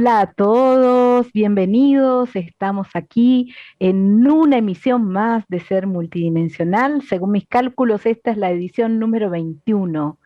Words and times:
Hola 0.00 0.20
a 0.22 0.32
todos, 0.32 1.30
bienvenidos. 1.30 2.34
Estamos 2.34 2.88
aquí 2.94 3.54
en 3.78 4.26
una 4.26 4.56
emisión 4.56 5.04
más 5.04 5.44
de 5.48 5.60
Ser 5.60 5.86
Multidimensional. 5.86 7.02
Según 7.02 7.32
mis 7.32 7.46
cálculos, 7.46 8.06
esta 8.06 8.30
es 8.30 8.38
la 8.38 8.50
edición 8.50 8.98
número 8.98 9.28
21. 9.28 10.18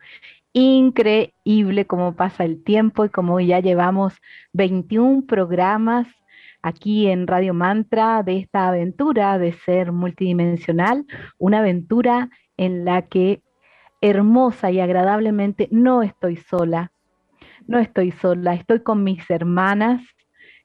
Increíble 0.53 1.85
cómo 1.87 2.15
pasa 2.15 2.45
el 2.45 2.63
tiempo 2.63 3.03
y 3.03 3.09
cómo 3.09 3.41
ya 3.41 3.59
llevamos 3.59 4.13
21 4.53 5.25
programas 5.27 6.07
aquí 6.61 7.07
en 7.07 7.27
Radio 7.27 7.53
Mantra 7.53 8.23
de 8.23 8.37
esta 8.37 8.69
aventura 8.69 9.37
de 9.37 9.51
ser 9.51 9.91
multidimensional, 9.91 11.05
una 11.37 11.59
aventura 11.59 12.29
en 12.55 12.85
la 12.85 13.01
que 13.01 13.41
hermosa 13.99 14.71
y 14.71 14.79
agradablemente 14.79 15.67
no 15.69 16.01
estoy 16.01 16.37
sola, 16.37 16.93
no 17.67 17.79
estoy 17.79 18.11
sola, 18.11 18.53
estoy 18.53 18.81
con 18.81 19.03
mis 19.03 19.29
hermanas, 19.29 20.01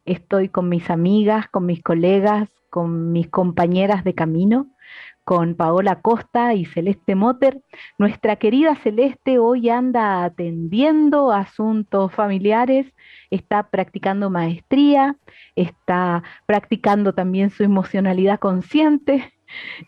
estoy 0.04 0.48
con 0.48 0.69
mis 0.69 0.91
amigas, 0.91 1.48
con 1.48 1.66
mis 1.66 1.83
colegas, 1.83 2.48
con 2.70 3.12
mis 3.12 3.28
compañeras 3.28 4.05
de 4.05 4.14
camino, 4.14 4.69
con 5.25 5.55
Paola 5.55 6.00
Costa 6.00 6.55
y 6.55 6.64
Celeste 6.64 7.14
Motter. 7.14 7.62
Nuestra 7.98 8.36
querida 8.36 8.75
Celeste 8.77 9.38
hoy 9.38 9.69
anda 9.69 10.25
atendiendo 10.25 11.33
asuntos 11.33 12.12
familiares, 12.12 12.92
está 13.30 13.70
practicando 13.70 14.30
maestría, 14.30 15.16
está 15.56 16.22
practicando 16.47 17.12
también 17.12 17.50
su 17.50 17.62
emocionalidad 17.62 18.38
consciente, 18.38 19.32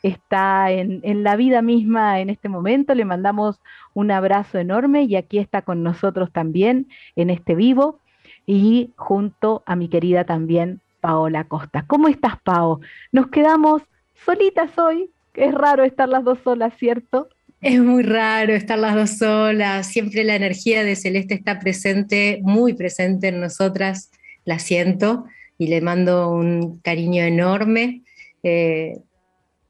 está 0.03 0.71
en, 0.71 1.01
la 1.23 1.37
vida 1.37 1.63
misma 1.63 2.21
en 2.21 2.31
este 2.31 2.49
momento. 2.49 2.95
Le 2.95 3.05
mandamos 3.05 3.61
un 3.95 4.11
abrazo 4.11 4.59
enorme 4.59 5.05
y 5.05 5.17
aquí 5.17 5.39
está 5.39 5.63
con 5.63 5.83
nosotros 5.83 6.33
también 6.33 6.89
en 7.17 7.31
este 7.31 7.55
vivo 7.55 8.01
y 8.47 8.91
junto 8.97 9.63
a 9.67 9.77
mi 9.77 9.89
querida 9.89 10.25
también 10.25 10.81
Paola 11.01 11.45
Costa. 11.45 11.85
¿Cómo 11.87 12.09
estás, 12.09 12.41
Pao? 12.43 12.81
Nos 13.11 13.29
quedamos 13.29 13.83
solitas 14.25 14.79
hoy. 14.79 15.11
Es 15.35 15.55
raro 15.55 15.85
estar 15.85 16.09
las 16.09 16.25
dos 16.25 16.39
solas, 16.45 16.75
¿cierto? 16.79 17.29
Es 17.61 17.81
muy 17.81 18.03
raro 18.03 18.55
estar 18.55 18.79
las 18.79 18.95
dos 18.95 19.19
solas. 19.19 19.87
Siempre 19.87 20.25
la 20.25 20.35
energía 20.35 20.83
de 20.85 20.97
Celeste 20.97 21.35
está 21.35 21.61
presente, 21.61 22.41
muy 22.43 22.75
presente 22.75 23.29
en 23.29 23.41
nosotras. 23.41 24.11
La 24.45 24.59
siento 24.59 25.27
y 25.59 25.69
le 25.69 25.81
mando 25.81 26.29
un 26.29 26.81
cariño 26.81 27.23
enorme. 27.23 28.03
Eh, 28.43 28.99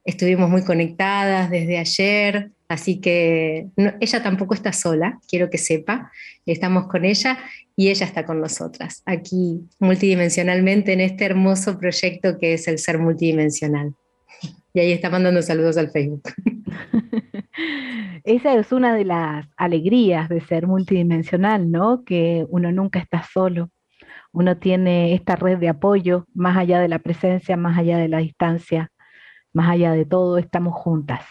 estuvimos 0.04 0.50
muy 0.50 0.64
conectadas 0.64 1.50
desde 1.50 1.78
ayer, 1.78 2.50
así 2.68 3.00
que 3.00 3.68
ella 4.00 4.22
tampoco 4.22 4.54
está 4.54 4.72
sola, 4.72 5.18
quiero 5.28 5.50
que 5.50 5.58
sepa, 5.58 6.10
estamos 6.46 6.86
con 6.88 7.04
ella 7.04 7.38
y 7.76 7.90
ella 7.90 8.06
está 8.06 8.24
con 8.24 8.40
nosotras, 8.40 9.02
aquí 9.06 9.60
multidimensionalmente 9.78 10.92
en 10.92 11.00
este 11.00 11.24
hermoso 11.24 11.78
proyecto 11.78 12.38
que 12.38 12.54
es 12.54 12.68
el 12.68 12.78
ser 12.78 12.98
multidimensional. 12.98 13.94
Y 14.74 14.80
ahí 14.80 14.92
está 14.92 15.10
mandando 15.10 15.42
saludos 15.42 15.76
al 15.76 15.90
Facebook. 15.90 16.22
Esa 18.24 18.54
es 18.54 18.72
una 18.72 18.94
de 18.94 19.04
las 19.04 19.46
alegrías 19.56 20.28
de 20.28 20.40
ser 20.40 20.66
multidimensional, 20.66 21.70
¿no? 21.70 22.04
Que 22.04 22.46
uno 22.48 22.72
nunca 22.72 22.98
está 22.98 23.22
solo. 23.22 23.70
Uno 24.32 24.56
tiene 24.56 25.12
esta 25.12 25.36
red 25.36 25.58
de 25.58 25.68
apoyo, 25.68 26.24
más 26.32 26.56
allá 26.56 26.80
de 26.80 26.88
la 26.88 27.00
presencia, 27.00 27.56
más 27.58 27.76
allá 27.76 27.98
de 27.98 28.08
la 28.08 28.18
distancia, 28.18 28.90
más 29.52 29.70
allá 29.70 29.92
de 29.92 30.04
todo, 30.04 30.38
estamos 30.38 30.74
juntas 30.74 31.24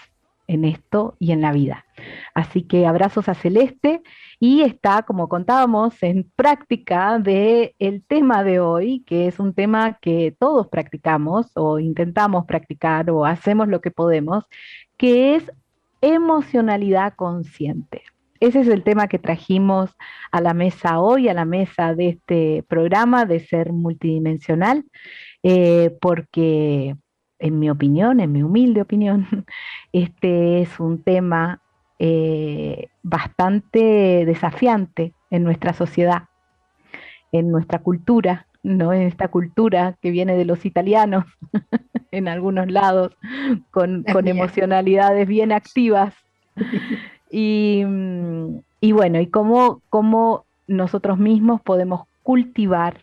en 0.47 0.65
esto 0.65 1.15
y 1.17 1.31
en 1.31 1.41
la 1.41 1.53
vida. 1.53 1.85
Así 2.33 2.63
que 2.63 2.85
abrazos 2.85 3.29
a 3.29 3.33
Celeste 3.33 4.01
y 4.39 4.61
está, 4.63 5.03
como 5.03 5.29
contábamos, 5.29 6.01
en 6.03 6.29
práctica 6.35 7.19
de 7.19 7.73
el 7.79 8.03
tema 8.03 8.43
de 8.43 8.59
hoy, 8.59 9.03
que 9.05 9.27
es 9.27 9.39
un 9.39 9.53
tema 9.53 9.97
que 10.01 10.35
todos 10.37 10.67
practicamos 10.67 11.51
o 11.55 11.79
intentamos 11.79 12.45
practicar 12.45 13.09
o 13.11 13.25
hacemos 13.25 13.69
lo 13.69 13.79
que 13.79 13.91
podemos, 13.91 14.43
que 14.97 15.35
es 15.35 15.51
emocionalidad 16.01 17.13
consciente. 17.15 18.03
Ese 18.41 18.61
es 18.61 18.67
el 18.67 18.83
tema 18.83 19.07
que 19.07 19.19
trajimos 19.19 19.91
a 20.31 20.41
la 20.41 20.53
mesa 20.55 20.99
hoy, 20.99 21.29
a 21.29 21.33
la 21.33 21.45
mesa 21.45 21.93
de 21.93 22.09
este 22.09 22.65
programa 22.67 23.25
de 23.25 23.39
ser 23.39 23.71
multidimensional, 23.71 24.83
eh, 25.43 25.95
porque 26.01 26.95
en 27.41 27.59
mi 27.59 27.69
opinión, 27.69 28.19
en 28.19 28.31
mi 28.31 28.43
humilde 28.43 28.81
opinión, 28.81 29.27
este 29.93 30.61
es 30.61 30.79
un 30.79 31.01
tema 31.03 31.59
eh, 31.99 32.87
bastante 33.03 34.25
desafiante 34.25 35.13
en 35.29 35.43
nuestra 35.43 35.73
sociedad, 35.73 36.23
en 37.31 37.51
nuestra 37.51 37.79
cultura, 37.79 38.47
¿no? 38.63 38.93
En 38.93 39.01
esta 39.01 39.27
cultura 39.27 39.97
que 40.01 40.11
viene 40.11 40.37
de 40.37 40.45
los 40.45 40.65
italianos, 40.65 41.25
en 42.11 42.27
algunos 42.27 42.71
lados, 42.71 43.17
con, 43.71 44.05
emocionalidades 44.07 45.27
bien 45.27 45.51
activas. 45.51 46.13
Y, 47.33 47.85
bueno, 48.91 49.21
y 49.21 49.27
cómo, 49.27 49.81
cómo 49.87 50.43
nosotros 50.67 51.17
mismos 51.17 51.61
podemos 51.61 52.01
cultivar 52.23 52.97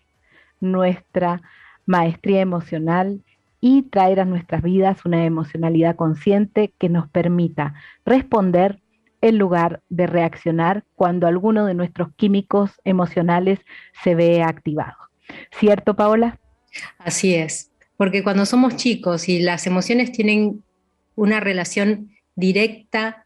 nuestra 0.61 1.41
maestría 1.87 2.43
emocional 2.43 3.23
y 3.61 3.83
traer 3.83 4.21
a 4.21 4.25
nuestras 4.25 4.63
vidas 4.63 5.05
una 5.05 5.25
emocionalidad 5.25 5.97
consciente 5.97 6.73
que 6.79 6.89
nos 6.89 7.09
permita 7.09 7.75
responder 8.05 8.81
en 9.21 9.39
lugar 9.39 9.83
de 9.89 10.07
reaccionar 10.07 10.85
cuando 10.95 11.27
alguno 11.27 11.67
de 11.67 11.75
nuestros 11.75 12.15
químicos 12.15 12.71
emocionales 12.85 13.59
se 14.05 14.15
ve 14.15 14.43
activado. 14.43 14.97
¿Cierto, 15.59 15.95
Paola? 15.95 16.39
Así 16.99 17.35
es, 17.35 17.73
porque 17.97 18.23
cuando 18.23 18.47
somos 18.47 18.77
chicos 18.77 19.29
y 19.29 19.41
las 19.41 19.67
emociones 19.67 20.13
tienen 20.13 20.63
una 21.17 21.41
relación 21.41 22.11
directa, 22.37 23.25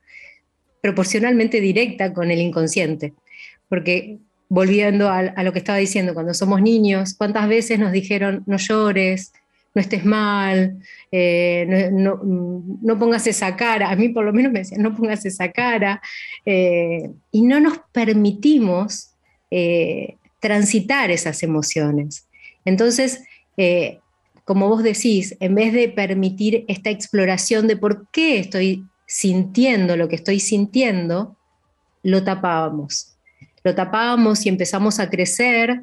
proporcionalmente 0.81 1.61
directa 1.61 2.15
con 2.15 2.31
el 2.31 2.41
inconsciente, 2.41 3.13
porque 3.69 4.19
volviendo 4.49 5.09
a, 5.11 5.23
lo 5.43 5.53
que 5.53 5.59
estaba 5.59 5.79
diciendo, 5.79 6.15
cuando 6.15 6.35
somos 6.35 6.61
niños, 6.61 7.15
¿cuántas 7.15 7.49
veces 7.49 7.79
nos 7.79 7.93
dijeron 7.93 8.43
no 8.47 8.57
llores, 8.57 9.33
no 9.75 9.81
estés 9.81 10.05
mal, 10.05 10.79
eh, 11.11 11.91
no, 11.93 12.99
pongas 12.99 13.27
esa 13.27 13.57
cara, 13.57 13.91
a 13.91 13.97
mí 13.97 14.11
por 14.11 14.25
lo 14.25 14.33
menos 14.33 14.53
me 14.53 14.61
decían, 14.61 14.83
no 14.83 14.95
pongas 14.95 15.25
esa 15.25 15.51
cara, 15.51 16.03
eh, 16.45 17.11
y 17.31 17.43
no 17.43 17.61
nos 17.61 17.79
permitimos 17.93 19.11
eh, 19.51 20.17
transitar 20.41 21.11
esas 21.11 21.43
emociones. 21.43 22.27
Entonces, 22.65 23.25
como 24.45 24.69
vos 24.69 24.83
decís, 24.83 25.37
en 25.41 25.55
vez 25.55 25.73
de 25.73 25.89
permitir 25.89 26.65
esta 26.69 26.91
exploración 26.91 27.67
de 27.67 27.77
por 27.77 28.09
qué 28.11 28.39
estoy 28.39 28.85
sintiendo 29.07 29.97
lo 29.97 30.09
que 30.09 30.17
estoy 30.17 30.41
sintiendo, 30.41 31.37
lo 32.03 32.25
tapábamos. 32.25 33.15
Lo 33.63 33.75
tapábamos 33.75 34.45
y 34.45 34.49
empezamos 34.49 34.99
a 34.99 35.11
crecer 35.11 35.83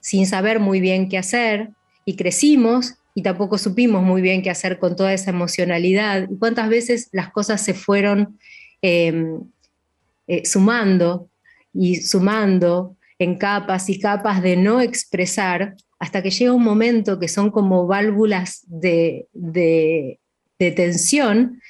sin 0.00 0.26
saber 0.26 0.58
muy 0.58 0.80
bien 0.80 1.08
qué 1.08 1.18
hacer, 1.18 1.70
y 2.04 2.16
crecimos 2.16 2.96
y 3.14 3.22
tampoco 3.22 3.58
supimos 3.58 4.02
muy 4.02 4.22
bien 4.22 4.42
qué 4.42 4.50
hacer 4.50 4.78
con 4.78 4.96
toda 4.96 5.12
esa 5.12 5.30
emocionalidad 5.30 6.28
y 6.30 6.38
cuántas 6.38 6.68
veces 6.68 7.08
las 7.12 7.30
cosas 7.30 7.62
se 7.62 7.74
fueron 7.74 8.38
em, 8.80 9.40
eh, 10.26 10.44
sumando 10.46 11.28
y 11.74 11.96
sumando 11.96 12.96
en 13.18 13.36
capas 13.36 13.88
y 13.88 13.98
capas 14.00 14.42
de 14.42 14.56
no 14.56 14.80
expresar 14.80 15.76
hasta 15.98 16.22
que 16.22 16.30
llega 16.30 16.52
un 16.52 16.64
momento 16.64 17.20
que 17.20 17.28
son 17.28 17.50
como 17.50 17.86
válvulas 17.86 18.64
de, 18.66 19.28
de, 19.32 20.18
tensión 20.58 21.60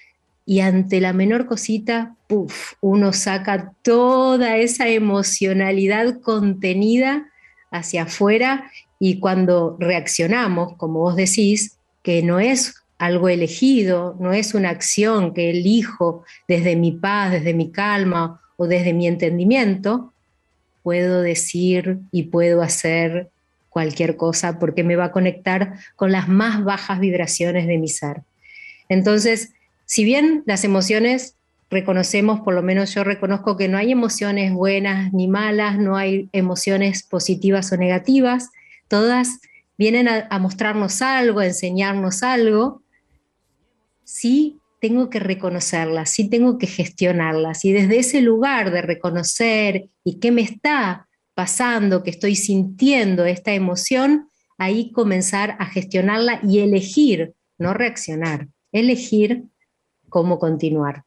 y 0.45 0.61
ante 0.61 1.01
la 1.01 1.15
menor 1.15 1.47
cosita, 1.47 2.15
puff, 2.29 2.75
uno 2.83 3.13
saca 3.13 3.73
toda 3.83 4.57
esa 4.59 4.89
emocionalidad 4.89 6.21
contenida 6.21 7.27
hacia 7.71 8.03
afuera 8.03 8.71
y 9.05 9.19
cuando 9.19 9.77
reaccionamos, 9.81 10.77
como 10.77 11.01
vos 11.01 11.17
decís, 11.17 11.77
que 12.05 12.23
no 12.23 12.39
es 12.39 12.85
algo 12.99 13.29
elegido, 13.29 14.17
no 14.21 14.33
es 14.33 14.55
una 14.55 14.71
acción 14.71 15.35
que 15.35 15.51
elijo 15.51 16.23
desde 16.47 16.77
mi 16.77 16.93
paz, 16.93 17.33
desde 17.33 17.53
mi 17.53 17.73
calma 17.73 18.41
o 18.57 18.69
desde 18.69 18.93
mi 18.93 19.09
entendimiento, 19.09 20.13
puedo 20.85 21.21
decir 21.21 21.99
y 22.13 22.23
puedo 22.23 22.63
hacer 22.63 23.29
cualquier 23.71 24.17
cosa 24.17 24.61
porque 24.61 24.85
me 24.85 24.95
va 24.95 25.07
a 25.07 25.11
conectar 25.11 25.81
con 25.97 26.13
las 26.13 26.29
más 26.29 26.63
bajas 26.63 27.01
vibraciones 27.01 27.67
de 27.67 27.79
mi 27.79 27.89
ser. 27.89 28.23
Entonces, 28.89 29.51
si 29.85 30.05
bien 30.05 30.45
las 30.47 30.63
emociones 30.63 31.35
reconocemos, 31.71 32.43
por 32.43 32.55
lo 32.55 32.63
menos 32.63 32.95
yo 32.95 33.03
reconozco 33.03 33.57
que 33.57 33.67
no 33.67 33.79
hay 33.79 33.91
emociones 33.91 34.53
buenas 34.53 35.13
ni 35.13 35.27
malas, 35.27 35.77
no 35.77 35.97
hay 35.97 36.29
emociones 36.33 37.03
positivas 37.03 37.73
o 37.73 37.77
negativas, 37.77 38.51
todas 38.93 39.41
vienen 39.79 40.07
a, 40.07 40.39
mostrarnos 40.39 41.01
algo, 41.01 41.41
a 41.41 41.47
enseñarnos 41.47 42.23
algo, 42.23 42.83
sí 44.05 44.61
tengo 44.83 45.09
que 45.09 45.19
reconocerlas, 45.19 46.11
sí 46.11 46.29
tengo 46.29 46.59
que 46.59 46.67
gestionarlas. 46.67 47.65
Y 47.65 47.73
desde 47.73 48.01
ese 48.01 48.21
lugar 48.21 48.71
de 48.71 48.83
reconocer 48.83 49.89
y 50.05 50.19
qué 50.19 50.31
me 50.31 50.43
está 50.43 51.09
pasando, 51.33 52.03
que 52.03 52.11
estoy 52.11 52.37
sintiendo 52.37 53.25
esta 53.25 53.55
emoción, 53.55 54.29
ahí 54.59 54.93
comenzar 54.93 55.57
a 55.59 55.65
gestionarla 55.65 56.41
y 56.47 56.59
elegir, 56.59 57.33
no 57.57 57.73
reaccionar, 57.73 58.49
elegir 58.73 59.45
cómo 60.11 60.39
continuar. 60.39 61.05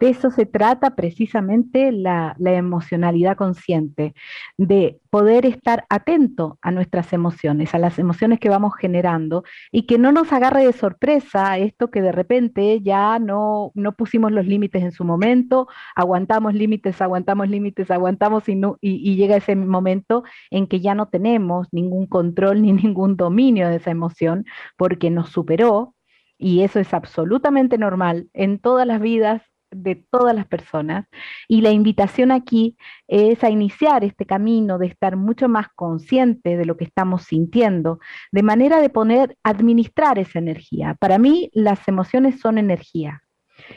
De 0.00 0.08
eso 0.08 0.30
se 0.30 0.46
trata 0.46 0.96
precisamente 0.96 1.92
la, 1.92 2.34
emocionalidad 2.38 3.36
consciente, 3.36 4.14
de 4.56 4.98
poder 5.10 5.44
estar 5.44 5.84
atento 5.90 6.58
a 6.62 6.70
nuestras 6.70 7.12
emociones, 7.12 7.74
a 7.74 7.78
las 7.78 7.98
emociones 7.98 8.40
que 8.40 8.48
vamos 8.48 8.74
generando 8.76 9.44
y 9.70 9.82
que 9.82 9.98
no 9.98 10.10
nos 10.10 10.32
agarre 10.32 10.64
de 10.64 10.72
sorpresa 10.72 11.58
esto 11.58 11.90
que 11.90 12.00
de 12.00 12.12
repente 12.12 12.80
ya 12.80 13.18
no, 13.18 13.72
no 13.74 13.92
pusimos 13.92 14.32
los 14.32 14.46
límites 14.46 14.82
en 14.82 14.92
su 14.92 15.04
momento, 15.04 15.68
aguantamos 15.94 16.54
límites, 16.54 17.02
aguantamos 17.02 17.50
límites, 17.50 17.90
aguantamos 17.90 18.48
y, 18.48 18.58
y 18.80 19.16
llega 19.16 19.36
ese 19.36 19.54
momento 19.54 20.24
en 20.50 20.66
que 20.66 20.80
ya 20.80 20.94
no 20.94 21.08
tenemos 21.08 21.68
ningún 21.72 22.06
control 22.06 22.62
ni 22.62 22.72
ningún 22.72 23.18
dominio 23.18 23.68
de 23.68 23.76
esa 23.76 23.90
emoción 23.90 24.46
porque 24.78 25.10
nos 25.10 25.28
superó 25.28 25.94
y 26.38 26.62
eso 26.62 26.80
es 26.80 26.94
absolutamente 26.94 27.76
normal 27.76 28.30
en 28.32 28.58
todas 28.58 28.86
las 28.86 29.02
vidas 29.02 29.49
de 29.70 29.94
todas 29.96 30.34
las 30.34 30.46
personas. 30.46 31.06
Y 31.48 31.60
la 31.60 31.70
invitación 31.70 32.30
aquí 32.30 32.76
es 33.08 33.42
a 33.44 33.50
iniciar 33.50 34.04
este 34.04 34.26
camino 34.26 34.78
de 34.78 34.86
estar 34.86 35.16
mucho 35.16 35.48
más 35.48 35.68
consciente 35.74 36.56
de 36.56 36.64
lo 36.64 36.76
que 36.76 36.84
estamos 36.84 37.24
sintiendo, 37.24 37.98
de 38.32 38.42
manera 38.42 38.80
de 38.80 38.90
poner, 38.90 39.36
administrar 39.42 40.18
esa 40.18 40.38
energía. 40.38 40.96
Para 41.00 41.18
mí 41.18 41.50
las 41.52 41.86
emociones 41.88 42.40
son 42.40 42.58
energía. 42.58 43.22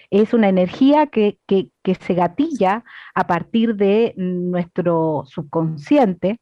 Es 0.09 0.33
una 0.33 0.47
energía 0.49 1.07
que, 1.07 1.39
que 1.47 1.95
se 1.95 2.13
gatilla 2.13 2.85
a 3.13 3.27
partir 3.27 3.75
de 3.75 4.13
nuestro 4.17 5.23
subconsciente, 5.25 6.39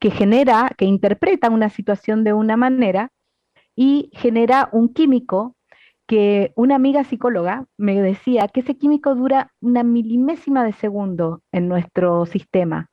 que 0.00 0.10
genera, 0.10 0.70
que 0.76 0.86
interpreta 0.86 1.50
una 1.50 1.68
situación 1.68 2.24
de 2.24 2.32
una 2.32 2.56
manera 2.56 3.12
y 3.76 4.10
genera 4.12 4.68
un 4.72 4.92
químico 4.92 5.56
que 6.10 6.52
una 6.56 6.74
amiga 6.74 7.04
psicóloga 7.04 7.66
me 7.78 8.02
decía 8.02 8.48
que 8.48 8.60
ese 8.60 8.76
químico 8.76 9.14
dura 9.14 9.52
una 9.60 9.84
milimésima 9.84 10.64
de 10.64 10.72
segundo 10.72 11.44
en 11.52 11.68
nuestro 11.68 12.26
sistema. 12.26 12.90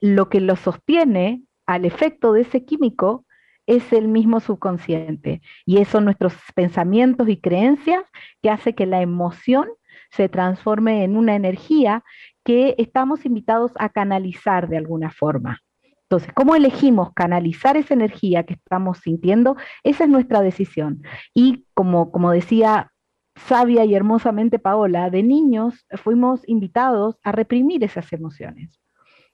lo 0.00 0.28
que 0.28 0.40
lo 0.40 0.56
sostiene 0.56 1.44
al 1.66 1.84
efecto 1.84 2.32
de 2.32 2.40
ese 2.40 2.64
químico 2.64 3.24
es 3.66 3.92
el 3.92 4.08
mismo 4.08 4.40
subconsciente 4.40 5.40
y 5.64 5.78
esos 5.78 6.02
nuestros 6.02 6.34
pensamientos 6.56 7.28
y 7.28 7.40
creencias 7.40 8.02
que 8.42 8.50
hace 8.50 8.74
que 8.74 8.86
la 8.86 9.02
emoción 9.02 9.68
se 10.10 10.28
transforme 10.28 11.04
en 11.04 11.16
una 11.16 11.36
energía 11.36 12.02
que 12.44 12.74
estamos 12.76 13.24
invitados 13.24 13.70
a 13.76 13.88
canalizar 13.88 14.68
de 14.68 14.78
alguna 14.78 15.12
forma. 15.12 15.62
Entonces, 16.08 16.32
¿cómo 16.34 16.54
elegimos 16.54 17.12
canalizar 17.14 17.76
esa 17.76 17.94
energía 17.94 18.44
que 18.44 18.54
estamos 18.54 18.98
sintiendo? 18.98 19.56
Esa 19.82 20.04
es 20.04 20.10
nuestra 20.10 20.40
decisión. 20.40 21.02
Y 21.34 21.66
como, 21.74 22.12
como 22.12 22.30
decía 22.30 22.92
sabia 23.36 23.84
y 23.84 23.94
hermosamente 23.94 24.58
Paola, 24.58 25.10
de 25.10 25.22
niños 25.22 25.86
fuimos 26.02 26.40
invitados 26.48 27.18
a 27.22 27.32
reprimir 27.32 27.84
esas 27.84 28.12
emociones, 28.12 28.80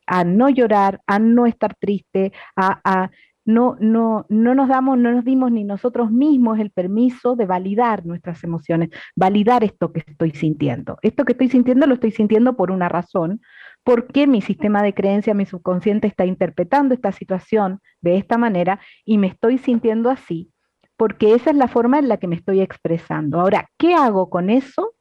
a 0.07 0.25
no 0.25 0.49
llorar, 0.49 1.01
a 1.07 1.19
no 1.19 1.47
estar 1.47 1.75
triste, 1.77 2.33
a, 2.57 3.11
no, 3.45 3.77
no, 3.81 4.27
no 4.29 4.55
nos 4.55 4.69
damos, 4.69 4.99
no 4.99 5.13
nos 5.13 5.25
dimos 5.25 5.51
ni 5.51 5.65
nosotros 5.65 6.11
mismos 6.11 6.61
el 6.61 6.71
permiso 6.71 7.35
de 7.35 7.47
validar 7.47 8.07
nuestras 8.07 8.45
emociones, 8.45 8.91
validar 9.17 9.65
esto 9.65 9.93
que 9.93 10.05
estoy 10.07 10.31
sintiendo. 10.31 10.99
Esto 11.03 11.25
que 11.25 11.33
estoy 11.33 11.49
sintiendo 11.49 11.87
lo 11.87 11.95
estoy 11.95 12.13
sintiendo 12.13 12.57
por 12.57 12.71
una 12.71 12.89
razón, 12.89 13.41
porque 13.84 14.26
mi 14.26 14.43
sistema 14.43 14.82
de 14.82 14.94
creencia, 14.94 15.34
mi 15.34 15.46
subconsciente 15.46 16.06
está 16.06 16.25
interpretando 16.25 16.94
esta 16.94 17.12
situación 17.12 17.81
de 18.00 18.17
esta 18.17 18.38
manera 18.38 18.81
y 19.05 19.19
me 19.19 19.26
estoy 19.26 19.58
sintiendo 19.58 20.11
así, 20.11 20.50
porque 20.96 21.34
esa 21.34 21.50
es 21.50 21.56
la 21.56 21.69
forma 21.69 21.99
en 21.99 22.08
la 22.08 22.19
que 22.19 22.29
me 22.29 22.37
estoy 22.37 22.61
expresando. 22.61 23.40
Ahora, 23.40 23.70
¿qué 23.79 23.94
hago 23.94 24.31
con 24.31 24.50
eso? 24.50 24.94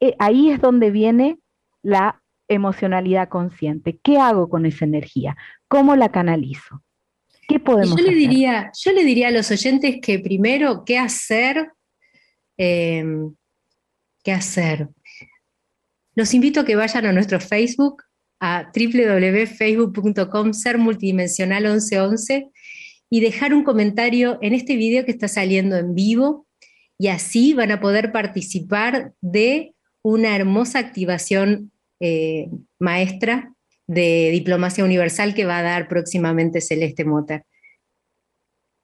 Eh, 0.00 0.14
ahí 0.18 0.50
es 0.50 0.60
donde 0.60 0.90
viene 0.90 1.38
la 1.82 2.22
emocionalidad 2.48 3.28
consciente. 3.28 3.98
¿Qué 4.02 4.18
hago 4.18 4.48
con 4.48 4.66
esa 4.66 4.84
energía? 4.84 5.36
¿Cómo 5.68 5.96
la 5.96 6.10
canalizo? 6.10 6.82
¿Qué 7.48 7.58
podemos 7.58 7.98
yo 7.98 8.06
le 8.06 8.14
Diría, 8.14 8.70
yo 8.74 8.92
le 8.92 9.04
diría 9.04 9.28
a 9.28 9.32
los 9.32 9.50
oyentes 9.50 9.96
que 10.00 10.18
primero, 10.18 10.84
¿qué 10.84 10.98
hacer? 10.98 11.72
Em, 12.56 13.34
¿Qué 14.22 14.32
hacer? 14.32 14.88
Los 16.14 16.34
invito 16.34 16.60
a 16.60 16.64
que 16.64 16.76
vayan 16.76 17.06
a 17.06 17.12
nuestro 17.12 17.40
Facebook, 17.40 18.02
a 18.40 18.70
www.facebook.com 18.74 20.52
ser 20.52 20.78
multidimensional 20.78 21.64
1111 21.64 22.50
y 23.10 23.20
dejar 23.20 23.54
un 23.54 23.64
comentario 23.64 24.38
en 24.42 24.54
este 24.54 24.76
video 24.76 25.04
que 25.04 25.12
está 25.12 25.28
saliendo 25.28 25.76
en 25.76 25.94
vivo 25.94 26.46
y 26.98 27.08
así 27.08 27.54
van 27.54 27.72
a 27.72 27.80
poder 27.80 28.12
participar 28.12 29.12
de 29.20 29.74
una 30.02 30.36
hermosa 30.36 30.78
activación 30.78 31.72
eh, 32.00 32.48
maestra 32.78 33.52
de 33.86 34.30
diplomacia 34.30 34.84
universal 34.84 35.34
que 35.34 35.44
va 35.44 35.58
a 35.58 35.62
dar 35.62 35.88
próximamente 35.88 36.60
Celeste 36.60 37.04
Mota. 37.04 37.44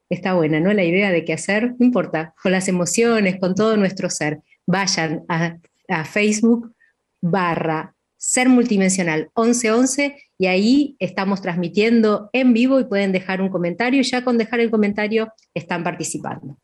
Está 0.08 0.34
buena, 0.34 0.58
¿no? 0.58 0.72
La 0.72 0.84
idea 0.84 1.10
de 1.10 1.24
qué 1.24 1.32
hacer, 1.32 1.74
no 1.78 1.86
importa, 1.86 2.34
con 2.42 2.52
las 2.52 2.66
emociones, 2.66 3.38
con 3.38 3.54
todo 3.54 3.76
nuestro 3.76 4.10
ser. 4.10 4.40
Vayan 4.66 5.24
a, 5.28 5.58
a 5.88 6.04
Facebook, 6.04 6.74
barra 7.20 7.94
ser 8.16 8.50
multidimensional 8.50 9.30
1111 9.34 10.16
y 10.38 10.46
ahí 10.46 10.96
estamos 10.98 11.40
transmitiendo 11.40 12.28
en 12.32 12.52
vivo 12.52 12.78
y 12.78 12.84
pueden 12.84 13.12
dejar 13.12 13.40
un 13.40 13.48
comentario 13.48 14.00
y 14.00 14.04
ya 14.04 14.22
con 14.24 14.36
dejar 14.36 14.60
el 14.60 14.70
comentario 14.70 15.32
están 15.54 15.82
participando. 15.82 16.58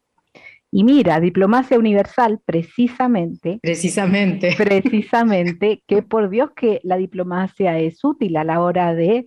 Y 0.71 0.85
mira, 0.85 1.21
diplomacia 1.21 1.79
universal, 1.79 2.41
precisamente. 2.45 3.59
Precisamente. 3.63 4.55
Precisamente, 4.59 5.83
que 5.87 6.03
por 6.03 6.29
Dios 6.29 6.51
que 6.55 6.81
la 6.83 6.99
diplomacia 6.99 7.79
es 7.79 8.05
útil 8.05 8.37
a 8.37 8.45
la 8.45 8.61
hora 8.61 8.95
de 8.95 9.27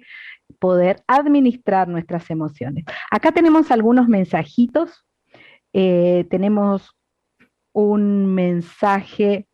poder 0.59 1.01
administrar 1.07 1.87
nuestras 1.87 2.29
emociones. 2.29 2.85
Acá 3.09 3.31
tenemos 3.31 3.71
algunos 3.71 4.07
mensajitos. 4.07 5.05
Eh, 5.73 6.27
tenemos 6.29 6.95
un 7.73 8.33
mensaje 8.35 9.48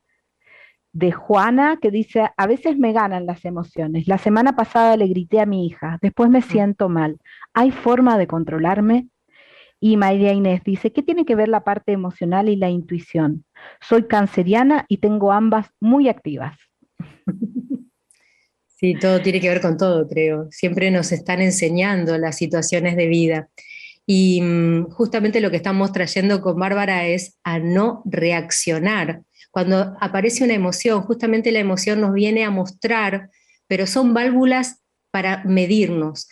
de 0.96 1.12
Juana 1.12 1.78
que 1.82 1.92
dice, 1.92 2.30
a 2.38 2.48
veces 2.48 2.78
me 2.78 2.94
ganan 2.94 3.26
las 3.26 3.44
emociones. 3.44 4.08
La 4.08 4.18
semana 4.18 4.56
pasada 4.56 4.96
le 4.96 5.08
grité 5.08 5.42
a 5.42 5.46
mi 5.46 5.68
hija, 5.68 6.00
después 6.02 6.30
me 6.30 6.42
siento 6.42 6.88
mal. 6.88 7.18
¿Hay 7.54 7.72
forma 7.72 8.18
de 8.18 8.28
controlarme? 8.28 9.10
Y 9.82 9.98
María 9.98 10.32
Inés 10.32 10.62
dice, 10.64 10.94
¿qué 10.94 11.04
tiene 11.04 11.26
que 11.26 11.36
ver 11.36 11.50
la 11.50 11.66
parte 11.66 11.92
emocional 11.92 12.48
y 12.48 12.56
la 12.56 12.70
intuición? 12.70 13.44
Soy 13.82 14.08
canceriana 14.08 14.86
y 14.88 14.98
tengo 14.98 15.34
ambas 15.34 15.68
muy 15.80 16.10
activas. 16.10 16.58
Sí, 18.78 18.94
todo 18.94 19.22
tiene 19.22 19.40
que 19.40 19.48
ver 19.48 19.62
con 19.62 19.78
todo, 19.78 20.06
creo. 20.06 20.50
Siempre 20.52 20.92
nos 20.92 21.14
están 21.14 21.42
enseñando 21.42 22.18
las 22.18 22.36
situaciones 22.36 22.98
de 22.98 23.08
vida. 23.08 23.48
Y 24.06 24.42
mm, 24.42 24.90
justamente 24.90 25.40
lo 25.40 25.50
que 25.50 25.56
estamos 25.56 25.94
trayendo 25.94 26.42
con 26.42 26.60
Bárbara 26.60 27.08
es 27.08 27.40
a 27.46 27.58
no 27.58 28.04
reaccionar 28.04 29.22
cuando 29.56 29.96
aparece 30.02 30.44
una 30.44 30.54
emoción, 30.54 31.04
justamente 31.04 31.50
la 31.50 31.60
emoción 31.60 32.02
nos 32.02 32.14
viene 32.14 32.44
a 32.44 32.50
mostrar, 32.52 33.30
pero 33.68 33.88
son 33.88 34.14
válvulas 34.14 34.82
para 35.12 35.46
medirnos. 35.46 36.28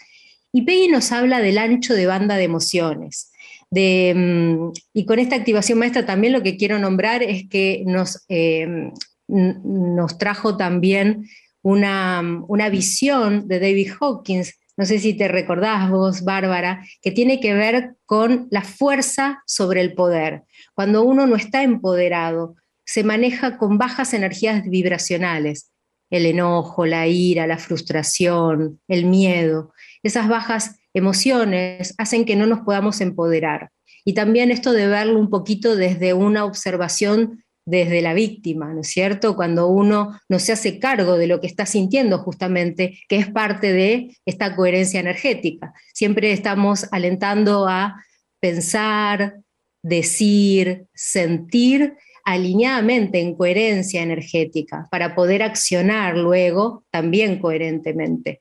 Y 0.52 0.64
Peggy 0.64 0.90
nos 0.90 1.14
habla 1.14 1.40
del 1.40 1.58
ancho 1.58 1.94
de 1.94 2.06
banda 2.06 2.36
de 2.36 2.44
emociones. 2.44 3.32
Mm, 3.72 4.72
y 4.94 5.06
con 5.06 5.20
esta 5.20 5.38
activación 5.38 5.80
maestra 5.80 6.06
también 6.06 6.34
lo 6.34 6.44
que 6.44 6.58
quiero 6.58 6.80
nombrar 6.80 7.24
es 7.24 7.48
que 7.48 7.84
nos, 7.86 8.26
eh, 8.28 8.92
nos 9.30 10.18
trajo 10.18 10.58
también 10.58 11.26
una, 11.62 12.22
una, 12.50 12.68
visión 12.68 13.48
de 13.48 13.62
David 13.62 13.92
Hawkins, 14.02 14.60
no 14.76 14.84
sé 14.84 15.00
si 15.00 15.14
te 15.14 15.30
recordás 15.30 15.90
vos, 15.90 16.26
Bárbara, 16.26 16.86
que 17.02 17.12
tiene 17.12 17.40
que 17.40 17.54
ver 17.54 17.96
con 18.06 18.50
la 18.52 18.64
fuerza 18.64 19.42
sobre 19.46 19.80
el 19.80 19.94
poder. 19.94 20.44
Cuando 20.74 21.04
uno 21.04 21.26
no 21.26 21.38
está 21.38 21.64
empoderado, 21.64 22.56
se 22.86 23.04
maneja 23.04 23.58
con 23.58 23.78
bajas 23.78 24.14
energías 24.14 24.64
vibracionales. 24.68 25.70
el 26.10 26.28
enojo, 26.28 26.86
la 26.86 27.08
ira, 27.08 27.48
la 27.48 27.58
frustración, 27.58 28.80
el 28.88 29.06
miedo. 29.06 29.74
Esas 30.04 30.28
bajas 30.28 30.76
emociones 30.94 31.96
hacen 31.98 32.26
que 32.26 32.36
no 32.36 32.46
nos 32.46 32.60
podamos 32.60 33.02
empoderar. 33.02 33.72
Y 34.06 34.14
también 34.14 34.52
esto 34.52 34.74
de 34.74 34.86
verlo 34.86 35.20
un 35.20 35.32
poquito 35.32 35.76
desde 35.76 36.14
una 36.14 36.46
observación 36.46 37.44
desde 37.66 38.02
la 38.02 38.14
víctima, 38.14 38.74
¿no 38.74 38.82
es 38.82 38.90
cierto? 38.90 39.36
Cuando 39.36 39.68
uno 39.68 40.20
no 40.28 40.40
se 40.40 40.52
hace 40.52 40.80
cargo 40.80 41.18
de 41.18 41.28
lo 41.28 41.40
que 41.40 41.48
está 41.48 41.66
sintiendo 41.66 42.20
justamente, 42.20 43.00
que 43.08 43.16
es 43.16 43.30
parte 43.30 43.72
de 43.72 44.18
esta 44.26 44.56
coherencia 44.56 45.00
energética. 45.00 45.74
Siempre 45.94 46.34
estamos 46.34 46.88
alentando 46.92 47.68
a 47.68 48.04
pensar, 48.42 49.40
decir, 49.82 50.86
sentir 50.94 51.96
alineadamente 52.24 53.20
en 53.20 53.36
coherencia 53.36 54.02
energética 54.02 54.88
para 54.90 55.16
poder 55.16 55.44
accionar 55.44 56.18
luego 56.18 56.84
también 56.90 57.40
coherentemente. 57.40 58.40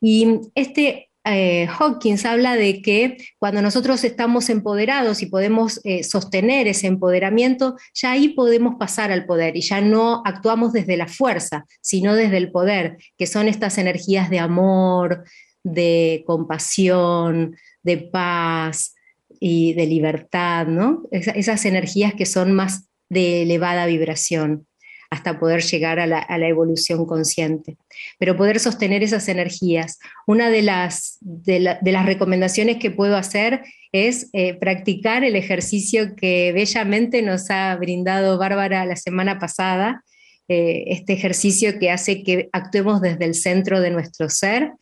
Y 0.00 0.40
este 0.54 1.10
eh, 1.26 1.66
Hawkins 1.78 2.26
habla 2.26 2.54
de 2.54 2.82
que 2.82 3.16
cuando 3.38 3.62
nosotros 3.62 4.04
estamos 4.04 4.50
empoderados 4.50 5.22
y 5.22 5.26
podemos 5.26 5.80
eh, 5.84 6.04
sostener 6.04 6.68
ese 6.68 6.86
empoderamiento, 6.86 7.76
ya 7.94 8.12
ahí 8.12 8.28
podemos 8.28 8.74
pasar 8.78 9.10
al 9.10 9.24
poder 9.24 9.56
y 9.56 9.62
ya 9.62 9.80
no 9.80 10.22
actuamos 10.26 10.74
desde 10.74 10.98
la 10.98 11.08
fuerza, 11.08 11.64
sino 11.80 12.14
desde 12.14 12.36
el 12.36 12.52
poder, 12.52 12.98
que 13.16 13.26
son 13.26 13.48
estas 13.48 13.78
energías 13.78 14.28
de 14.28 14.38
amor, 14.38 15.24
de 15.62 16.24
compasión, 16.26 17.56
de 17.82 17.96
paz 17.96 18.94
y 19.40 19.72
de 19.72 19.86
libertad, 19.86 20.66
¿no? 20.66 21.04
esas 21.10 21.64
energías 21.64 22.12
que 22.12 22.26
son 22.26 22.52
más 22.52 22.88
de 23.08 23.42
elevada 23.42 23.86
vibración 23.86 24.66
hasta 25.14 25.38
poder 25.38 25.62
llegar 25.62 26.00
a 26.00 26.06
la, 26.06 26.48
evolución 26.48 27.06
consciente. 27.06 27.76
Pero 28.18 28.36
poder 28.36 28.58
sostener 28.58 29.04
esas 29.04 29.28
energías. 29.28 30.00
Una 30.26 30.50
de 30.50 30.62
las, 30.62 31.18
de, 31.20 31.60
las 31.60 32.06
recomendaciones 32.06 32.78
que 32.78 32.90
puedo 32.90 33.16
hacer 33.16 33.62
es 33.92 34.28
eh, 34.32 34.54
practicar 34.54 35.22
el 35.22 35.36
ejercicio 35.36 36.16
que 36.16 36.52
bellamente 36.52 37.22
nos 37.22 37.48
ha 37.50 37.76
brindado 37.76 38.38
Bárbara 38.38 38.84
la 38.86 38.96
semana 38.96 39.38
pasada, 39.38 40.02
eh, 40.48 40.84
este 40.88 41.12
ejercicio 41.12 41.78
que 41.78 41.92
hace 41.92 42.24
que 42.24 42.48
actuemos 42.52 43.00
desde 43.00 43.24
el 43.24 43.34
centro 43.34 43.80
de 43.80 43.92
nuestro 43.92 44.28
ser, 44.28 44.72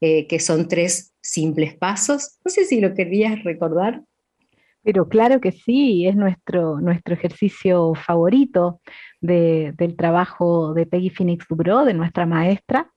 eh, 0.00 0.26
que 0.26 0.40
son 0.40 0.66
tres 0.66 1.12
simples 1.22 1.74
pasos. 1.76 2.38
No 2.44 2.50
sé 2.50 2.64
si 2.64 2.80
lo 2.80 2.92
querías 2.92 3.42
recordar. 3.44 4.02
Pero 4.86 5.08
claro 5.08 5.40
que 5.40 5.50
sí, 5.50 6.06
es 6.06 6.14
nuestro, 6.14 6.80
nuestro 6.80 7.12
ejercicio 7.12 7.94
favorito 7.96 8.80
del 9.20 9.96
trabajo 9.96 10.74
de 10.74 10.86
Peggy 10.86 11.10
Phoenix 11.10 11.44
Dubro, 11.48 11.84
de 11.84 11.92
nuestra 11.92 12.24
maestra. 12.24 12.88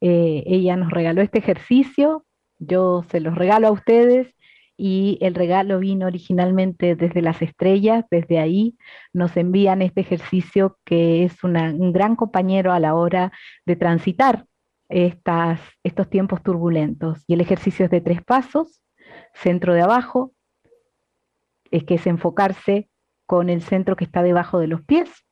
Eh, 0.00 0.42
ella 0.44 0.76
nos 0.76 0.90
regaló 0.90 1.22
este 1.22 1.38
ejercicio, 1.38 2.26
yo 2.58 3.04
se 3.10 3.20
los 3.20 3.36
regalo 3.36 3.68
a 3.68 3.70
ustedes 3.70 4.34
y 4.76 5.18
el 5.20 5.36
regalo 5.36 5.78
vino 5.78 6.06
originalmente 6.06 6.96
desde 6.96 7.22
las 7.22 7.40
estrellas, 7.40 8.04
desde 8.10 8.40
ahí 8.40 8.76
nos 9.12 9.36
envían 9.36 9.82
este 9.82 10.00
ejercicio 10.00 10.78
que 10.84 11.22
es 11.22 11.44
un 11.44 11.92
gran 11.92 12.16
compañero 12.16 12.72
a 12.72 12.80
la 12.80 12.96
hora 12.96 13.30
de 13.64 13.76
transitar 13.76 14.46
estas, 14.88 15.60
estos 15.84 16.10
tiempos 16.10 16.42
turbulentos. 16.42 17.22
Y 17.28 17.34
el 17.34 17.40
ejercicio 17.40 17.84
es 17.84 17.90
de 17.92 18.00
tres 18.00 18.20
pasos, 18.24 18.80
centro 19.32 19.74
de 19.74 19.82
abajo, 19.82 20.32
es 21.70 21.84
que 21.84 21.94
es 21.94 22.06
enfocarse 22.06 22.88
con 23.26 23.50
el 23.50 23.62
centro 23.62 23.96
que 23.96 24.04
está 24.04 24.22
debajo 24.22 24.58
de 24.58 24.68
los 24.68 24.82
pies, 24.82 25.26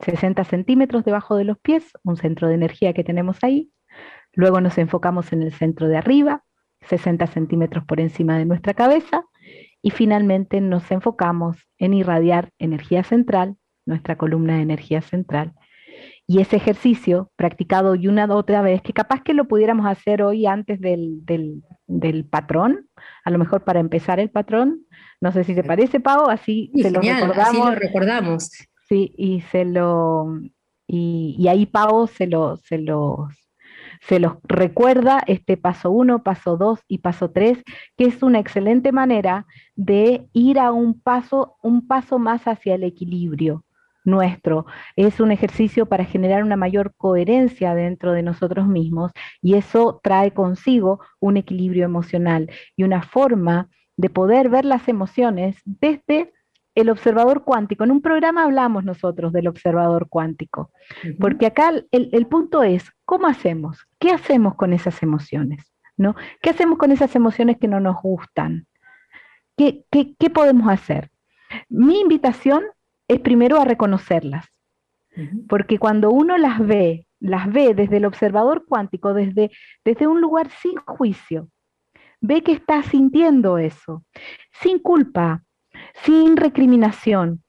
60 0.00 0.44
centímetros 0.44 1.04
debajo 1.04 1.36
de 1.36 1.44
los 1.44 1.58
pies, 1.58 1.92
un 2.02 2.16
centro 2.16 2.48
de 2.48 2.54
energía 2.54 2.92
que 2.92 3.04
tenemos 3.04 3.42
ahí. 3.42 3.70
Luego 4.32 4.60
nos 4.60 4.78
enfocamos 4.78 5.32
en 5.32 5.42
el 5.42 5.52
centro 5.52 5.88
de 5.88 5.96
arriba, 5.96 6.44
60 6.82 7.26
centímetros 7.28 7.84
por 7.84 8.00
encima 8.00 8.36
de 8.38 8.44
nuestra 8.44 8.74
cabeza. 8.74 9.24
Y 9.82 9.90
finalmente 9.90 10.60
nos 10.60 10.90
enfocamos 10.90 11.58
en 11.78 11.94
irradiar 11.94 12.50
energía 12.58 13.04
central, 13.04 13.56
nuestra 13.84 14.16
columna 14.16 14.56
de 14.56 14.62
energía 14.62 15.02
central. 15.02 15.52
Y 16.26 16.40
ese 16.40 16.56
ejercicio, 16.56 17.30
practicado 17.36 17.94
y 17.94 18.08
una 18.08 18.26
otra 18.34 18.62
vez, 18.62 18.80
que 18.80 18.94
capaz 18.94 19.22
que 19.22 19.34
lo 19.34 19.46
pudiéramos 19.46 19.86
hacer 19.86 20.22
hoy 20.22 20.46
antes 20.46 20.80
del, 20.80 21.22
del 21.86 22.24
patrón, 22.24 22.88
a 23.24 23.30
lo 23.30 23.38
mejor 23.38 23.64
para 23.64 23.80
empezar 23.80 24.20
el 24.20 24.30
patrón, 24.30 24.86
no 25.20 25.32
sé 25.32 25.44
si 25.44 25.54
te 25.54 25.64
parece, 25.64 26.00
Pau, 26.00 26.28
así 26.28 26.70
se 26.74 26.90
lo 26.90 27.00
recordamos. 27.00 27.68
lo 27.70 27.74
recordamos. 27.74 28.50
Sí, 28.88 29.14
y 29.16 29.40
se 29.42 29.64
lo 29.64 30.40
y, 30.86 31.46
ahí 31.48 31.66
Pau 31.66 32.06
se 32.06 32.26
lo, 32.26 32.56
se 32.58 32.78
los 32.78 33.30
se 34.02 34.18
los 34.18 34.34
recuerda 34.42 35.22
este 35.26 35.56
paso 35.56 35.90
1, 35.90 36.22
paso 36.22 36.58
2 36.58 36.80
y 36.88 36.98
paso 36.98 37.30
3, 37.30 37.62
que 37.96 38.04
es 38.04 38.22
una 38.22 38.38
excelente 38.38 38.92
manera 38.92 39.46
de 39.76 40.28
ir 40.34 40.58
a 40.58 40.72
un 40.72 41.00
paso, 41.00 41.56
un 41.62 41.86
paso 41.86 42.18
más 42.18 42.46
hacia 42.46 42.74
el 42.74 42.82
equilibrio 42.82 43.64
nuestro. 44.04 44.66
Es 44.96 45.20
un 45.20 45.32
ejercicio 45.32 45.86
para 45.86 46.04
generar 46.04 46.42
una 46.42 46.56
mayor 46.56 46.94
coherencia 46.96 47.74
dentro 47.74 48.12
de 48.12 48.22
nosotros 48.22 48.66
mismos 48.66 49.12
y 49.42 49.54
eso 49.54 50.00
trae 50.02 50.32
consigo 50.32 51.00
un 51.20 51.36
equilibrio 51.36 51.84
emocional 51.84 52.50
y 52.76 52.84
una 52.84 53.02
forma 53.02 53.68
de 53.96 54.10
poder 54.10 54.48
ver 54.48 54.64
las 54.64 54.88
emociones 54.88 55.56
desde 55.64 56.32
el 56.74 56.90
observador 56.90 57.44
cuántico. 57.44 57.84
En 57.84 57.90
un 57.90 58.02
programa 58.02 58.44
hablamos 58.44 58.84
nosotros 58.84 59.32
del 59.32 59.48
observador 59.48 60.08
cuántico, 60.08 60.70
porque 61.20 61.46
acá 61.46 61.72
el, 61.90 62.26
punto 62.26 62.62
es, 62.62 62.90
¿cómo 63.04 63.26
hacemos? 63.26 63.86
¿Qué 63.98 64.10
hacemos 64.10 64.56
con 64.56 64.72
esas 64.72 65.02
emociones? 65.02 65.72
¿No? 65.96 66.16
¿Qué 66.42 66.50
hacemos 66.50 66.78
con 66.78 66.90
esas 66.90 67.14
emociones 67.14 67.58
que 67.58 67.68
no 67.68 67.78
nos 67.78 68.02
gustan? 68.02 68.66
¿Qué, 69.56 69.84
qué, 69.90 70.30
podemos 70.30 70.68
hacer? 70.68 71.10
Mi 71.68 72.00
invitación 72.00 72.64
es 73.08 73.20
primero 73.20 73.60
a 73.60 73.64
reconocerlas, 73.64 74.46
porque 75.48 75.78
cuando 75.78 76.10
uno 76.10 76.36
las 76.38 76.58
ve, 76.64 77.06
las 77.20 77.52
ve 77.52 77.74
desde 77.74 77.98
el 77.98 78.04
observador 78.04 78.64
cuántico, 78.66 79.14
desde, 79.14 79.50
desde 79.84 80.06
un 80.06 80.20
lugar 80.20 80.50
sin 80.50 80.76
juicio, 80.76 81.48
ve 82.20 82.42
que 82.42 82.52
está 82.52 82.82
sintiendo 82.82 83.58
eso, 83.58 84.04
sin 84.60 84.78
culpa, 84.78 85.44
sin 86.02 86.36
recriminación, 86.36 87.44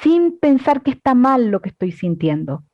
sin 0.00 0.38
pensar 0.38 0.82
que 0.82 0.92
está 0.92 1.14
mal 1.14 1.50
lo 1.50 1.60
que 1.60 1.70
estoy 1.70 1.92
sintiendo. 1.92 2.64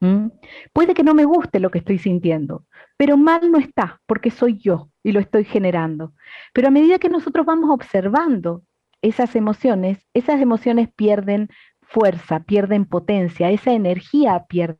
¿Mm? 0.00 0.28
Puede 0.72 0.94
que 0.94 1.04
no 1.04 1.14
me 1.14 1.24
guste 1.24 1.60
lo 1.60 1.70
que 1.70 1.78
estoy 1.78 1.98
sintiendo, 1.98 2.66
pero 2.96 3.16
mal 3.16 3.52
no 3.52 3.58
está, 3.58 4.00
porque 4.06 4.30
soy 4.30 4.58
yo 4.58 4.90
y 5.04 5.12
lo 5.12 5.20
estoy 5.20 5.44
generando. 5.44 6.12
Pero 6.52 6.68
a 6.68 6.72
medida 6.72 6.98
que 6.98 7.08
nosotros 7.08 7.46
vamos 7.46 7.70
observando 7.70 8.64
esas 9.02 9.36
emociones, 9.36 10.06
esas 10.14 10.40
emociones 10.40 10.88
pierden 10.94 11.48
fuerza, 11.82 12.40
pierden 12.40 12.86
potencia, 12.86 13.50
esa 13.50 13.72
energía 13.72 14.46
pierde. 14.48 14.78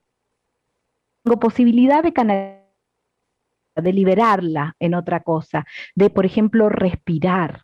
Tengo 1.25 1.39
posibilidad 1.39 2.03
de 2.03 2.13
canalizar 2.13 2.63
de 3.77 3.93
liberarla 3.93 4.77
en 4.79 4.95
otra 4.95 5.21
cosa, 5.21 5.67
de, 5.95 6.11
por 6.11 6.27
ejemplo, 6.27 6.69
respirar, 6.69 7.63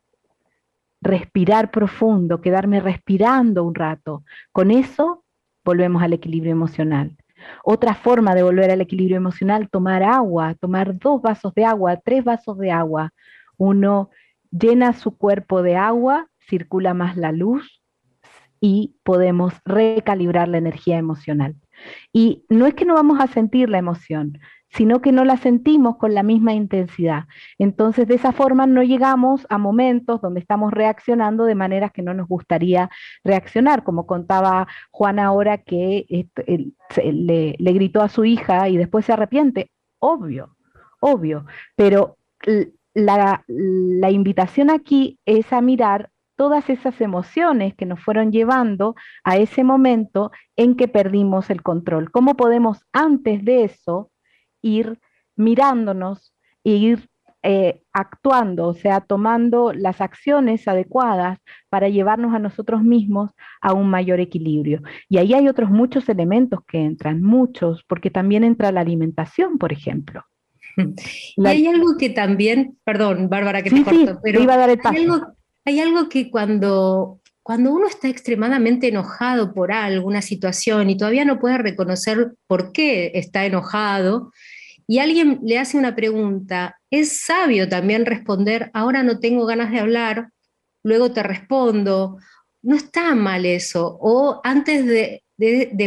respirar 1.00 1.70
profundo, 1.70 2.40
quedarme 2.40 2.80
respirando 2.80 3.64
un 3.64 3.74
rato. 3.74 4.24
Con 4.52 4.70
eso 4.70 5.24
volvemos 5.64 6.02
al 6.02 6.14
equilibrio 6.14 6.52
emocional. 6.52 7.16
Otra 7.62 7.94
forma 7.94 8.34
de 8.34 8.42
volver 8.42 8.70
al 8.70 8.80
equilibrio 8.80 9.16
emocional, 9.16 9.68
tomar 9.68 10.02
agua, 10.02 10.54
tomar 10.54 10.98
dos 10.98 11.22
vasos 11.22 11.54
de 11.54 11.64
agua, 11.64 11.98
tres 11.98 12.24
vasos 12.24 12.58
de 12.58 12.70
agua. 12.70 13.12
Uno 13.56 14.10
llena 14.50 14.92
su 14.92 15.16
cuerpo 15.16 15.62
de 15.62 15.76
agua, 15.76 16.28
circula 16.48 16.94
más 16.94 17.16
la 17.16 17.32
luz 17.32 17.82
y 18.60 18.96
podemos 19.04 19.54
recalibrar 19.64 20.48
la 20.48 20.58
energía 20.58 20.98
emocional. 20.98 21.56
Y 22.12 22.44
no 22.48 22.66
es 22.66 22.74
que 22.74 22.84
no 22.84 22.94
vamos 22.94 23.20
a 23.20 23.28
sentir 23.28 23.68
la 23.68 23.78
emoción, 23.78 24.38
sino 24.70 25.00
que 25.00 25.12
no 25.12 25.24
la 25.24 25.36
sentimos 25.36 25.96
con 25.96 26.14
la 26.14 26.22
misma 26.22 26.52
intensidad. 26.52 27.24
Entonces, 27.58 28.06
de 28.06 28.16
esa 28.16 28.32
forma 28.32 28.66
no 28.66 28.82
llegamos 28.82 29.46
a 29.48 29.58
momentos 29.58 30.20
donde 30.20 30.40
estamos 30.40 30.72
reaccionando 30.72 31.44
de 31.44 31.54
maneras 31.54 31.92
que 31.92 32.02
no 32.02 32.14
nos 32.14 32.28
gustaría 32.28 32.90
reaccionar, 33.24 33.84
como 33.84 34.06
contaba 34.06 34.66
Juan 34.90 35.18
ahora 35.18 35.58
que 35.58 36.28
le, 37.02 37.56
gritó 37.58 38.02
a 38.02 38.08
su 38.08 38.24
hija 38.24 38.68
y 38.68 38.76
después 38.76 39.04
se 39.04 39.12
arrepiente. 39.12 39.70
Obvio, 40.00 40.56
obvio, 41.00 41.46
pero 41.76 42.18
la, 42.94 43.44
la 43.46 44.10
invitación 44.10 44.70
aquí 44.70 45.18
es 45.24 45.52
a 45.52 45.60
mirar 45.60 46.10
todas 46.38 46.70
esas 46.70 47.00
emociones 47.00 47.74
que 47.74 47.84
nos 47.84 48.00
fueron 48.00 48.30
llevando 48.30 48.94
a 49.24 49.36
ese 49.38 49.64
momento 49.64 50.30
en 50.54 50.76
que 50.76 50.86
perdimos 50.86 51.50
el 51.50 51.62
control. 51.62 52.12
¿Cómo 52.12 52.36
podemos 52.36 52.78
antes 52.92 53.44
de 53.44 53.64
eso 53.64 54.12
ir 54.62 55.00
mirándonos 55.34 56.32
e 56.62 56.70
ir 56.70 57.08
eh, 57.42 57.82
actuando, 57.92 58.68
o 58.68 58.74
sea, 58.74 59.00
tomando 59.00 59.72
las 59.72 60.00
acciones 60.00 60.68
adecuadas 60.68 61.38
para 61.68 61.88
llevarnos 61.88 62.32
a 62.34 62.38
nosotros 62.38 62.82
mismos 62.82 63.30
a 63.60 63.72
un 63.72 63.90
mayor 63.90 64.20
equilibrio. 64.20 64.82
Y 65.08 65.18
ahí 65.18 65.34
hay 65.34 65.48
otros 65.48 65.70
muchos 65.70 66.08
elementos 66.08 66.60
que 66.68 66.78
entran, 66.78 67.20
muchos, 67.20 67.84
porque 67.88 68.10
también 68.10 68.44
entra 68.44 68.70
la 68.70 68.80
alimentación, 68.80 69.58
por 69.58 69.72
ejemplo. 69.72 70.24
Y 71.36 71.46
hay 71.46 71.66
algo 71.66 71.96
que 71.98 72.10
también, 72.10 72.78
perdón, 72.84 73.28
Bárbara, 73.28 73.62
que 73.62 73.70
te 73.70 73.82
corto, 73.82 74.20
pero 74.22 74.40
iba 74.40 74.54
a 74.54 74.58
dar 74.58 74.70
el 74.70 74.80
hay, 74.84 75.04
algo, 75.04 75.26
hay 75.68 75.80
algo 75.80 76.08
que 76.08 76.30
cuando, 76.30 77.20
cuando 77.42 77.72
uno 77.72 77.86
está 77.86 78.08
extremadamente 78.08 78.88
enojado 78.88 79.52
por 79.52 79.70
alguna 79.70 80.22
situación 80.22 80.88
y 80.88 80.96
todavía 80.96 81.26
no 81.26 81.38
puede 81.38 81.58
reconocer 81.58 82.32
por 82.46 82.72
qué 82.72 83.12
está 83.14 83.44
enojado, 83.44 84.32
y 84.86 85.00
alguien 85.00 85.40
le 85.42 85.58
hace 85.58 85.76
una 85.76 85.94
pregunta, 85.94 86.78
es 86.90 87.20
sabio 87.20 87.68
también 87.68 88.06
responder, 88.06 88.70
ahora 88.72 89.02
no 89.02 89.20
tengo 89.20 89.44
ganas 89.44 89.70
de 89.70 89.80
hablar, 89.80 90.30
luego 90.82 91.12
te 91.12 91.22
respondo, 91.22 92.16
no 92.62 92.74
está 92.74 93.14
mal 93.14 93.44
eso, 93.44 93.98
o 94.00 94.40
antes 94.44 94.86
de, 94.86 95.22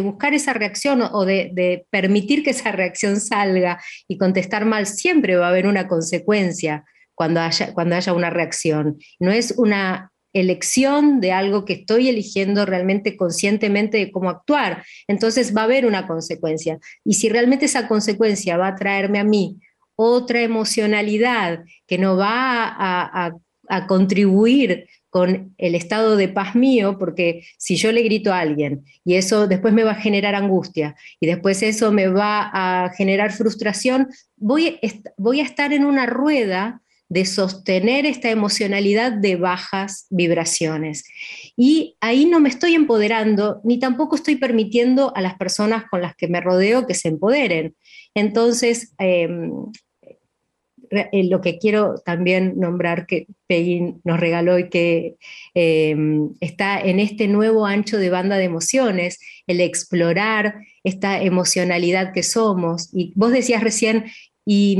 buscar 0.03 0.35
esa 0.35 0.53
reacción 0.53 1.01
o 1.01 1.25
de, 1.25 1.87
permitir 1.89 2.43
que 2.43 2.51
esa 2.51 2.71
reacción 2.71 3.19
salga 3.19 3.81
y 4.07 4.19
contestar 4.19 4.65
mal, 4.65 4.85
siempre 4.85 5.35
va 5.37 5.47
a 5.47 5.49
haber 5.49 5.65
una 5.65 5.87
consecuencia 5.87 6.85
cuando 7.21 7.39
haya, 7.39 7.71
cuando 7.75 7.95
haya 7.95 8.13
una 8.13 8.31
reacción. 8.31 8.97
No 9.19 9.29
es 9.29 9.53
una 9.55 10.11
elección 10.33 11.21
de 11.21 11.31
algo 11.31 11.65
que 11.65 11.73
estoy 11.73 12.09
eligiendo 12.09 12.65
realmente 12.65 13.15
conscientemente 13.15 13.99
de 13.99 14.11
cómo 14.11 14.31
actuar. 14.31 14.83
Entonces 15.07 15.55
va 15.55 15.61
a 15.61 15.65
haber 15.65 15.85
una 15.85 16.07
consecuencia. 16.07 16.79
Y 17.05 17.13
si 17.13 17.29
realmente 17.29 17.65
esa 17.65 17.87
consecuencia 17.87 18.57
va 18.57 18.69
a 18.69 18.75
traerme 18.75 19.19
a 19.19 19.23
mí 19.23 19.59
otra 19.95 20.41
emocionalidad 20.41 21.63
que 21.85 21.99
no 21.99 22.17
va 22.17 22.73
a, 22.75 23.33
contribuir 23.87 24.87
con 25.09 25.53
el 25.57 25.75
estado 25.75 26.17
de 26.17 26.27
paz 26.27 26.55
mío, 26.55 26.97
porque 26.99 27.43
si 27.57 27.77
yo 27.77 27.93
le 27.93 28.01
grito 28.01 28.33
a 28.33 28.39
alguien 28.39 28.83
y 29.05 29.13
eso 29.13 29.47
después 29.47 29.73
me 29.73 29.85
va 29.85 29.91
a 29.91 30.01
generar 30.01 30.35
angustia 30.35 30.95
y 31.21 31.27
después 31.27 31.63
eso 31.63 31.89
me 31.93 32.07
va 32.09 32.49
a 32.51 32.89
generar 32.89 33.31
frustración, 33.31 34.09
voy, 34.35 34.77
voy 35.15 35.39
a 35.39 35.43
estar 35.43 35.71
en 35.71 35.85
una 35.85 36.05
rueda 36.05 36.80
de 37.11 37.25
sostener 37.25 38.05
esta 38.05 38.29
emocionalidad 38.29 39.11
de 39.11 39.35
bajas 39.35 40.07
vibraciones. 40.09 41.03
Y 41.57 41.97
ahí 41.99 42.25
no 42.25 42.39
me 42.39 42.47
estoy 42.47 42.73
empoderando, 42.73 43.59
ni 43.65 43.79
tampoco 43.79 44.15
estoy 44.15 44.37
permitiendo 44.37 45.11
a 45.13 45.19
las 45.19 45.35
personas 45.35 45.83
con 45.91 46.01
las 46.01 46.15
que 46.15 46.29
me 46.29 46.39
rodeo 46.39 46.87
que 46.87 46.93
se 46.93 47.09
empoderen. 47.09 47.75
Entonces, 48.15 48.93
em, 48.97 49.51
eh, 50.89 51.23
lo 51.25 51.41
que 51.41 51.57
quiero 51.57 51.95
también 51.95 52.53
nombrar 52.57 53.05
que 53.05 53.27
Peggy 53.45 53.95
nos 54.05 54.17
regaló 54.17 54.57
y 54.57 54.69
que 54.69 55.17
em, 55.53 56.29
está 56.39 56.79
en 56.79 57.01
este 57.01 57.27
nuevo 57.27 57.65
ancho 57.65 57.97
de 57.97 58.09
banda 58.09 58.37
de 58.37 58.45
emociones, 58.45 59.19
el 59.47 59.59
explorar 59.59 60.61
esta 60.85 61.21
emocionalidad 61.21 62.13
que 62.13 62.23
somos. 62.23 62.89
Y 62.93 63.11
vos 63.15 63.33
decías 63.33 63.61
recién, 63.61 64.05
y 64.45 64.77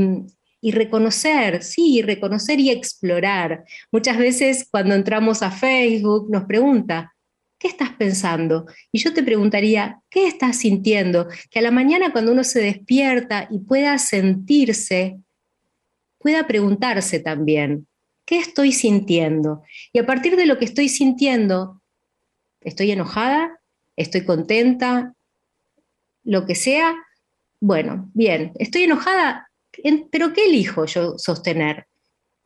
y 0.64 0.70
reconocer, 0.70 1.62
sí, 1.62 2.00
reconocer 2.02 2.60
y 2.60 2.70
explorar. 2.70 3.64
Muchas 3.90 4.16
veces 4.16 4.66
cuando 4.70 4.94
entramos 4.94 5.42
a 5.42 5.50
Facebook 5.50 6.30
nos 6.30 6.44
pregunta, 6.44 7.12
¿qué 7.58 7.66
estás 7.66 7.90
pensando? 7.90 8.66
Y 8.92 9.00
yo 9.00 9.12
te 9.12 9.24
preguntaría, 9.24 10.00
¿qué 10.08 10.28
estás 10.28 10.58
sintiendo? 10.58 11.26
Que 11.50 11.58
a 11.58 11.62
la 11.62 11.72
mañana 11.72 12.12
cuando 12.12 12.30
uno 12.30 12.44
se 12.44 12.60
despierta 12.60 13.48
y 13.50 13.58
pueda 13.58 13.98
sentirse, 13.98 15.18
pueda 16.18 16.46
preguntarse 16.46 17.18
también, 17.18 17.88
¿qué 18.24 18.38
estoy 18.38 18.70
sintiendo? 18.70 19.64
Y 19.92 19.98
a 19.98 20.06
partir 20.06 20.36
de 20.36 20.46
lo 20.46 20.58
que 20.58 20.64
estoy 20.64 20.88
sintiendo, 20.88 21.82
¿estoy 22.60 22.92
enojada? 22.92 23.58
¿Estoy 23.96 24.24
contenta? 24.24 25.14
Lo 26.22 26.46
que 26.46 26.54
sea. 26.54 26.94
Bueno, 27.58 28.10
bien, 28.14 28.52
estoy 28.60 28.84
enojada, 28.84 29.48
pero 30.10 30.32
¿qué 30.32 30.46
elijo 30.46 30.84
yo 30.86 31.18
sostener? 31.18 31.86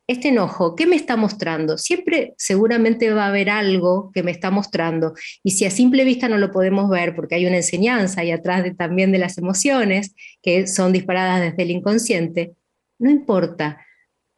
Este 0.09 0.29
enojo, 0.29 0.77
¿qué 0.77 0.87
me 0.87 0.95
está 0.95 1.17
mostrando? 1.17 1.79
Siempre 1.79 2.35
seguramente 2.37 3.11
va 3.11 3.25
a 3.25 3.29
haber 3.29 3.51
algo 3.51 4.13
que 4.15 4.23
me 4.23 4.31
está 4.31 4.53
mostrando. 4.53 5.15
Y 5.43 5.51
si 5.53 5.65
a 5.65 5.71
simple 5.71 6.05
vista 6.05 6.29
no 6.29 6.39
lo 6.39 6.53
podemos 6.53 6.89
ver, 6.89 7.17
porque 7.17 7.35
hay 7.35 7.47
una 7.47 7.57
enseñanza 7.57 8.21
ahí 8.21 8.31
atrás 8.31 8.65
también 8.79 9.11
de 9.11 9.19
las 9.19 9.37
emociones 9.37 10.15
que 10.43 10.69
son 10.69 10.93
disparadas 10.93 11.41
desde 11.41 11.63
el 11.65 11.73
inconsciente, 11.73 12.55
no 12.99 13.11
importa, 13.11 13.85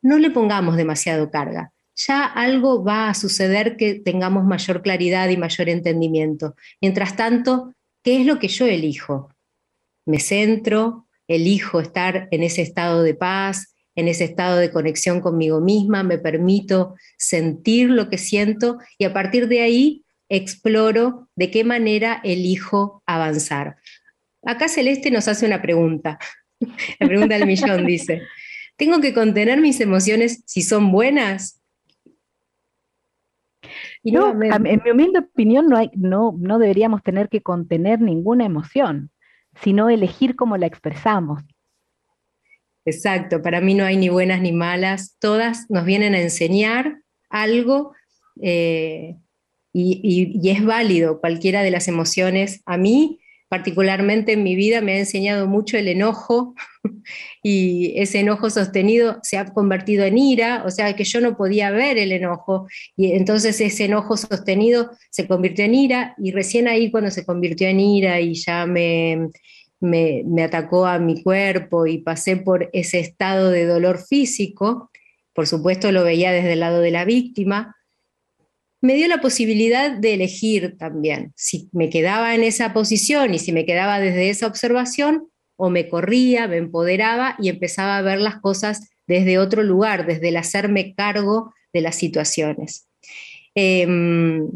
no 0.00 0.18
le 0.18 0.30
pongamos 0.30 0.76
demasiado 0.76 1.30
carga. 1.30 1.72
Ya 1.96 2.24
algo 2.24 2.84
va 2.84 3.10
a 3.10 3.14
suceder 3.14 3.76
que 3.76 3.96
tengamos 3.96 4.44
mayor 4.44 4.82
claridad 4.82 5.28
y 5.28 5.36
mayor 5.36 5.68
entendimiento. 5.68 6.54
Mientras 6.80 7.16
tanto, 7.16 7.74
¿qué 8.02 8.20
es 8.20 8.26
lo 8.26 8.38
que 8.38 8.48
yo 8.48 8.66
elijo? 8.66 9.34
¿Me 10.06 10.20
centro? 10.20 11.07
Elijo 11.28 11.80
estar 11.80 12.26
en 12.30 12.42
ese 12.42 12.62
estado 12.62 13.02
de 13.02 13.14
paz, 13.14 13.74
en 13.94 14.08
ese 14.08 14.24
estado 14.24 14.56
de 14.58 14.70
conexión 14.70 15.20
conmigo 15.20 15.60
misma, 15.60 16.02
me 16.02 16.18
permito 16.18 16.94
sentir 17.16 17.90
lo 17.90 18.08
que 18.08 18.16
siento 18.16 18.78
y 18.96 19.04
a 19.04 19.12
partir 19.12 19.48
de 19.48 19.60
ahí 19.60 20.04
exploro 20.28 21.28
de 21.36 21.50
qué 21.50 21.64
manera 21.64 22.20
elijo 22.24 23.02
avanzar. 23.06 23.76
Acá 24.44 24.68
Celeste 24.68 25.10
nos 25.10 25.28
hace 25.28 25.46
una 25.46 25.60
pregunta, 25.60 26.18
la 27.00 27.06
pregunta 27.06 27.36
del 27.36 27.46
millón 27.46 27.86
dice, 27.86 28.22
¿tengo 28.76 29.00
que 29.00 29.12
contener 29.12 29.60
mis 29.60 29.80
emociones 29.80 30.42
si 30.46 30.62
son 30.62 30.92
buenas? 30.92 31.60
no, 34.04 34.30
en 34.40 34.80
mi 34.84 34.90
humilde 34.90 35.18
opinión 35.18 35.66
no, 35.66 35.76
hay, 35.76 35.90
no, 35.94 36.36
no 36.38 36.58
deberíamos 36.58 37.02
tener 37.02 37.28
que 37.28 37.42
contener 37.42 38.00
ninguna 38.00 38.46
emoción 38.46 39.10
sino 39.62 39.90
elegir 39.90 40.36
cómo 40.36 40.56
la 40.56 40.66
expresamos. 40.66 41.42
Exacto, 42.84 43.42
para 43.42 43.60
mí 43.60 43.74
no 43.74 43.84
hay 43.84 43.96
ni 43.96 44.08
buenas 44.08 44.40
ni 44.40 44.52
malas, 44.52 45.16
todas 45.18 45.66
nos 45.68 45.84
vienen 45.84 46.14
a 46.14 46.20
enseñar 46.20 47.02
algo 47.28 47.92
eh, 48.40 49.16
y, 49.72 50.32
y, 50.42 50.50
es 50.50 50.64
válido 50.64 51.20
cualquiera 51.20 51.62
de 51.62 51.70
las 51.70 51.88
emociones. 51.88 52.62
A 52.64 52.78
mí 52.78 53.17
particularmente 53.48 54.32
en 54.32 54.42
mi 54.42 54.54
vida 54.54 54.80
me 54.80 54.92
ha 54.92 54.98
enseñado 54.98 55.46
mucho 55.46 55.76
el 55.78 55.88
enojo 55.88 56.54
y 57.42 57.94
ese 57.96 58.20
enojo 58.20 58.50
sostenido 58.50 59.18
se 59.22 59.38
ha 59.38 59.46
convertido 59.46 60.04
en 60.04 60.18
ira, 60.18 60.62
o 60.66 60.70
sea 60.70 60.94
que 60.94 61.04
yo 61.04 61.20
no 61.20 61.36
podía 61.36 61.70
ver 61.70 61.98
el 61.98 62.12
enojo 62.12 62.66
y 62.96 63.12
entonces 63.12 63.60
ese 63.60 63.86
enojo 63.86 64.16
sostenido 64.16 64.90
se 65.10 65.26
convirtió 65.26 65.64
en 65.64 65.74
ira 65.74 66.14
y 66.18 66.32
recién 66.32 66.68
ahí 66.68 66.90
cuando 66.90 67.10
se 67.10 67.24
convirtió 67.24 67.68
en 67.68 67.80
ira 67.80 68.20
y 68.20 68.34
ya 68.34 68.66
me, 68.66 69.30
me, 69.80 70.22
me 70.26 70.42
atacó 70.42 70.86
a 70.86 70.98
mi 70.98 71.22
cuerpo 71.22 71.86
y 71.86 71.98
pasé 71.98 72.36
por 72.36 72.68
ese 72.72 73.00
estado 73.00 73.50
de 73.50 73.64
dolor 73.64 73.98
físico, 73.98 74.90
por 75.32 75.46
supuesto 75.46 75.90
lo 75.92 76.04
veía 76.04 76.32
desde 76.32 76.52
el 76.52 76.60
lado 76.60 76.80
de 76.80 76.90
la 76.90 77.04
víctima, 77.04 77.77
me 78.80 78.94
dio 78.94 79.08
la 79.08 79.20
posibilidad 79.20 79.90
de 79.90 80.14
elegir 80.14 80.76
también 80.78 81.32
si 81.36 81.68
me 81.72 81.90
quedaba 81.90 82.34
en 82.34 82.44
esa 82.44 82.72
posición 82.72 83.34
y 83.34 83.38
si 83.38 83.52
me 83.52 83.66
quedaba 83.66 83.98
desde 83.98 84.30
esa 84.30 84.46
observación 84.46 85.28
o 85.56 85.70
me 85.70 85.88
corría, 85.88 86.46
me 86.46 86.56
empoderaba 86.56 87.34
y 87.40 87.48
empezaba 87.48 87.98
a 87.98 88.02
ver 88.02 88.20
las 88.20 88.36
cosas 88.36 88.88
desde 89.08 89.38
otro 89.38 89.62
lugar, 89.62 90.06
desde 90.06 90.28
el 90.28 90.36
hacerme 90.36 90.94
cargo 90.94 91.52
de 91.72 91.80
las 91.80 91.96
situaciones. 91.96 92.88
Em, 93.54 94.48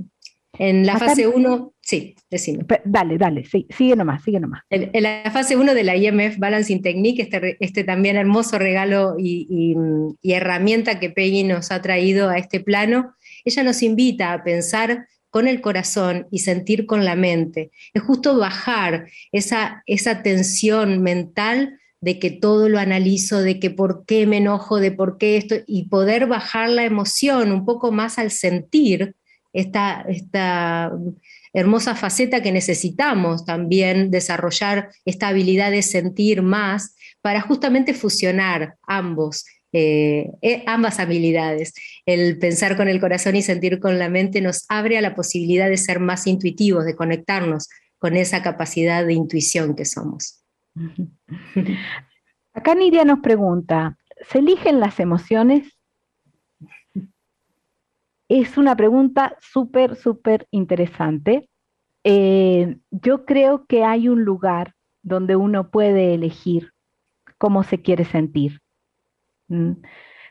en 0.58 0.86
la 0.86 0.98
fase 0.98 1.26
1, 1.26 1.72
sí, 1.80 2.14
decime. 2.30 2.64
Dale, 2.84 3.18
dale, 3.18 3.44
sí, 3.44 3.66
sigue 3.76 3.96
nomás, 3.96 4.22
sigue 4.22 4.38
nomás. 4.38 4.62
En, 4.70 4.90
la 5.02 5.28
fase 5.32 5.56
1 5.56 5.74
de 5.74 5.82
la 5.82 5.96
IMF 5.96 6.38
Balancing 6.38 6.82
Technique, 6.82 7.22
este, 7.22 7.56
este 7.58 7.82
también 7.82 8.16
hermoso 8.16 8.58
regalo 8.58 9.16
y, 9.18 9.74
y 10.20 10.32
herramienta 10.32 11.00
que 11.00 11.10
Peggy 11.10 11.42
nos 11.42 11.72
ha 11.72 11.82
traído 11.82 12.28
a 12.28 12.38
este 12.38 12.60
plano, 12.60 13.14
ella 13.44 13.62
nos 13.62 13.82
invita 13.82 14.32
a 14.32 14.44
pensar 14.44 15.06
con 15.30 15.48
el 15.48 15.60
corazón 15.62 16.26
y 16.30 16.40
sentir 16.40 16.84
con 16.86 17.04
la 17.04 17.16
mente. 17.16 17.70
Es 17.94 18.02
justo 18.02 18.36
bajar 18.36 19.08
esa, 19.32 19.82
esa 19.86 20.22
tensión 20.22 21.02
mental 21.02 21.78
de 22.02 22.18
que 22.18 22.30
todo 22.30 22.68
lo 22.68 22.78
analizo, 22.78 23.40
de 23.40 23.58
que 23.58 23.70
por 23.70 24.04
qué 24.04 24.26
me 24.26 24.38
enojo, 24.38 24.78
de 24.78 24.92
por 24.92 25.16
qué 25.18 25.36
esto, 25.36 25.54
y 25.66 25.88
poder 25.88 26.26
bajar 26.26 26.68
la 26.68 26.84
emoción 26.84 27.52
un 27.52 27.64
poco 27.64 27.92
más 27.92 28.18
al 28.18 28.30
sentir 28.30 29.14
esta, 29.52 30.04
esta 30.08 30.92
hermosa 31.52 31.94
faceta 31.94 32.42
que 32.42 32.52
necesitamos 32.52 33.44
también 33.44 34.10
desarrollar 34.10 34.90
esta 35.04 35.28
habilidad 35.28 35.70
de 35.70 35.82
sentir 35.82 36.42
más 36.42 36.94
para 37.20 37.40
justamente 37.40 37.94
fusionar 37.94 38.76
ambos, 38.82 39.44
eh, 39.72 40.30
eh, 40.42 40.62
ambas 40.66 41.00
habilidades. 41.00 41.74
El 42.06 42.38
pensar 42.38 42.76
con 42.76 42.88
el 42.88 43.00
corazón 43.00 43.36
y 43.36 43.42
sentir 43.42 43.80
con 43.80 43.98
la 43.98 44.08
mente 44.08 44.40
nos 44.40 44.64
abre 44.68 44.98
a 44.98 45.00
la 45.00 45.14
posibilidad 45.14 45.68
de 45.68 45.76
ser 45.76 46.00
más 46.00 46.26
intuitivos, 46.26 46.84
de 46.84 46.96
conectarnos 46.96 47.68
con 47.98 48.16
esa 48.16 48.42
capacidad 48.42 49.06
de 49.06 49.14
intuición 49.14 49.74
que 49.74 49.84
somos. 49.84 50.44
Acá 52.54 52.74
Nidia 52.74 53.04
nos 53.04 53.20
pregunta, 53.20 53.96
¿se 54.28 54.38
eligen 54.38 54.80
las 54.80 55.00
emociones? 55.00 55.78
Es 58.28 58.56
una 58.56 58.76
pregunta 58.76 59.36
súper, 59.40 59.96
súper 59.96 60.48
interesante. 60.50 61.48
Eh, 62.04 62.78
yo 62.90 63.24
creo 63.24 63.66
que 63.66 63.84
hay 63.84 64.08
un 64.08 64.24
lugar 64.24 64.74
donde 65.02 65.36
uno 65.36 65.70
puede 65.70 66.14
elegir 66.14 66.72
cómo 67.38 67.62
se 67.62 67.82
quiere 67.82 68.04
sentir, 68.04 68.61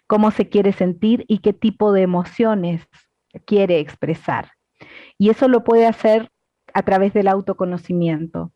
cómo 0.07 0.31
se 0.31 0.49
quiere 0.49 0.73
sentir 0.73 1.25
y 1.27 1.39
qué 1.39 1.53
tipo 1.53 1.93
de 1.93 2.01
emociones 2.01 2.85
quiere 3.45 3.79
expresar. 3.79 4.51
Y 5.17 5.29
eso 5.29 5.47
lo 5.47 5.63
puede 5.63 5.87
hacer 5.87 6.29
a 6.73 6.83
través 6.83 7.13
del 7.13 7.27
autoconocimiento. 7.27 8.51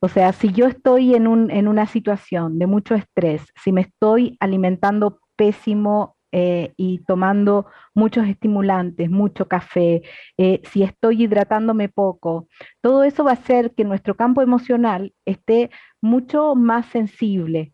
O 0.00 0.08
sea, 0.08 0.32
si 0.32 0.52
yo 0.52 0.66
estoy 0.66 1.14
en, 1.14 1.26
un, 1.26 1.50
en 1.50 1.68
una 1.68 1.86
situación 1.86 2.58
de 2.58 2.66
mucho 2.66 2.94
estrés, 2.94 3.42
si 3.62 3.72
me 3.72 3.82
estoy 3.82 4.36
alimentando 4.40 5.20
pésimo 5.36 6.16
eh, 6.32 6.72
y 6.76 6.98
tomando 7.04 7.66
muchos 7.94 8.26
estimulantes, 8.26 9.10
mucho 9.10 9.48
café, 9.48 10.02
eh, 10.36 10.60
si 10.64 10.82
estoy 10.82 11.24
hidratándome 11.24 11.88
poco, 11.88 12.48
todo 12.80 13.04
eso 13.04 13.24
va 13.24 13.30
a 13.30 13.34
hacer 13.34 13.74
que 13.74 13.84
nuestro 13.84 14.16
campo 14.16 14.42
emocional 14.42 15.14
esté 15.24 15.70
mucho 16.00 16.54
más 16.54 16.86
sensible, 16.86 17.72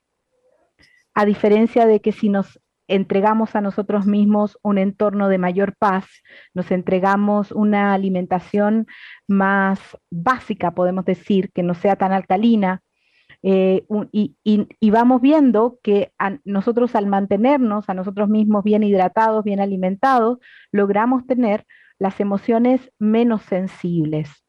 a 1.14 1.24
diferencia 1.24 1.86
de 1.86 2.00
que 2.00 2.12
si 2.12 2.28
nos 2.28 2.60
entregamos 2.88 3.54
a 3.54 3.60
nosotros 3.60 4.06
mismos 4.06 4.58
un 4.62 4.78
entorno 4.78 5.28
de 5.28 5.38
mayor 5.38 5.76
paz, 5.76 6.06
nos 6.54 6.70
entregamos 6.70 7.52
una 7.52 7.94
alimentación 7.94 8.86
más 9.28 9.80
básica, 10.10 10.72
podemos 10.72 11.04
decir, 11.04 11.50
que 11.52 11.62
no 11.62 11.74
sea 11.74 11.96
tan 11.96 12.12
alcalina, 12.12 12.82
eh, 13.42 13.84
y, 14.12 14.90
vamos 14.90 15.20
viendo 15.20 15.80
que 15.82 16.12
nosotros 16.44 16.94
al 16.94 17.06
mantenernos 17.06 17.88
a 17.88 17.94
nosotros 17.94 18.28
mismos 18.28 18.62
bien 18.62 18.84
hidratados, 18.84 19.42
bien 19.42 19.58
alimentados, 19.60 20.38
logramos 20.70 21.26
tener 21.26 21.66
las 21.98 22.20
emociones 22.20 22.92
menos 22.98 23.42
sensibles. 23.42 24.44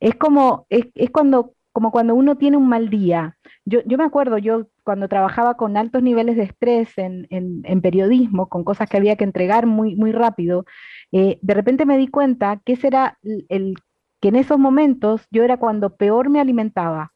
Es 0.00 0.14
como, 0.14 0.66
es, 0.68 0.86
cuando, 1.10 1.54
como 1.76 1.90
cuando 1.90 2.14
uno 2.14 2.36
tiene 2.36 2.56
un 2.56 2.70
mal 2.70 2.88
día. 2.88 3.36
Yo, 3.66 3.80
yo 3.84 3.98
me 3.98 4.04
acuerdo, 4.04 4.38
yo 4.38 4.68
cuando 4.82 5.08
trabajaba 5.08 5.58
con 5.58 5.76
altos 5.76 6.02
niveles 6.02 6.36
de 6.36 6.44
estrés 6.44 6.96
en, 6.96 7.26
en, 7.28 7.82
periodismo, 7.82 8.48
con 8.48 8.64
cosas 8.64 8.88
que 8.88 8.96
había 8.96 9.16
que 9.16 9.24
entregar 9.24 9.66
muy, 9.66 9.94
muy 9.94 10.10
rápido, 10.10 10.64
eh, 11.12 11.38
de 11.42 11.52
repente 11.52 11.84
me 11.84 11.98
di 11.98 12.08
cuenta 12.08 12.62
que 12.64 12.72
ese 12.72 12.86
era 12.86 13.18
el, 13.50 13.74
que 14.22 14.28
en 14.28 14.36
esos 14.36 14.58
momentos 14.58 15.26
yo 15.30 15.42
era 15.42 15.58
cuando 15.58 15.96
peor 15.96 16.30
me 16.30 16.40
alimentaba, 16.40 17.12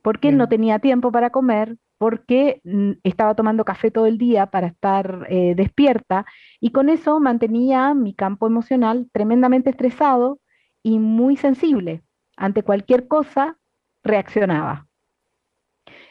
porque 0.00 0.32
no 0.32 0.48
tenía 0.48 0.78
tiempo 0.78 1.12
para 1.12 1.28
comer, 1.28 1.76
porque 1.98 2.62
mm, 2.64 2.92
estaba 3.02 3.34
tomando 3.34 3.66
café 3.66 3.90
todo 3.90 4.06
el 4.06 4.16
día 4.16 4.46
para 4.46 4.68
estar 4.68 5.26
eh, 5.28 5.52
despierta 5.54 6.24
y 6.60 6.70
con 6.70 6.88
eso 6.88 7.20
mantenía 7.20 7.92
mi 7.92 8.14
campo 8.14 8.46
emocional 8.46 9.10
tremendamente 9.12 9.68
estresado 9.68 10.38
y 10.82 10.98
muy 10.98 11.36
sensible. 11.36 12.02
Ante 12.38 12.62
cualquier 12.62 13.06
cosa 13.06 13.58
reaccionaba. 14.06 14.86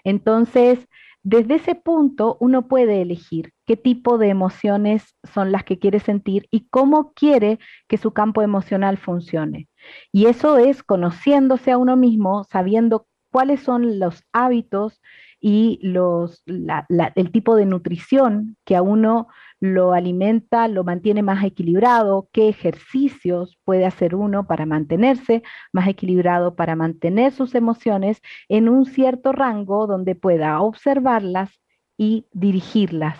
Entonces, 0.03 0.87
desde 1.23 1.55
ese 1.55 1.73
punto 1.73 2.37
uno 2.39 2.67
puede 2.67 3.01
elegir 3.01 3.51
qué 3.65 3.75
tipo 3.75 4.19
de 4.19 4.29
emociones 4.29 5.15
son 5.23 5.51
las 5.51 5.63
que 5.63 5.79
quiere 5.79 5.99
sentir 5.99 6.47
y 6.51 6.67
cómo 6.69 7.13
quiere 7.13 7.57
que 7.87 7.97
su 7.97 8.11
campo 8.11 8.43
emocional 8.43 8.97
funcione. 8.97 9.67
Y 10.11 10.27
eso 10.27 10.57
es 10.57 10.83
conociéndose 10.83 11.71
a 11.71 11.79
uno 11.79 11.97
mismo, 11.97 12.43
sabiendo 12.43 13.07
cuáles 13.31 13.61
son 13.61 13.97
los 13.97 14.23
hábitos 14.33 15.01
y 15.41 15.79
los, 15.81 16.43
el 16.45 17.31
tipo 17.31 17.55
de 17.55 17.65
nutrición 17.65 18.55
que 18.63 18.75
a 18.75 18.83
uno 18.83 19.27
lo 19.59 19.93
alimenta, 19.93 20.67
lo 20.67 20.83
mantiene 20.83 21.23
más 21.23 21.43
equilibrado, 21.43 22.29
qué 22.31 22.49
ejercicios 22.49 23.57
puede 23.63 23.85
hacer 23.85 24.15
uno 24.15 24.47
para 24.47 24.65
mantenerse 24.65 25.43
más 25.71 25.87
equilibrado, 25.87 26.55
para 26.55 26.75
mantener 26.75 27.31
sus 27.31 27.55
emociones 27.55 28.21
en 28.49 28.69
un 28.69 28.85
cierto 28.85 29.31
rango 29.31 29.87
donde 29.87 30.15
pueda 30.15 30.59
observarlas 30.61 31.51
y 31.97 32.27
dirigirlas, 32.31 33.17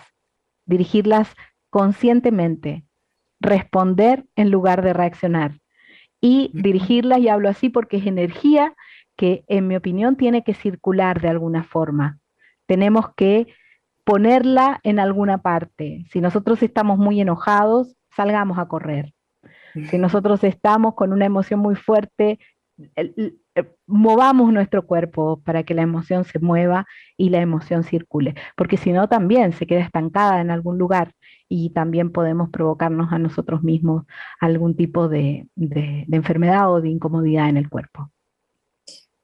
dirigirlas 0.66 1.34
conscientemente, 1.70 2.84
responder 3.40 4.26
en 4.36 4.50
lugar 4.50 4.82
de 4.82 4.92
reaccionar 4.92 5.60
y 6.20 6.50
dirigirlas, 6.54 7.20
y 7.20 7.28
hablo 7.28 7.48
así 7.48 7.68
porque 7.68 7.98
es 7.98 8.06
energía 8.06 8.74
que 9.16 9.44
en 9.48 9.66
mi 9.66 9.76
opinión 9.76 10.16
tiene 10.16 10.44
que 10.44 10.54
circular 10.54 11.20
de 11.20 11.28
alguna 11.28 11.64
forma. 11.64 12.18
Tenemos 12.66 13.14
que 13.16 13.46
ponerla 14.06 14.78
en 14.84 15.00
alguna 15.00 15.38
parte. 15.38 16.06
Si 16.12 16.20
nosotros 16.20 16.62
estamos 16.62 16.96
muy 16.96 17.20
enojados, 17.20 17.96
salgamos 18.14 18.56
a 18.56 18.68
correr. 18.68 19.12
Si 19.90 19.98
nosotros 19.98 20.44
estamos 20.44 20.94
con 20.94 21.12
una 21.12 21.26
emoción 21.26 21.58
muy 21.58 21.74
fuerte, 21.74 22.38
movamos 23.86 24.52
nuestro 24.52 24.86
cuerpo 24.86 25.42
para 25.44 25.64
que 25.64 25.74
la 25.74 25.82
emoción 25.82 26.24
se 26.24 26.38
mueva 26.38 26.86
y 27.16 27.30
la 27.30 27.40
emoción 27.40 27.82
circule, 27.82 28.36
porque 28.56 28.76
si 28.76 28.92
no 28.92 29.08
también 29.08 29.52
se 29.52 29.66
queda 29.66 29.80
estancada 29.80 30.40
en 30.40 30.52
algún 30.52 30.78
lugar 30.78 31.12
y 31.48 31.70
también 31.70 32.12
podemos 32.12 32.48
provocarnos 32.50 33.12
a 33.12 33.18
nosotros 33.18 33.64
mismos 33.64 34.04
algún 34.40 34.76
tipo 34.76 35.08
de 35.08 35.48
enfermedad 35.56 36.72
o 36.72 36.80
de 36.80 36.90
incomodidad 36.90 37.48
en 37.48 37.56
el 37.56 37.68
cuerpo 37.68 38.12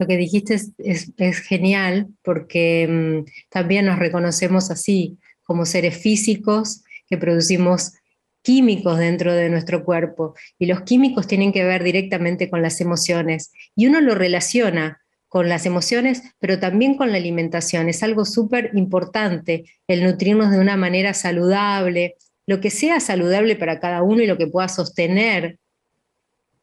lo 0.02 0.08
que 0.08 0.16
dijiste 0.16 0.56
es, 0.78 1.38
genial 1.46 2.08
porque 2.22 2.88
mm, 2.88 3.30
también 3.50 3.86
nos 3.86 4.00
reconocemos 4.00 4.72
así, 4.72 5.16
como 5.44 5.64
seres 5.64 5.96
físicos 5.96 6.82
que 7.08 7.16
producimos 7.18 7.92
químicos 8.42 8.98
dentro 8.98 9.32
de 9.32 9.48
nuestro 9.48 9.84
cuerpo 9.84 10.34
y 10.58 10.66
los 10.66 10.82
químicos 10.82 11.28
tienen 11.28 11.52
que 11.52 11.64
ver 11.64 11.84
directamente 11.84 12.50
con 12.50 12.62
las 12.62 12.80
emociones 12.80 13.52
y 13.76 13.86
uno 13.86 14.00
lo 14.00 14.16
relaciona 14.16 15.00
con 15.28 15.48
las 15.48 15.66
emociones, 15.66 16.22
pero 16.40 16.58
también 16.58 16.96
con 16.96 17.12
la 17.12 17.18
alimentación. 17.18 17.88
Es 17.88 18.02
algo 18.02 18.24
súper 18.24 18.72
importante 18.74 19.64
el 19.86 20.02
nutrirnos 20.02 20.50
de 20.50 20.58
una 20.58 20.76
manera 20.76 21.14
saludable, 21.14 22.16
lo 22.44 22.60
que 22.60 22.70
sea 22.70 22.98
saludable 22.98 23.54
para 23.54 23.78
cada 23.78 24.02
uno 24.02 24.20
y 24.20 24.26
lo 24.26 24.36
que 24.36 24.48
pueda 24.48 24.68
sostener, 24.68 25.60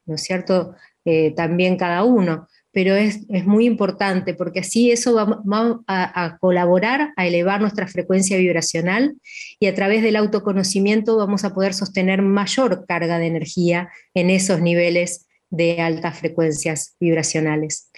¿no 0.05 0.15
es 0.15 0.23
cierto? 0.23 0.75
Eh, 1.05 1.33
también 1.35 1.77
cada 1.77 2.03
uno 2.03 2.49
pero 2.71 2.95
es, 2.95 3.27
muy 3.45 3.65
importante 3.65 4.33
porque 4.33 4.59
así 4.59 4.91
eso 4.91 5.15
va, 5.15 5.81
a, 5.87 6.37
colaborar 6.39 7.13
a 7.15 7.25
elevar 7.25 7.61
nuestra 7.61 7.87
frecuencia 7.87 8.37
vibracional 8.37 9.15
y 9.59 9.67
a 9.67 9.75
través 9.75 10.03
del 10.03 10.15
autoconocimiento 10.15 11.17
vamos 11.17 11.43
a 11.43 11.53
poder 11.53 11.73
sostener 11.73 12.21
mayor 12.21 12.85
carga 12.85 13.17
de 13.17 13.27
energía 13.27 13.89
en 14.13 14.29
esos 14.29 14.61
niveles 14.61 15.27
de 15.49 15.81
altas 15.81 16.19
frecuencias 16.19 16.95
vibracionales. 16.99 17.89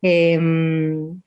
Em, 0.00 1.20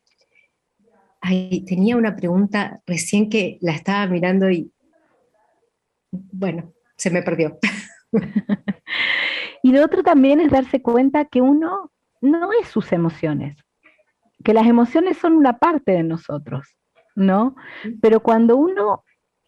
tenía 1.68 1.98
una 1.98 2.16
pregunta 2.16 2.82
recién 2.86 3.30
que 3.30 3.58
la 3.62 3.74
estaba 3.74 4.08
mirando 4.08 4.50
y 4.50 4.72
bueno, 6.12 6.74
se 6.96 7.10
me 7.10 7.22
perdió. 7.22 7.58
y 9.64 9.72
lo 9.72 9.84
otro 9.84 10.04
también 10.04 10.40
es 10.40 10.52
darse 10.52 10.82
cuenta 10.82 11.26
que 11.26 11.42
uno 11.42 11.93
no 12.24 12.52
es 12.54 12.70
sus 12.70 12.94
emociones, 12.94 13.58
que 14.44 14.54
las 14.54 14.66
emociones 14.66 15.18
son 15.18 15.34
una 15.34 15.60
parte 15.60 15.92
de 15.92 16.04
nosotros, 16.04 16.76
¿no? 17.16 17.56
Pero 18.02 18.22
cuando 18.22 18.56
uno 18.56 19.04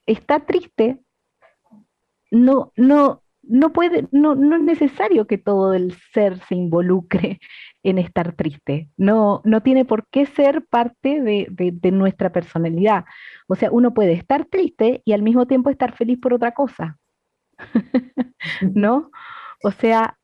está 0.06 0.42
triste, 0.42 1.00
no, 2.32 2.74
no, 2.76 3.24
no 3.44 3.72
puede, 3.72 4.10
no, 4.12 4.36
no 4.36 4.58
es 4.58 4.62
necesario 4.64 5.26
que 5.26 5.38
todo 5.38 5.74
el 5.74 5.94
ser 6.14 6.38
se 6.48 6.56
involucre 6.56 7.40
en 7.82 7.98
estar 7.98 8.34
triste. 8.34 8.90
No, 8.98 9.42
no 9.46 9.64
tiene 9.64 9.86
por 9.86 10.08
qué 10.10 10.26
ser 10.26 10.66
parte 10.66 11.22
de, 11.22 11.48
de, 11.50 11.92
nuestra 11.92 12.34
personalidad. 12.34 13.06
O 13.48 13.56
sea, 13.56 13.72
uno 13.72 13.94
puede 13.94 14.12
estar 14.12 14.46
triste 14.46 15.02
y 15.06 15.14
al 15.14 15.22
mismo 15.22 15.48
tiempo 15.48 15.70
estar 15.70 15.96
feliz 15.96 16.20
por 16.20 16.34
otra 16.34 16.52
cosa. 16.54 16.98
¿No? 18.62 19.12
O 19.64 19.72
sea, 19.72 20.18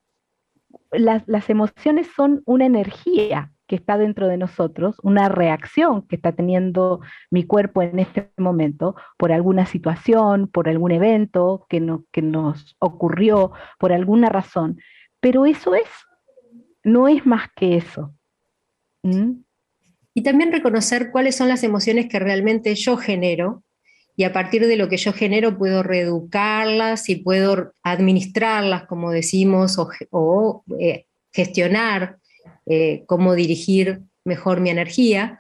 las, 0.92 1.50
emociones 1.50 2.08
son 2.16 2.42
una 2.46 2.66
energía 2.66 3.52
que 3.68 3.76
está 3.76 3.98
dentro 3.98 4.28
de 4.28 4.38
nosotros, 4.38 4.98
una 5.02 5.30
reacción 5.30 6.06
que 6.08 6.18
está 6.18 6.34
teniendo 6.34 7.00
mi 7.30 7.46
cuerpo 7.46 7.82
en 7.82 8.00
este 8.00 8.32
momento 8.38 8.96
por 9.18 9.32
alguna 9.32 9.66
situación, 9.66 10.48
por 10.48 10.68
algún 10.68 10.92
evento 10.92 11.66
que, 11.70 11.98
que 12.12 12.22
nos 12.22 12.76
ocurrió, 12.80 13.52
por 13.80 13.94
alguna 13.94 14.28
razón. 14.28 14.78
Pero 15.22 15.46
eso 15.46 15.76
es, 15.76 15.88
no 16.84 17.08
es 17.08 17.26
más 17.26 17.50
que 17.56 17.78
eso. 17.78 18.14
¿Mm? 19.04 19.44
Y 20.14 20.24
también 20.24 20.52
reconocer 20.52 21.12
cuáles 21.12 21.38
son 21.38 21.48
las 21.48 21.64
emociones 21.64 22.10
que 22.10 22.20
realmente 22.20 22.76
yo 22.76 22.98
genero 22.98 23.64
y 24.16 24.24
a 24.24 24.34
partir 24.34 24.68
de 24.68 24.76
lo 24.76 24.90
que 24.90 24.98
yo 24.98 25.14
genero 25.14 25.58
puedo 25.58 25.84
reeducarlas 25.84 27.10
y 27.10 27.16
puedo 27.16 27.74
administrarlas, 27.84 28.86
como 28.86 29.12
decimos, 29.12 29.78
o, 30.12 30.64
eh, 30.80 31.06
gestionar 31.32 32.18
eh, 32.66 33.04
cómo 33.08 33.36
dirigir 33.36 34.02
mejor 34.26 34.60
mi 34.60 34.70
energía. 34.70 35.38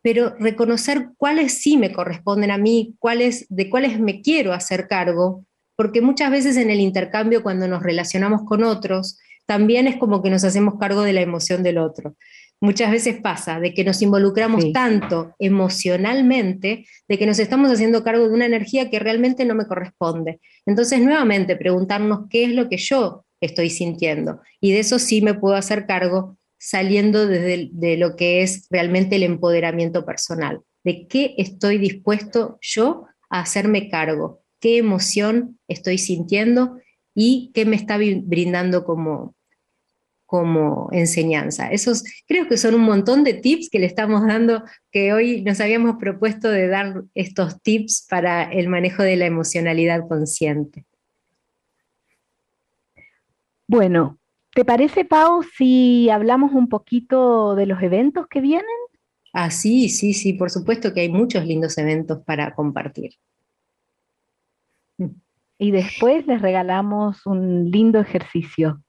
pero 0.00 0.34
reconocer 0.38 1.10
cuáles 1.18 1.60
sí 1.60 1.76
me 1.76 1.92
corresponden 1.92 2.50
a 2.50 2.56
mí, 2.56 2.94
cuáles, 2.98 3.46
de 3.50 3.68
cuáles 3.68 3.98
me 3.98 4.22
quiero 4.22 4.52
hacer 4.52 4.86
cargo, 4.86 5.44
porque 5.76 6.00
muchas 6.00 6.30
veces 6.30 6.56
en 6.56 6.70
el 6.70 6.80
intercambio 6.80 7.42
cuando 7.42 7.68
nos 7.68 7.82
relacionamos 7.82 8.42
con 8.46 8.62
otros, 8.62 9.18
también 9.44 9.86
es 9.86 9.96
como 9.96 10.22
que 10.22 10.30
nos 10.30 10.44
hacemos 10.44 10.74
cargo 10.78 11.02
de 11.02 11.12
la 11.12 11.20
emoción 11.20 11.62
del 11.62 11.78
otro. 11.78 12.16
Muchas 12.60 12.90
veces 12.90 13.20
pasa 13.20 13.60
de 13.60 13.72
que 13.72 13.84
nos 13.84 14.02
involucramos 14.02 14.72
tanto 14.72 15.34
emocionalmente, 15.38 16.86
de 17.06 17.18
que 17.18 17.26
nos 17.26 17.38
estamos 17.38 17.70
haciendo 17.70 18.02
cargo 18.02 18.28
de 18.28 18.34
una 18.34 18.46
energía 18.46 18.90
que 18.90 18.98
realmente 18.98 19.44
no 19.44 19.54
me 19.54 19.66
corresponde. 19.66 20.40
Entonces, 20.66 21.00
nuevamente, 21.00 21.54
preguntarnos 21.54 22.26
qué 22.28 22.44
es 22.44 22.50
lo 22.50 22.68
que 22.68 22.76
yo 22.76 23.24
estoy 23.40 23.70
sintiendo. 23.70 24.40
Y 24.60 24.72
de 24.72 24.80
eso 24.80 24.98
sí 24.98 25.22
me 25.22 25.34
puedo 25.34 25.54
hacer 25.54 25.86
cargo 25.86 26.36
saliendo 26.58 27.28
desde 27.28 27.70
de 27.72 27.96
lo 27.96 28.16
que 28.16 28.42
es 28.42 28.66
realmente 28.70 29.16
el 29.16 29.22
empoderamiento 29.22 30.04
personal, 30.04 30.60
de 30.82 31.06
qué 31.06 31.34
estoy 31.38 31.78
dispuesto 31.78 32.58
yo 32.60 33.06
a 33.30 33.40
hacerme 33.40 33.88
cargo, 33.88 34.42
qué 34.60 34.78
emoción 34.78 35.58
estoy 35.68 35.98
sintiendo 35.98 36.78
y 37.14 37.52
qué 37.54 37.64
me 37.64 37.76
está 37.76 37.96
brindando 37.98 38.84
como, 38.84 39.36
como 40.28 40.90
enseñanza. 40.92 41.70
Esos 41.70 42.04
creo 42.26 42.48
que 42.48 42.58
son 42.58 42.74
un 42.74 42.82
montón 42.82 43.24
de 43.24 43.32
tips 43.32 43.70
que 43.70 43.78
le 43.78 43.86
estamos 43.86 44.26
dando, 44.26 44.62
que 44.92 45.14
hoy 45.14 45.40
nos 45.40 45.58
habíamos 45.58 45.96
propuesto 45.96 46.50
de 46.50 46.68
dar 46.68 47.02
estos 47.14 47.62
tips 47.62 48.06
para 48.10 48.42
el 48.42 48.68
manejo 48.68 49.02
de 49.02 49.16
la 49.16 49.24
emocionalidad 49.24 50.06
consciente. 50.06 50.84
Bueno, 53.66 54.18
¿te 54.52 54.66
parece, 54.66 55.06
Pau, 55.06 55.42
si 55.42 56.10
hablamos 56.10 56.52
un 56.52 56.68
poquito 56.68 57.54
de 57.54 57.64
los 57.64 57.82
eventos 57.82 58.26
que 58.26 58.42
vienen? 58.42 58.66
Ah, 59.32 59.50
sí, 59.50 59.88
sí, 59.88 60.12
sí, 60.12 60.34
por 60.34 60.50
supuesto 60.50 60.92
que 60.92 61.00
hay 61.00 61.08
muchos 61.08 61.46
lindos 61.46 61.78
eventos 61.78 62.18
para 62.26 62.54
compartir. 62.54 63.12
Y 65.58 65.70
después 65.70 66.26
les 66.26 66.42
regalamos 66.42 67.24
un 67.24 67.70
lindo 67.70 67.98
ejercicio 67.98 68.82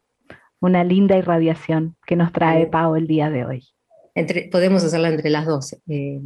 una 0.59 0.83
linda 0.83 1.17
irradiación 1.17 1.95
que 2.05 2.15
nos 2.15 2.31
trae 2.31 2.67
Pau 2.67 2.95
el 2.95 3.07
día 3.07 3.29
de 3.29 3.45
hoy. 3.45 3.67
Entre, 4.15 4.49
podemos 4.49 4.83
hacerla 4.83 5.09
entre 5.09 5.29
las 5.29 5.45
dos, 5.45 5.75
eh, 5.87 6.19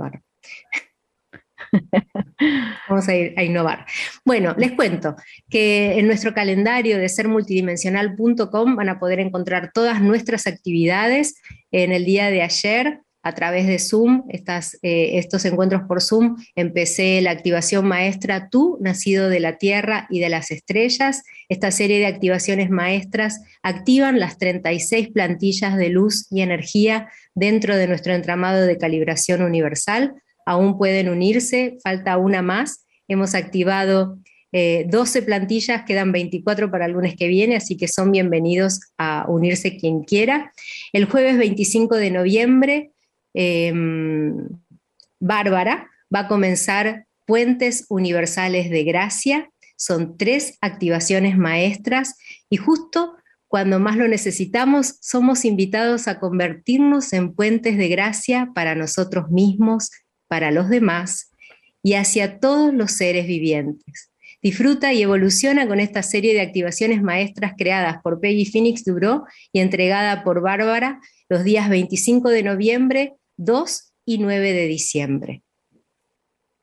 Vamos 2.89 3.07
a, 3.07 3.15
ir, 3.15 3.33
a 3.37 3.43
innovar. 3.43 3.85
Bueno, 4.25 4.53
les 4.57 4.73
cuento 4.73 5.15
que 5.49 5.97
en 5.97 6.07
nuestro 6.07 6.33
calendario 6.33 6.97
de 6.97 7.09
sermultidimensional.com 7.09 8.75
van 8.75 8.89
a 8.89 8.99
poder 8.99 9.19
encontrar 9.19 9.71
todas 9.73 10.01
nuestras 10.01 10.47
actividades. 10.47 11.35
En 11.71 11.91
el 11.91 12.05
día 12.05 12.29
de 12.29 12.41
ayer 12.41 13.01
a 13.23 13.33
través 13.33 13.65
de 13.65 13.79
Zoom, 13.79 14.23
eh, 14.29 15.17
estos 15.17 15.45
encuentros 15.45 15.83
por 15.87 16.01
Zoom, 16.01 16.35
empecé 16.55 17.21
la 17.21 17.31
activación 17.31 17.87
maestra 17.87 18.49
Tú, 18.49 18.77
nacido 18.81 19.29
de 19.29 19.39
la 19.39 19.57
Tierra 19.57 20.07
y 20.09 20.19
de 20.19 20.27
las 20.27 20.51
Estrellas. 20.51 21.23
Esta 21.47 21.71
serie 21.71 21.99
de 21.99 22.05
activaciones 22.05 22.69
maestras 22.69 23.41
activan 23.63 24.19
las 24.19 24.37
36 24.37 25.09
plantillas 25.09 25.77
de 25.77 25.89
luz 25.89 26.27
y 26.31 26.41
energía 26.41 27.09
dentro 27.33 27.77
de 27.77 27.87
nuestro 27.87 28.13
entramado 28.13 28.61
de 28.67 28.77
calibración 28.77 29.41
universal. 29.41 30.15
Aún 30.45 30.77
pueden 30.77 31.07
unirse, 31.07 31.77
falta 31.81 32.17
una 32.17 32.41
más. 32.41 32.85
Hemos 33.07 33.35
activado 33.35 34.17
12 34.51 35.19
eh, 35.19 35.21
plantillas, 35.21 35.83
quedan 35.85 36.11
24 36.11 36.69
para 36.69 36.87
el 36.87 36.91
lunes 36.91 37.15
que 37.15 37.27
viene, 37.27 37.55
así 37.55 37.77
que 37.77 37.87
son 37.87 38.11
bienvenidos 38.11 38.81
a 38.97 39.25
unirse 39.29 39.77
quien 39.77 40.03
quiera. 40.03 40.51
El 40.91 41.05
jueves 41.05 41.37
25 41.37 41.95
de 41.95 42.11
noviembre 42.11 42.91
Em, 43.33 44.47
Bárbara 45.19 45.89
va 46.13 46.19
a 46.19 46.27
comenzar 46.27 47.05
Puentes 47.25 47.85
Universales 47.89 48.69
de 48.69 48.83
Gracia. 48.83 49.49
Son 49.75 50.17
tres 50.17 50.57
activaciones 50.61 51.37
maestras 51.37 52.15
y 52.49 52.57
justo 52.57 53.15
cuando 53.53 53.79
más 53.79 53.97
lo 53.97 54.07
necesitamos, 54.07 54.95
somos 55.01 55.45
invitados 55.45 56.07
a 56.07 56.19
convertirnos 56.19 57.13
en 57.13 57.35
puentes 57.35 57.77
de 57.77 57.87
gracia 57.87 58.49
para 58.55 58.73
nosotros 58.73 59.29
mismos, 59.29 59.91
para 60.27 60.49
los 60.49 60.69
demás 60.69 61.29
y 61.83 61.93
hacia 61.93 62.39
todos 62.39 62.73
los 62.73 62.93
seres 62.93 63.27
vivientes. 63.27 64.09
Disfruta 64.41 64.91
y 64.91 65.03
evoluciona 65.03 65.67
con 65.67 65.79
esta 65.79 66.01
serie 66.01 66.33
de 66.33 66.41
activaciones 66.41 67.03
maestras 67.03 67.53
creadas 67.55 68.01
por 68.01 68.19
Peggy 68.19 68.45
Phoenix 68.45 68.83
Duro 68.83 69.23
y 69.51 69.59
entregada 69.59 70.23
por 70.23 70.41
Bárbara 70.41 70.99
los 71.29 71.43
días 71.43 71.69
25 71.69 72.29
de 72.29 72.41
noviembre, 72.41 73.13
2 73.37 73.93
y 74.05 74.17
9 74.17 74.53
de 74.53 74.67
diciembre. 74.67 75.43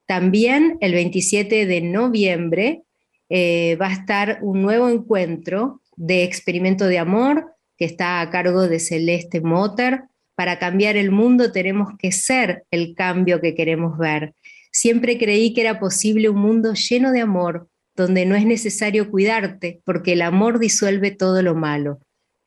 También 0.06 0.76
el 0.80 0.92
27 0.92 1.66
de 1.66 1.80
noviembre 1.80 2.82
eh, 3.28 3.76
va 3.76 3.86
a 3.86 3.92
estar 3.92 4.38
un 4.42 4.62
nuevo 4.62 4.88
encuentro 4.88 5.82
de 5.96 6.24
experimento 6.24 6.86
de 6.86 6.98
amor 6.98 7.54
que 7.76 7.84
está 7.84 8.20
a 8.20 8.30
cargo 8.30 8.66
de 8.66 8.80
Celeste 8.80 9.40
Motter. 9.40 10.02
Para 10.34 10.58
cambiar 10.58 10.96
el 10.96 11.10
mundo 11.10 11.52
tenemos 11.52 11.90
que 11.98 12.10
ser 12.12 12.64
el 12.70 12.94
cambio 12.94 13.40
que 13.40 13.54
queremos 13.54 13.98
ver. 13.98 14.34
Siempre 14.72 15.18
creí 15.18 15.54
que 15.54 15.60
era 15.60 15.78
posible 15.78 16.28
un 16.28 16.40
mundo 16.40 16.74
lleno 16.74 17.12
de 17.12 17.20
amor, 17.20 17.68
donde 17.94 18.26
no 18.26 18.34
es 18.34 18.46
necesario 18.46 19.10
cuidarte, 19.10 19.80
porque 19.84 20.14
el 20.14 20.22
amor 20.22 20.58
disuelve 20.58 21.10
todo 21.10 21.42
lo 21.42 21.54
malo, 21.54 22.00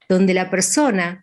donde 0.09 0.33
la 0.33 0.49
persona 0.49 1.22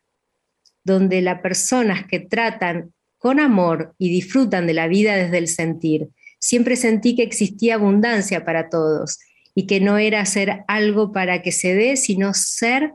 donde 0.85 1.21
las 1.23 1.41
personas 1.41 2.07
que 2.07 2.21
tratan 2.21 2.93
con 3.19 3.39
amor 3.39 3.95
y 3.99 4.09
disfrutan 4.09 4.67
de 4.67 4.75
la 4.75 4.89
vida 4.89 5.17
desde 5.17 5.39
el 5.39 5.49
sentir, 5.49 6.09
siempre 6.39 6.77
sentí 6.77 7.15
que 7.15 7.23
existía 7.23 7.75
abundancia 7.75 8.45
para 8.45 8.69
todos 8.71 9.19
y 9.55 9.67
que 9.67 9.81
no 9.81 9.99
era 9.99 10.21
hacer 10.21 10.65
algo 10.69 11.13
para 11.13 11.43
que 11.43 11.53
se 11.53 11.75
dé, 11.75 11.97
sino 11.97 12.33
ser 12.35 12.93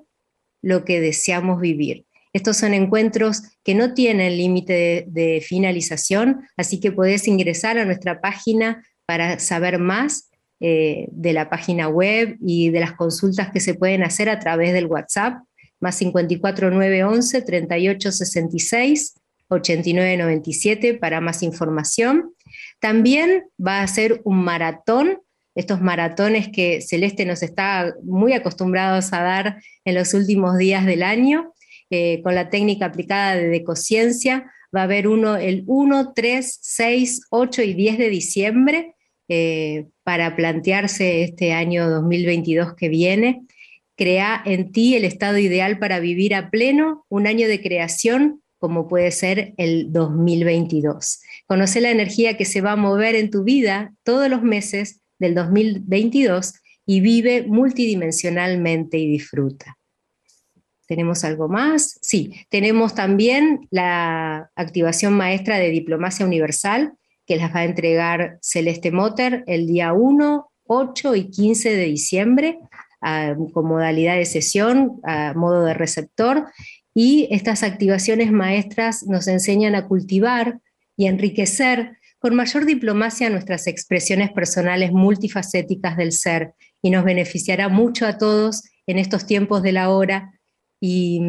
lo 0.61 0.83
que 0.83 0.99
deseamos 0.99 1.61
vivir. 1.61 2.05
Estos 2.33 2.57
son 2.57 2.73
encuentros 2.73 3.43
que 3.63 3.75
no 3.75 3.93
tienen 3.93 4.35
límite 4.35 5.05
de, 5.07 5.41
finalización, 5.45 6.41
así 6.57 6.79
que 6.79 6.91
podés 6.91 7.27
ingresar 7.27 7.77
a 7.77 7.85
nuestra 7.85 8.19
página 8.19 8.83
para 9.05 9.39
saber 9.39 9.79
más 9.79 10.31
eh, 10.59 11.07
de 11.11 11.33
la 11.33 11.49
página 11.49 11.87
web 11.87 12.35
y 12.41 12.71
de 12.71 12.79
las 12.79 12.93
consultas 12.93 13.51
que 13.51 13.59
se 13.59 13.75
pueden 13.75 14.03
hacer 14.03 14.27
a 14.27 14.39
través 14.39 14.73
del 14.73 14.87
WhatsApp 14.87 15.37
más 15.79 15.95
54 15.95 16.71
911 16.71 17.41
38 17.41 18.11
66 18.11 19.15
89 19.49 20.17
97 20.17 20.93
para 20.95 21.21
más 21.21 21.43
información. 21.43 22.33
También 22.79 23.45
va 23.65 23.81
a 23.81 23.87
ser 23.87 24.21
un 24.23 24.43
maratón, 24.43 25.19
estos 25.55 25.81
maratones 25.81 26.49
que 26.49 26.81
Celeste 26.81 27.25
nos 27.25 27.43
está 27.43 27.93
muy 28.03 28.33
acostumbrados 28.33 29.13
a 29.13 29.21
dar 29.21 29.61
en 29.85 29.95
los 29.95 30.13
últimos 30.13 30.57
días 30.57 30.85
del 30.85 31.03
año, 31.03 31.53
eh, 31.89 32.21
con 32.23 32.35
la 32.35 32.49
técnica 32.49 32.87
aplicada 32.87 33.35
de 33.35 33.47
decociencia. 33.47 34.51
Va 34.75 34.81
a 34.81 34.83
haber 34.85 35.07
uno 35.07 35.37
el 35.37 35.63
1, 35.67 36.13
3, 36.13 36.59
6, 36.61 37.21
8 37.29 37.61
y 37.61 37.73
10 37.73 37.97
de 37.97 38.09
diciembre 38.09 38.95
eh, 39.29 39.85
para 40.03 40.35
plantearse 40.35 41.23
este 41.23 41.53
año 41.53 41.89
2022 41.89 42.75
que 42.75 42.89
viene. 42.89 43.45
Crea 43.95 44.41
en 44.45 44.71
ti 44.71 44.95
el 44.95 45.05
estado 45.05 45.37
ideal 45.37 45.79
para 45.79 45.99
vivir 45.99 46.35
a 46.35 46.49
pleno 46.49 47.05
un 47.09 47.27
año 47.27 47.47
de 47.47 47.61
creación 47.61 48.41
como 48.57 48.87
puede 48.87 49.11
ser 49.11 49.53
el 49.57 49.91
2022. 49.91 51.21
Conoce 51.45 51.81
la 51.81 51.91
energía 51.91 52.35
que 52.35 52.45
se 52.45 52.61
va 52.61 52.71
a 52.71 52.77
mover 52.77 53.15
en 53.15 53.29
tu 53.29 53.43
vida 53.43 53.93
todos 54.03 54.27
los 54.29 54.41
meses 54.41 55.01
del 55.19 55.35
2022 55.35 56.53
y 56.85 56.99
vive 56.99 57.43
multidimensionalmente 57.43 58.97
y 58.97 59.07
disfruta. 59.07 59.77
¿Tenemos 60.87 61.23
algo 61.23 61.47
más? 61.47 61.99
Sí, 62.01 62.33
tenemos 62.49 62.93
también 62.93 63.67
la 63.71 64.51
activación 64.55 65.13
maestra 65.13 65.57
de 65.57 65.69
Diplomacia 65.69 66.25
Universal, 66.25 66.93
que 67.25 67.37
las 67.37 67.53
va 67.53 67.59
a 67.59 67.65
entregar 67.65 68.37
Celeste 68.41 68.91
Motter 68.91 69.43
el 69.47 69.65
día 69.67 69.93
1, 69.93 70.51
8 70.65 71.15
y 71.15 71.29
15 71.29 71.75
de 71.75 71.85
diciembre 71.85 72.59
con 73.53 73.67
modalidad 73.67 74.15
de 74.15 74.25
sesión, 74.25 74.99
a 75.03 75.33
modo 75.33 75.63
de 75.63 75.73
receptor, 75.73 76.47
y 76.93 77.27
estas 77.31 77.63
activaciones 77.63 78.31
maestras 78.31 79.03
nos 79.03 79.27
enseñan 79.27 79.75
a 79.75 79.87
cultivar 79.87 80.59
y 80.97 81.07
enriquecer 81.07 81.97
con 82.19 82.35
mayor 82.35 82.65
diplomacia 82.65 83.29
nuestras 83.29 83.67
expresiones 83.67 84.31
personales 84.31 84.91
multifacéticas 84.91 85.97
del 85.97 86.11
ser 86.11 86.53
y 86.81 86.89
nos 86.89 87.03
beneficiará 87.03 87.69
mucho 87.69 88.07
a 88.07 88.17
todos 88.17 88.63
en 88.87 88.97
estos 88.97 89.25
tiempos 89.25 89.61
de 89.61 89.73
la 89.73 89.89
hora 89.89 90.39
y 90.79 91.21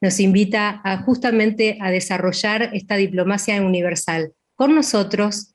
nos 0.00 0.20
invita 0.20 0.80
a 0.84 0.98
justamente 1.02 1.78
a 1.80 1.90
desarrollar 1.90 2.70
esta 2.74 2.96
diplomacia 2.96 3.60
universal 3.62 4.32
con 4.54 4.74
nosotros 4.74 5.54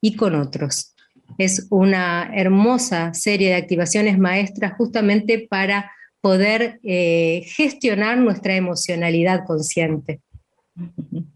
y 0.00 0.14
con 0.14 0.34
otros 0.34 0.94
es 1.36 1.66
una 1.70 2.30
hermosa 2.34 3.12
serie 3.14 3.50
de 3.50 3.56
activaciones 3.56 4.18
maestras 4.18 4.74
justamente 4.74 5.46
para 5.50 5.90
poder 6.20 6.80
eh, 6.82 7.42
gestionar 7.46 8.18
nuestra 8.18 8.56
emocionalidad 8.56 9.44
consciente. 9.44 10.20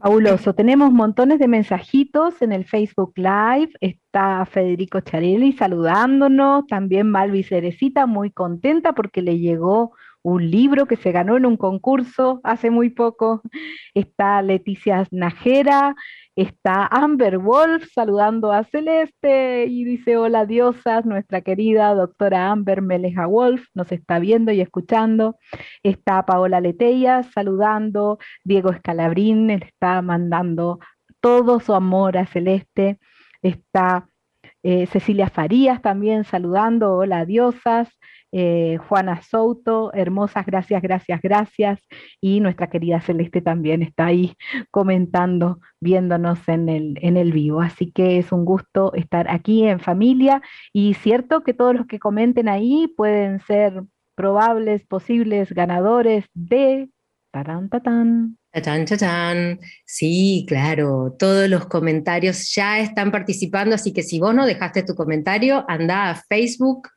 Fabuloso. 0.00 0.52
Tenemos 0.54 0.90
montones 0.90 1.38
de 1.38 1.46
mensajitos 1.46 2.42
en 2.42 2.50
el 2.50 2.64
Facebook 2.64 3.12
Live. 3.14 3.70
Está 3.80 4.44
Federico 4.46 5.00
Charelli 5.00 5.52
saludándonos. 5.52 6.66
También 6.66 7.08
Malvi 7.08 7.44
Cerecita, 7.44 8.06
muy 8.06 8.32
contenta 8.32 8.94
porque 8.94 9.22
le 9.22 9.38
llegó 9.38 9.92
un 10.22 10.50
libro 10.50 10.86
que 10.86 10.96
se 10.96 11.12
ganó 11.12 11.36
en 11.36 11.46
un 11.46 11.56
concurso 11.56 12.40
hace 12.42 12.70
muy 12.70 12.90
poco. 12.90 13.42
Está 13.94 14.42
Leticia 14.42 15.06
Najera, 15.10 15.94
Está 16.34 16.86
Amber 16.86 17.36
Wolf 17.38 17.90
saludando 17.92 18.52
a 18.52 18.64
Celeste 18.64 19.66
y 19.66 19.84
dice, 19.84 20.16
hola 20.16 20.46
diosas, 20.46 21.04
nuestra 21.04 21.42
querida 21.42 21.94
doctora 21.94 22.50
Amber 22.50 22.80
Meleja 22.80 23.26
Wolf 23.26 23.66
nos 23.74 23.92
está 23.92 24.18
viendo 24.18 24.50
y 24.50 24.62
escuchando. 24.62 25.36
Está 25.82 26.24
Paola 26.24 26.60
Leteya 26.62 27.22
saludando, 27.22 28.18
Diego 28.44 28.70
Escalabrín 28.70 29.50
está 29.50 30.00
mandando 30.00 30.78
todo 31.20 31.60
su 31.60 31.74
amor 31.74 32.16
a 32.16 32.24
Celeste. 32.24 32.98
Está 33.42 34.08
eh, 34.62 34.86
Cecilia 34.86 35.28
Farías 35.28 35.82
también 35.82 36.24
saludando, 36.24 36.94
hola 36.94 37.26
diosas. 37.26 37.88
Eh, 38.32 38.78
Juana 38.88 39.20
Souto, 39.22 39.92
hermosas, 39.92 40.46
gracias, 40.46 40.80
gracias, 40.80 41.20
gracias. 41.20 41.80
Y 42.20 42.40
nuestra 42.40 42.68
querida 42.68 43.00
Celeste 43.00 43.42
también 43.42 43.82
está 43.82 44.06
ahí 44.06 44.34
comentando, 44.70 45.60
viéndonos 45.80 46.48
en 46.48 46.68
el, 46.68 46.98
en 47.02 47.16
el 47.18 47.32
vivo. 47.32 47.60
Así 47.60 47.92
que 47.92 48.18
es 48.18 48.32
un 48.32 48.44
gusto 48.44 48.92
estar 48.94 49.30
aquí 49.30 49.64
en 49.64 49.80
familia 49.80 50.40
y 50.72 50.94
cierto 50.94 51.42
que 51.42 51.52
todos 51.54 51.74
los 51.74 51.86
que 51.86 51.98
comenten 51.98 52.48
ahí 52.48 52.88
pueden 52.96 53.40
ser 53.40 53.84
probables, 54.14 54.84
posibles 54.86 55.52
ganadores 55.52 56.24
de... 56.34 56.88
Tarán, 57.30 57.70
tatán. 57.70 58.36
Sí, 59.86 60.44
claro, 60.46 61.16
todos 61.18 61.48
los 61.48 61.66
comentarios 61.66 62.54
ya 62.54 62.80
están 62.80 63.10
participando, 63.10 63.74
así 63.74 63.94
que 63.94 64.02
si 64.02 64.20
vos 64.20 64.34
no 64.34 64.44
dejaste 64.44 64.82
tu 64.82 64.94
comentario, 64.94 65.64
anda 65.66 66.10
a 66.10 66.14
Facebook, 66.14 66.88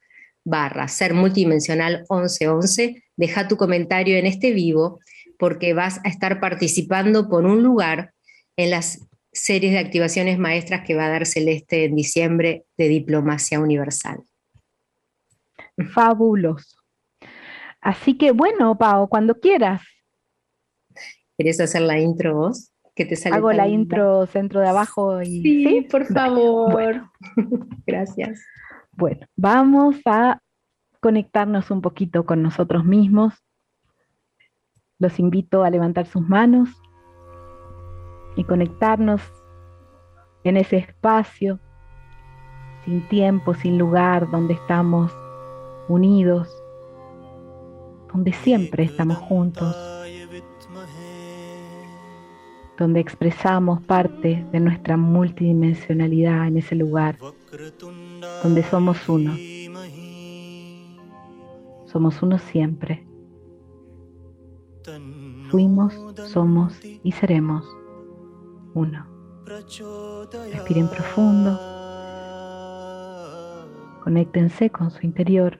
barra 0.45 0.87
ser 0.87 1.13
multidimensional 1.13 2.05
1111, 2.09 3.03
deja 3.17 3.47
tu 3.47 3.57
comentario 3.57 4.17
en 4.17 4.25
este 4.25 4.51
vivo 4.53 4.99
porque 5.37 5.73
vas 5.73 5.99
a 6.05 6.09
estar 6.09 6.39
participando 6.39 7.27
por 7.27 7.45
un 7.45 7.61
lugar 7.63 8.13
en 8.55 8.69
las 8.69 9.05
series 9.33 9.73
de 9.73 9.79
activaciones 9.79 10.39
maestras 10.39 10.85
que 10.85 10.95
va 10.95 11.07
a 11.07 11.09
dar 11.09 11.25
Celeste 11.25 11.83
en 11.83 11.95
diciembre 11.95 12.65
de 12.77 12.87
Diplomacia 12.87 13.59
Universal. 13.59 14.23
Fabuloso. 15.93 16.77
Así 17.81 18.17
que 18.17 18.31
bueno, 18.31 18.77
Pau, 18.77 19.09
cuando 19.09 19.39
quieras. 19.39 19.81
¿Quieres 21.37 21.59
hacer 21.59 21.81
la 21.81 21.99
intro 21.99 22.35
vos? 22.35 22.71
Que 22.95 23.05
te 23.05 23.15
Hago 23.29 23.51
la 23.51 23.67
intro 23.67 24.25
centro 24.25 24.61
de 24.61 24.69
abajo 24.69 25.21
y 25.21 25.41
sí, 25.41 25.87
por 25.91 26.05
favor. 26.05 27.09
Gracias. 27.85 28.39
Bueno, 28.97 29.27
vamos 29.35 29.97
a 30.05 30.39
conectarnos 31.01 31.69
un 31.69 31.81
poquito 31.81 32.25
con 32.25 32.41
nosotros 32.41 32.85
mismos. 32.85 33.33
Los 34.99 35.19
invito 35.19 35.65
a 35.65 35.69
levantar 35.69 36.05
sus 36.05 36.21
manos 36.21 36.69
y 38.37 38.45
conectarnos 38.45 39.21
en 40.45 40.55
ese 40.55 40.77
espacio, 40.77 41.59
sin 42.85 43.05
tiempo, 43.09 43.53
sin 43.53 43.77
lugar, 43.77 44.31
donde 44.31 44.53
estamos 44.53 45.11
unidos, 45.89 46.47
donde 48.13 48.31
siempre 48.31 48.85
estamos 48.85 49.17
juntos, 49.17 49.75
donde 52.77 53.01
expresamos 53.01 53.83
parte 53.83 54.45
de 54.53 54.59
nuestra 54.61 54.95
multidimensionalidad 54.95 56.47
en 56.47 56.57
ese 56.57 56.75
lugar 56.75 57.17
donde 58.43 58.63
somos 58.63 59.07
uno. 59.07 59.35
Somos 61.85 62.21
uno 62.21 62.37
siempre. 62.37 63.05
Fuimos, 65.49 65.93
somos 66.29 66.73
y 66.83 67.11
seremos 67.11 67.65
uno. 68.73 69.07
Respiren 70.51 70.89
profundo. 70.89 71.59
Conéctense 74.03 74.69
con 74.69 74.91
su 74.91 75.05
interior. 75.05 75.59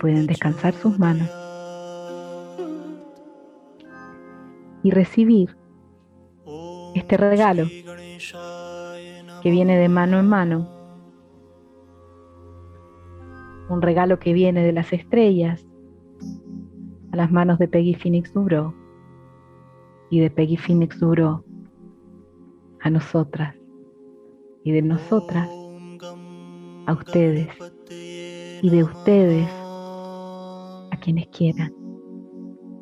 Pueden 0.00 0.26
descansar 0.26 0.74
sus 0.74 0.98
manos 0.98 1.28
y 4.82 4.90
recibir 4.90 5.56
este 6.94 7.16
regalo 7.16 7.66
que 9.42 9.50
viene 9.50 9.78
de 9.78 9.88
mano 9.88 10.18
en 10.18 10.28
mano, 10.28 10.68
un 13.68 13.82
regalo 13.82 14.18
que 14.18 14.32
viene 14.32 14.64
de 14.64 14.72
las 14.72 14.92
estrellas 14.92 15.66
a 17.12 17.16
las 17.16 17.30
manos 17.30 17.58
de 17.58 17.68
Peggy 17.68 17.94
Phoenix 17.94 18.32
Duro 18.32 18.74
y 20.10 20.20
de 20.20 20.30
Peggy 20.30 20.56
Phoenix 20.56 20.98
Duro 20.98 21.44
a 22.80 22.90
nosotras. 22.90 23.54
Y 24.64 24.72
de 24.72 24.82
nosotras 24.82 25.48
a 26.86 26.92
ustedes. 26.92 27.48
Y 27.90 28.68
de 28.70 28.84
ustedes 28.84 29.48
a 29.48 30.98
quienes 31.00 31.28
quieran. 31.28 31.72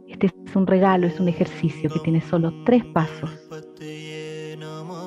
Este 0.09 0.27
es 0.27 0.57
un 0.57 0.67
regalo, 0.67 1.07
es 1.07 1.21
un 1.21 1.29
ejercicio 1.29 1.91
que 1.91 2.01
tiene 2.01 2.21
solo 2.21 2.53
tres 2.65 2.85
pasos 2.87 3.46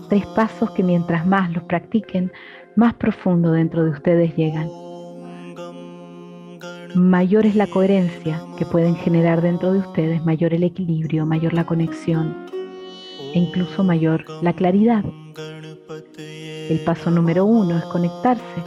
Tres 0.10 0.26
pasos 0.36 0.72
que 0.72 0.84
mientras 0.84 1.26
más 1.26 1.52
los 1.52 1.64
practiquen, 1.64 2.32
más 2.76 2.96
profundo 2.96 3.52
dentro 3.52 3.84
de 3.84 3.92
ustedes 3.92 4.36
llegan. 4.36 4.68
Mayor 6.96 7.46
es 7.46 7.56
la 7.56 7.68
coherencia 7.68 8.42
que 8.58 8.66
pueden 8.66 8.96
generar 8.96 9.42
dentro 9.42 9.72
de 9.72 9.80
ustedes, 9.80 10.26
mayor 10.26 10.56
el 10.56 10.64
equilibrio, 10.64 11.26
mayor 11.28 11.54
la 11.54 11.66
conexión 11.66 12.36
e 13.34 13.38
incluso 13.38 13.84
mayor 13.84 14.26
la 14.42 14.54
claridad. 14.54 15.04
El 16.18 16.80
paso 16.86 17.12
número 17.12 17.46
uno 17.46 17.78
es 17.78 17.84
conectarse 17.86 18.64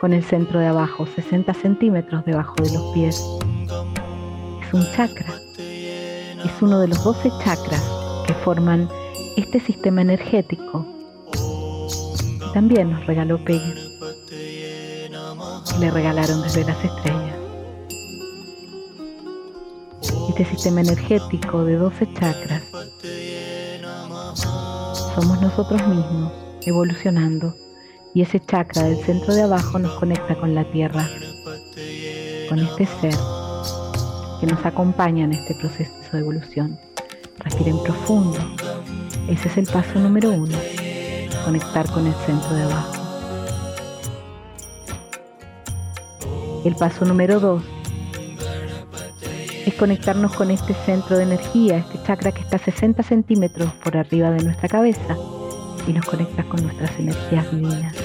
con 0.00 0.12
el 0.12 0.22
centro 0.22 0.60
de 0.60 0.66
abajo, 0.66 1.06
60 1.06 1.54
centímetros 1.54 2.24
debajo 2.26 2.54
de 2.62 2.72
los 2.74 2.92
pies. 2.92 3.24
Es 4.66 4.74
un 4.74 4.84
chakra. 4.92 5.34
Es 6.44 6.62
uno 6.62 6.78
de 6.80 6.88
los 6.88 7.02
12 7.02 7.30
chakras 7.42 7.82
que 8.26 8.34
forman 8.34 8.88
este 9.36 9.60
sistema 9.60 10.00
energético 10.00 10.86
también 12.54 12.90
nos 12.90 13.06
regaló 13.06 13.42
Peggy. 13.44 13.74
Le 15.78 15.90
regalaron 15.90 16.42
desde 16.42 16.64
las 16.64 16.82
estrellas. 16.82 17.36
Este 20.30 20.44
sistema 20.46 20.80
energético 20.80 21.64
de 21.64 21.76
12 21.76 22.12
chakras 22.14 22.62
somos 25.14 25.40
nosotros 25.40 25.86
mismos 25.86 26.32
evolucionando 26.64 27.54
y 28.14 28.22
ese 28.22 28.40
chakra 28.40 28.84
del 28.84 28.96
centro 29.04 29.34
de 29.34 29.42
abajo 29.42 29.78
nos 29.78 29.92
conecta 29.98 30.34
con 30.34 30.54
la 30.54 30.64
tierra, 30.64 31.08
con 32.48 32.58
este 32.58 32.86
ser 32.86 33.14
que 34.40 34.46
nos 34.46 34.64
acompaña 34.64 35.24
en 35.24 35.34
este 35.34 35.54
proceso 35.54 35.92
de 36.12 36.18
evolución. 36.20 36.78
Respiren 37.38 37.82
profundo. 37.82 38.38
Ese 39.28 39.48
es 39.48 39.56
el 39.56 39.66
paso 39.66 39.98
número 39.98 40.30
uno, 40.30 40.56
conectar 41.44 41.90
con 41.90 42.06
el 42.06 42.14
centro 42.26 42.54
de 42.54 42.62
abajo. 42.62 42.92
El 46.64 46.76
paso 46.76 47.04
número 47.04 47.40
dos 47.40 47.62
es 49.66 49.74
conectarnos 49.74 50.32
con 50.32 50.52
este 50.52 50.74
centro 50.74 51.16
de 51.16 51.24
energía, 51.24 51.78
este 51.78 52.00
chakra 52.04 52.30
que 52.30 52.42
está 52.42 52.58
60 52.58 53.02
centímetros 53.02 53.72
por 53.82 53.96
arriba 53.96 54.30
de 54.30 54.44
nuestra 54.44 54.68
cabeza 54.68 55.16
y 55.88 55.92
nos 55.92 56.06
conecta 56.06 56.44
con 56.44 56.62
nuestras 56.62 56.96
energías 56.98 57.50
divinas, 57.50 57.96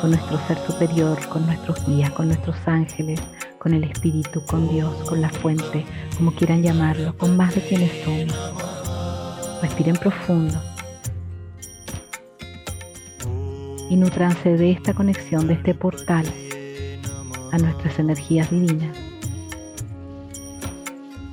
con 0.00 0.10
nuestro 0.10 0.38
ser 0.46 0.58
superior, 0.66 1.18
con 1.28 1.44
nuestros 1.44 1.86
guías, 1.86 2.10
con 2.12 2.28
nuestros 2.28 2.56
ángeles, 2.66 3.20
con 3.58 3.74
el 3.74 3.84
espíritu, 3.84 4.42
con 4.46 4.70
Dios, 4.70 4.94
con 5.06 5.20
la 5.20 5.28
fuente, 5.28 5.84
como 6.16 6.32
quieran 6.32 6.62
llamarlo, 6.62 7.14
con 7.18 7.36
más 7.36 7.54
de 7.54 7.60
quienes 7.60 7.92
somos. 8.04 8.67
Respiren 9.60 9.96
profundo. 9.96 10.60
Y 13.90 13.96
nutranse 13.96 14.56
de 14.56 14.70
esta 14.70 14.94
conexión, 14.94 15.48
de 15.48 15.54
este 15.54 15.74
portal 15.74 16.24
a 17.50 17.58
nuestras 17.58 17.98
energías 17.98 18.50
divinas. 18.50 18.96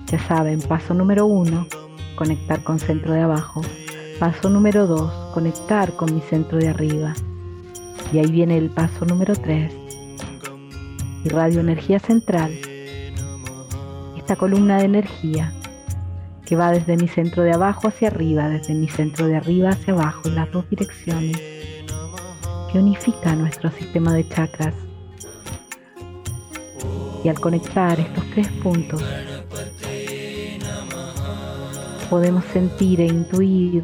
Ya 0.08 0.20
saben, 0.28 0.62
paso 0.62 0.94
número 0.94 1.26
uno, 1.26 1.68
conectar 2.16 2.64
con 2.64 2.80
centro 2.80 3.14
de 3.14 3.22
abajo. 3.22 3.62
Paso 4.20 4.50
número 4.50 4.88
dos, 4.88 5.12
conectar 5.34 5.96
con 5.96 6.16
mi 6.16 6.22
centro 6.22 6.58
de 6.58 6.70
arriba. 6.70 7.14
Y 8.14 8.20
ahí 8.20 8.32
viene 8.32 8.58
el 8.58 8.70
paso 8.70 9.06
número 9.06 9.36
tres. 9.36 9.74
Y 11.24 11.30
radio 11.30 11.60
energía 11.60 12.00
central. 12.00 12.52
Esta 14.18 14.36
columna 14.36 14.78
de 14.78 14.86
energía 14.86 15.54
que 16.46 16.56
va 16.56 16.72
desde 16.72 16.96
mi 16.96 17.08
centro 17.08 17.44
de 17.44 17.54
abajo 17.54 17.88
hacia 17.88 18.10
arriba, 18.10 18.48
desde 18.48 18.74
mi 18.74 18.88
centro 18.88 19.28
de 19.28 19.36
arriba 19.36 19.70
hacia 19.70 19.94
abajo, 19.94 20.28
en 20.28 20.36
las 20.36 20.52
dos 20.52 20.70
direcciones, 20.70 21.38
que 22.72 22.80
unifica 22.80 23.36
nuestro 23.36 23.72
sistema 23.72 24.14
de 24.14 24.28
chakras. 24.30 24.76
Y 27.24 27.30
al 27.30 27.40
conectar 27.40 28.00
estos 28.00 28.24
tres 28.32 28.48
puntos, 28.62 29.04
podemos 32.10 32.46
sentir 32.46 33.02
e 33.02 33.08
intuir 33.08 33.84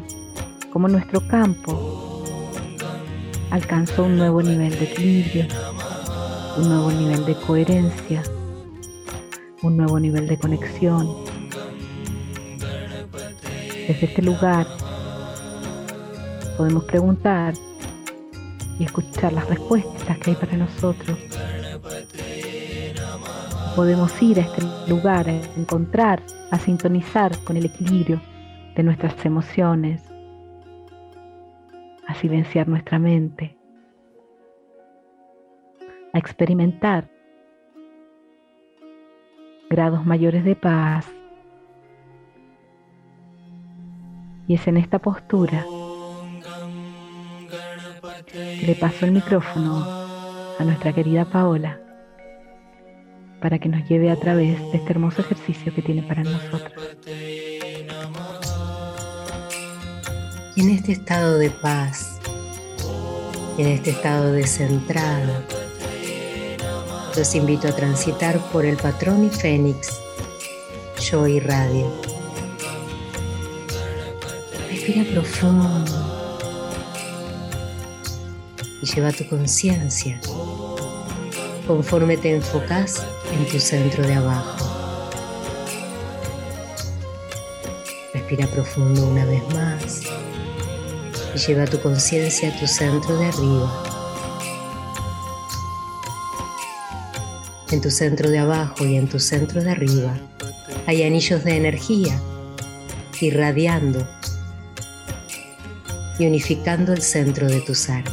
cómo 0.72 0.86
nuestro 0.86 1.26
campo 1.26 2.24
alcanzó 3.50 4.04
un 4.04 4.16
nuevo 4.16 4.40
nivel 4.42 4.78
de 4.78 4.84
equilibrio, 4.84 5.46
un 6.56 6.68
nuevo 6.68 6.92
nivel 6.92 7.24
de 7.26 7.34
coherencia, 7.34 8.22
un 9.62 9.76
nuevo 9.76 9.98
nivel 9.98 10.26
de 10.28 10.38
conexión. 10.38 11.21
Desde 13.88 14.06
este 14.06 14.22
lugar 14.22 14.66
podemos 16.56 16.84
preguntar 16.84 17.54
y 18.78 18.84
escuchar 18.84 19.32
las 19.32 19.48
respuestas 19.48 20.18
que 20.18 20.30
hay 20.30 20.36
para 20.36 20.56
nosotros. 20.56 21.18
Podemos 23.74 24.22
ir 24.22 24.38
a 24.38 24.42
este 24.42 24.62
lugar 24.88 25.28
a 25.28 25.32
encontrar, 25.56 26.22
a 26.50 26.58
sintonizar 26.58 27.36
con 27.44 27.56
el 27.56 27.66
equilibrio 27.66 28.20
de 28.76 28.82
nuestras 28.84 29.24
emociones, 29.24 30.02
a 32.06 32.14
silenciar 32.14 32.68
nuestra 32.68 32.98
mente, 32.98 33.56
a 36.12 36.18
experimentar 36.18 37.08
grados 39.68 40.04
mayores 40.06 40.44
de 40.44 40.54
paz. 40.54 41.06
Y 44.52 44.56
es 44.56 44.66
en 44.66 44.76
esta 44.76 44.98
postura 44.98 45.64
que 48.30 48.66
le 48.66 48.74
paso 48.74 49.06
el 49.06 49.12
micrófono 49.12 49.82
a 50.58 50.62
nuestra 50.62 50.92
querida 50.92 51.24
Paola 51.24 51.80
para 53.40 53.58
que 53.58 53.70
nos 53.70 53.88
lleve 53.88 54.10
a 54.10 54.16
través 54.16 54.60
de 54.70 54.76
este 54.76 54.90
hermoso 54.90 55.22
ejercicio 55.22 55.74
que 55.74 55.80
tiene 55.80 56.02
para 56.02 56.22
nosotros. 56.22 56.98
En 60.56 60.68
este 60.68 60.92
estado 60.92 61.38
de 61.38 61.48
paz, 61.48 62.20
en 63.56 63.68
este 63.68 63.92
estado 63.92 64.32
de 64.32 64.46
centrado, 64.46 65.32
los 67.16 67.34
invito 67.34 67.68
a 67.68 67.72
transitar 67.72 68.38
por 68.52 68.66
el 68.66 68.76
patrón 68.76 69.24
y 69.24 69.30
fénix. 69.30 69.98
Yo 71.00 71.26
irradio. 71.26 72.01
Respira 74.84 75.08
profundo 75.12 75.92
y 78.82 78.86
lleva 78.86 79.12
tu 79.12 79.24
conciencia 79.28 80.20
conforme 81.68 82.16
te 82.16 82.34
enfocas 82.34 83.06
en 83.32 83.46
tu 83.46 83.60
centro 83.60 84.04
de 84.04 84.14
abajo. 84.14 84.66
Respira 88.12 88.48
profundo 88.48 89.06
una 89.06 89.24
vez 89.24 89.42
más 89.54 90.02
y 91.32 91.38
lleva 91.38 91.64
tu 91.66 91.80
conciencia 91.80 92.48
a 92.48 92.58
tu 92.58 92.66
centro 92.66 93.16
de 93.18 93.26
arriba. 93.26 93.84
En 97.70 97.80
tu 97.80 97.90
centro 97.92 98.28
de 98.28 98.40
abajo 98.40 98.84
y 98.84 98.96
en 98.96 99.08
tu 99.08 99.20
centro 99.20 99.62
de 99.62 99.70
arriba 99.70 100.18
hay 100.88 101.04
anillos 101.04 101.44
de 101.44 101.56
energía 101.56 102.20
irradiando 103.20 104.04
y 106.22 106.26
unificando 106.26 106.92
el 106.92 107.02
centro 107.02 107.48
de 107.48 107.60
tu 107.62 107.74
ser. 107.74 108.04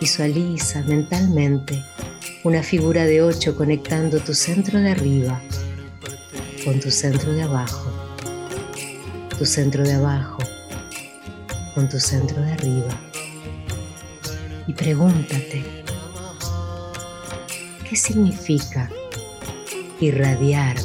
Visualiza 0.00 0.82
mentalmente 0.84 1.84
una 2.42 2.62
figura 2.62 3.04
de 3.04 3.20
ocho 3.20 3.54
conectando 3.54 4.18
tu 4.20 4.32
centro 4.32 4.80
de 4.80 4.92
arriba 4.92 5.42
con 6.64 6.80
tu 6.80 6.90
centro 6.90 7.32
de 7.32 7.42
abajo, 7.42 7.92
tu 9.38 9.44
centro 9.44 9.82
de 9.82 9.92
abajo 9.92 10.38
con 11.74 11.90
tu 11.90 12.00
centro 12.00 12.40
de 12.40 12.52
arriba. 12.52 12.98
Y 14.66 14.72
pregúntate, 14.72 15.84
¿Qué 17.86 17.96
significa 17.96 18.88
irradiar 20.00 20.76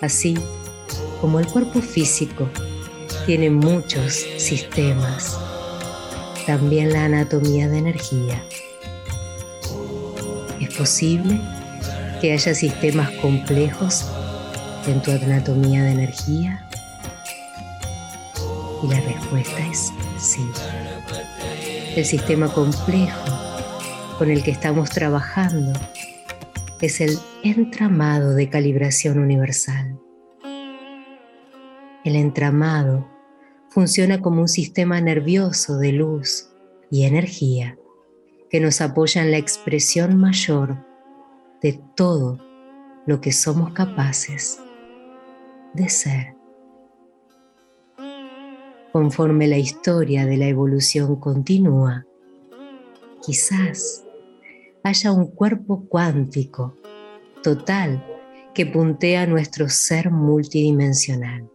Así 0.00 0.38
como 1.20 1.40
el 1.40 1.46
cuerpo 1.46 1.80
físico 1.82 2.48
tiene 3.26 3.50
muchos 3.50 4.24
sistemas, 4.38 5.38
también 6.46 6.92
la 6.92 7.04
anatomía 7.04 7.68
de 7.68 7.78
energía. 7.78 8.42
¿Es 10.60 10.74
posible 10.74 11.40
que 12.20 12.32
haya 12.32 12.54
sistemas 12.54 13.10
complejos 13.22 14.06
en 14.86 15.02
tu 15.02 15.10
anatomía 15.10 15.82
de 15.82 15.92
energía? 15.92 16.66
Y 18.82 18.88
la 18.88 19.00
respuesta 19.00 19.66
es 19.66 19.92
sí. 20.18 20.46
El 21.96 22.04
sistema 22.04 22.48
complejo 22.48 23.24
con 24.18 24.30
el 24.30 24.42
que 24.42 24.50
estamos 24.50 24.90
trabajando 24.90 25.72
es 26.80 27.00
el 27.00 27.18
entramado 27.42 28.34
de 28.34 28.48
calibración 28.48 29.18
universal. 29.18 29.89
El 32.02 32.16
entramado 32.16 33.06
funciona 33.68 34.22
como 34.22 34.40
un 34.40 34.48
sistema 34.48 35.00
nervioso 35.02 35.76
de 35.76 35.92
luz 35.92 36.48
y 36.90 37.04
energía 37.04 37.78
que 38.48 38.58
nos 38.58 38.80
apoya 38.80 39.22
en 39.22 39.30
la 39.30 39.36
expresión 39.36 40.16
mayor 40.16 40.76
de 41.60 41.78
todo 41.94 42.38
lo 43.06 43.20
que 43.20 43.32
somos 43.32 43.72
capaces 43.72 44.60
de 45.74 45.88
ser. 45.90 46.34
Conforme 48.92 49.46
la 49.46 49.58
historia 49.58 50.24
de 50.24 50.38
la 50.38 50.46
evolución 50.46 51.16
continúa, 51.16 52.06
quizás 53.22 54.04
haya 54.82 55.12
un 55.12 55.26
cuerpo 55.26 55.84
cuántico 55.86 56.74
total 57.42 58.04
que 58.54 58.64
puntea 58.64 59.26
nuestro 59.26 59.68
ser 59.68 60.10
multidimensional 60.10 61.48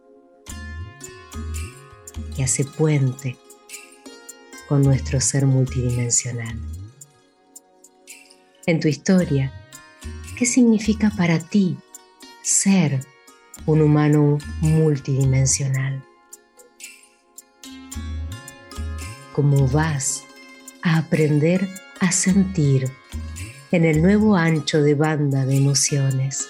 y 2.36 2.42
hace 2.42 2.64
puente 2.64 3.36
con 4.68 4.82
nuestro 4.82 5.20
ser 5.20 5.46
multidimensional. 5.46 6.58
En 8.66 8.80
tu 8.80 8.88
historia, 8.88 9.52
¿qué 10.36 10.44
significa 10.44 11.10
para 11.16 11.38
ti 11.38 11.76
ser 12.42 13.00
un 13.64 13.80
humano 13.80 14.38
multidimensional? 14.60 16.02
cómo 19.36 19.68
vas 19.68 20.24
a 20.80 20.96
aprender 20.96 21.68
a 22.00 22.10
sentir 22.10 22.90
en 23.70 23.84
el 23.84 24.00
nuevo 24.00 24.34
ancho 24.34 24.82
de 24.82 24.94
banda 24.94 25.44
de 25.44 25.58
emociones. 25.58 26.48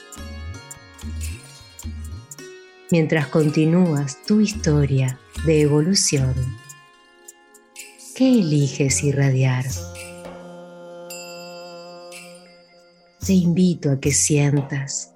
Mientras 2.91 3.26
continúas 3.28 4.18
tu 4.26 4.41
historia 4.41 5.18
de 5.45 5.62
evolución, 5.62 6.34
¿qué 8.14 8.28
eliges 8.41 9.03
irradiar? 9.03 9.64
Te 13.26 13.32
invito 13.32 13.91
a 13.91 13.99
que 13.99 14.12
sientas, 14.12 15.12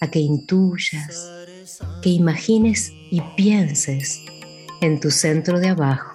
a 0.00 0.10
que 0.10 0.20
intuyas, 0.20 1.30
que 2.02 2.08
imagines 2.08 2.90
y 3.10 3.20
pienses 3.36 4.20
en 4.80 4.98
tu 5.00 5.10
centro 5.10 5.60
de 5.60 5.68
abajo 5.68 6.12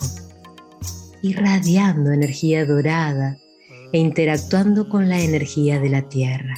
irradiando 1.22 2.12
energía 2.12 2.66
dorada 2.66 3.38
e 3.92 4.00
interactuando 4.00 4.88
con 4.88 5.10
la 5.10 5.20
energía 5.20 5.80
de 5.80 5.90
la 5.90 6.08
tierra. 6.08 6.56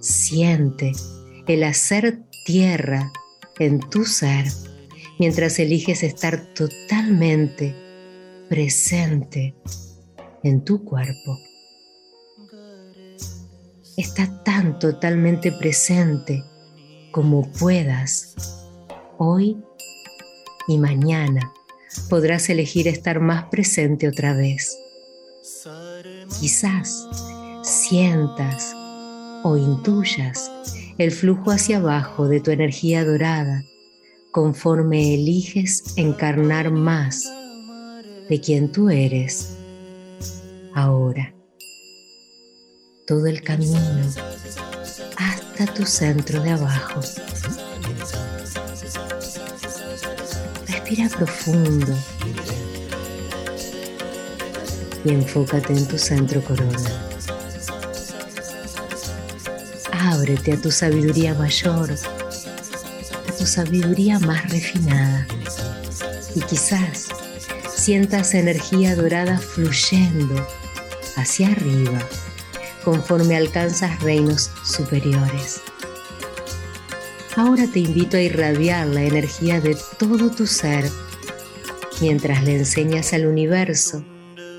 Siente 0.00 0.92
el 1.48 1.64
hacer 1.64 2.20
tierra 2.44 3.10
en 3.58 3.80
tu 3.80 4.04
ser 4.04 4.44
mientras 5.18 5.58
eliges 5.58 6.02
estar 6.02 6.52
totalmente 6.54 7.74
presente 8.48 9.56
en 10.42 10.62
tu 10.62 10.84
cuerpo. 10.84 11.38
Está 13.96 14.44
tan 14.44 14.78
totalmente 14.78 15.50
presente 15.50 16.44
como 17.10 17.50
puedas 17.52 18.34
hoy 19.16 19.56
y 20.68 20.76
mañana 20.76 21.52
podrás 22.10 22.50
elegir 22.50 22.86
estar 22.88 23.20
más 23.20 23.44
presente 23.46 24.06
otra 24.06 24.34
vez. 24.34 24.78
Quizás 26.40 27.08
sientas 27.64 28.74
o 29.42 29.56
intuyas 29.56 30.50
el 30.98 31.12
flujo 31.12 31.52
hacia 31.52 31.76
abajo 31.76 32.26
de 32.26 32.40
tu 32.40 32.50
energía 32.50 33.04
dorada 33.04 33.62
conforme 34.32 35.14
eliges 35.14 35.94
encarnar 35.96 36.72
más 36.72 37.32
de 38.28 38.40
quien 38.40 38.70
tú 38.72 38.90
eres 38.90 39.56
ahora. 40.74 41.32
Todo 43.06 43.26
el 43.26 43.42
camino 43.42 43.78
hasta 45.16 45.72
tu 45.72 45.86
centro 45.86 46.42
de 46.42 46.50
abajo. 46.50 47.00
Respira 50.66 51.08
profundo 51.16 51.94
y 55.04 55.10
enfócate 55.10 55.72
en 55.72 55.86
tu 55.86 55.96
centro 55.96 56.42
corona. 56.42 57.07
A 60.18 60.56
tu 60.60 60.72
sabiduría 60.72 61.32
mayor, 61.34 61.92
a 61.92 63.32
tu 63.38 63.46
sabiduría 63.46 64.18
más 64.18 64.50
refinada 64.50 65.24
y 66.34 66.40
quizás 66.40 67.06
sientas 67.72 68.34
energía 68.34 68.96
dorada 68.96 69.38
fluyendo 69.38 70.44
hacia 71.16 71.52
arriba 71.52 72.00
conforme 72.84 73.36
alcanzas 73.36 74.02
reinos 74.02 74.50
superiores. 74.64 75.60
Ahora 77.36 77.68
te 77.72 77.78
invito 77.78 78.16
a 78.16 78.20
irradiar 78.20 78.88
la 78.88 79.04
energía 79.04 79.60
de 79.60 79.78
todo 80.00 80.30
tu 80.32 80.48
ser 80.48 80.90
mientras 82.00 82.42
le 82.42 82.56
enseñas 82.56 83.12
al 83.12 83.24
universo 83.24 84.04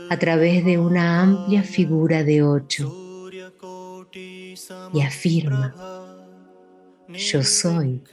a 0.10 0.18
través 0.18 0.64
de 0.64 0.78
una 0.78 1.22
amplia 1.22 1.64
figura 1.64 2.24
de 2.24 2.44
ocho 2.44 3.09
y 4.94 5.02
afirma, 5.02 5.76
yo 7.10 7.44
soy 7.44 8.04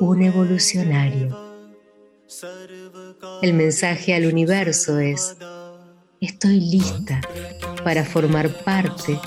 un 0.00 0.22
evolucionario. 0.22 1.36
El 3.42 3.54
mensaje 3.54 4.14
al 4.14 4.26
universo 4.26 4.98
es, 4.98 5.36
estoy 6.20 6.60
lista 6.60 7.20
para 7.84 8.04
formar 8.04 8.64
parte 8.64 9.18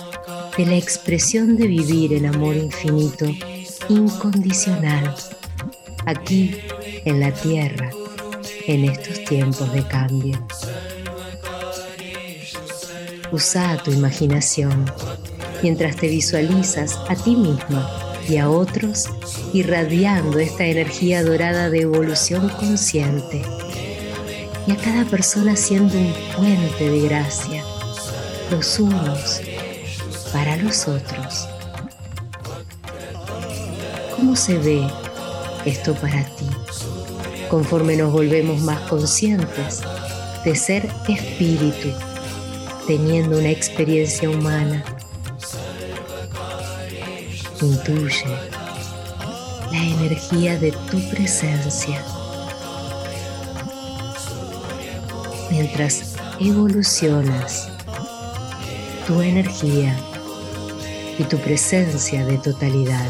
de 0.58 0.66
la 0.66 0.76
expresión 0.76 1.56
de 1.58 1.68
vivir 1.68 2.14
en 2.14 2.28
amor 2.28 2.56
infinito, 2.56 3.26
incondicional, 3.90 5.16
aquí 6.06 6.58
en 7.06 7.20
la 7.20 7.32
Tierra, 7.32 7.90
en 8.68 8.86
estos 8.86 9.24
tiempos 9.26 9.72
de 9.74 9.88
cambio. 9.88 10.48
Usa 13.32 13.82
tu 13.84 13.92
imaginación 13.92 14.86
mientras 15.64 15.96
te 15.96 16.10
visualizas 16.10 17.00
a 17.08 17.16
ti 17.16 17.38
misma 17.38 17.90
y 18.28 18.38
a 18.38 18.50
otros 18.50 19.08
irradiando 19.54 20.38
esta 20.40 20.66
energía 20.66 21.24
dorada 21.24 21.70
de 21.70 21.82
evolución 21.82 22.50
consciente 22.50 23.42
y 24.68 24.72
a 24.72 24.76
cada 24.76 25.06
persona 25.06 25.56
siendo 25.56 25.98
un 25.98 26.14
puente 26.36 26.90
de 26.90 27.02
gracia, 27.08 27.64
los 28.52 28.78
unos 28.78 29.42
para 30.34 30.58
los 30.58 30.88
otros. 30.88 31.48
¿Cómo 34.16 34.36
se 34.36 34.58
ve 34.58 34.86
esto 35.66 35.94
para 35.96 36.24
ti 36.24 36.46
conforme 37.50 37.96
nos 37.96 38.12
volvemos 38.12 38.62
más 38.62 38.82
conscientes 38.90 39.82
de 40.44 40.56
ser 40.56 40.90
espíritu, 41.08 41.90
teniendo 42.86 43.38
una 43.38 43.50
experiencia 43.50 44.30
humana? 44.30 44.84
Intuye 47.64 48.26
la 49.72 49.78
energía 49.78 50.60
de 50.60 50.74
tu 50.74 51.00
presencia 51.10 52.04
mientras 55.50 56.16
evolucionas 56.42 57.70
tu 59.08 59.22
energía 59.22 59.96
y 61.18 61.24
tu 61.24 61.38
presencia 61.38 62.26
de 62.26 62.38
totalidad. 62.38 63.10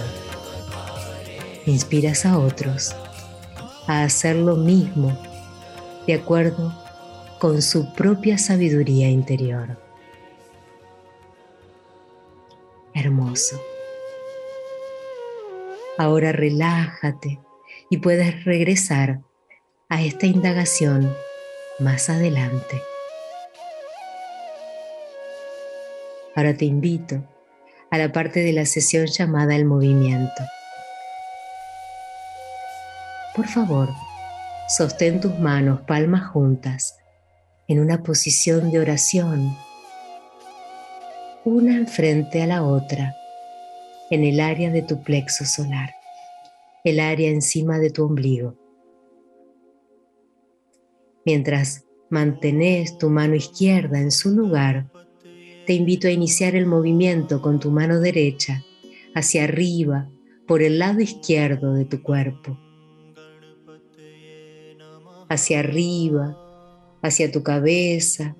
Inspiras 1.66 2.24
a 2.28 2.38
otros 2.38 2.96
a 3.88 4.04
hacer 4.04 4.36
lo 4.36 4.56
mismo 4.56 5.18
de 6.06 6.14
acuerdo 6.14 6.72
con 7.40 7.60
su 7.64 7.92
propia 7.96 8.38
sabiduría 8.38 9.10
interior. 9.10 9.80
Hermoso. 12.94 13.73
Ahora 15.98 16.32
relájate 16.32 17.40
y 17.90 17.98
puedes 17.98 18.46
regresar 18.46 19.22
a 19.90 20.02
esta 20.02 20.26
indagación 20.26 21.16
más 21.80 22.10
adelante. 22.10 22.82
Ahora 26.36 26.56
te 26.56 26.66
invito 26.66 27.24
a 27.92 28.00
la 28.00 28.12
parte 28.12 28.40
de 28.40 28.54
la 28.54 28.66
sesión 28.66 29.06
llamada 29.06 29.56
el 29.56 29.66
movimiento. 29.66 30.44
Por 33.36 33.48
favor, 33.48 33.90
sostén 34.68 35.22
tus 35.22 35.38
manos 35.38 35.82
palmas 35.82 36.28
juntas 36.32 36.98
en 37.68 37.80
una 37.80 38.02
posición 38.02 38.72
de 38.72 38.80
oración, 38.80 39.56
una 41.46 41.76
enfrente 41.76 42.42
a 42.42 42.48
la 42.48 42.64
otra, 42.64 43.16
en 44.14 44.24
el 44.24 44.40
área 44.40 44.70
de 44.70 44.84
tu 44.84 45.02
plexo 45.04 45.44
solar, 45.44 45.90
el 46.84 47.00
área 47.00 47.32
encima 47.32 47.80
de 47.80 47.90
tu 47.90 48.04
ombligo. 48.04 48.56
Mientras 51.26 51.86
mantenés 52.12 53.00
tu 53.00 53.10
mano 53.10 53.34
izquierda 53.34 54.00
en 54.00 54.12
su 54.12 54.30
lugar, 54.30 54.92
te 55.66 55.74
invito 55.74 56.08
a 56.08 56.12
iniciar 56.12 56.56
el 56.56 56.68
movimiento 56.68 57.42
con 57.42 57.60
tu 57.60 57.72
mano 57.72 58.00
derecha 58.00 58.64
hacia 59.16 59.46
arriba 59.46 60.08
por 60.48 60.62
el 60.62 60.78
lado 60.78 61.00
izquierdo 61.00 61.74
de 61.74 61.86
tu 61.86 62.04
cuerpo. 62.04 62.60
Hacia 65.28 65.60
arriba, 65.60 66.38
hacia 67.02 67.32
tu 67.32 67.42
cabeza 67.42 68.36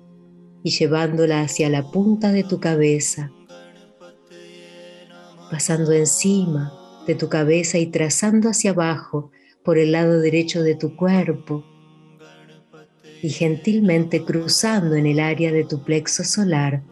y 0.62 0.70
llevándola 0.70 1.40
hacia 1.40 1.68
la 1.68 1.90
punta 1.90 2.30
de 2.30 2.44
tu 2.44 2.60
cabeza, 2.60 3.32
pasando 5.54 5.92
encima 5.92 6.72
de 7.06 7.14
tu 7.14 7.28
cabeza 7.28 7.78
y 7.78 7.86
trazando 7.86 8.48
hacia 8.48 8.72
abajo 8.72 9.30
por 9.62 9.78
el 9.78 9.92
lado 9.92 10.18
derecho 10.18 10.64
de 10.64 10.74
tu 10.74 10.96
cuerpo 10.96 11.64
y 13.22 13.28
gentilmente 13.30 14.24
cruzando 14.24 14.96
en 14.96 15.06
el 15.06 15.20
área 15.20 15.52
de 15.52 15.62
tu 15.62 15.84
plexo 15.84 16.24
solar 16.24 16.82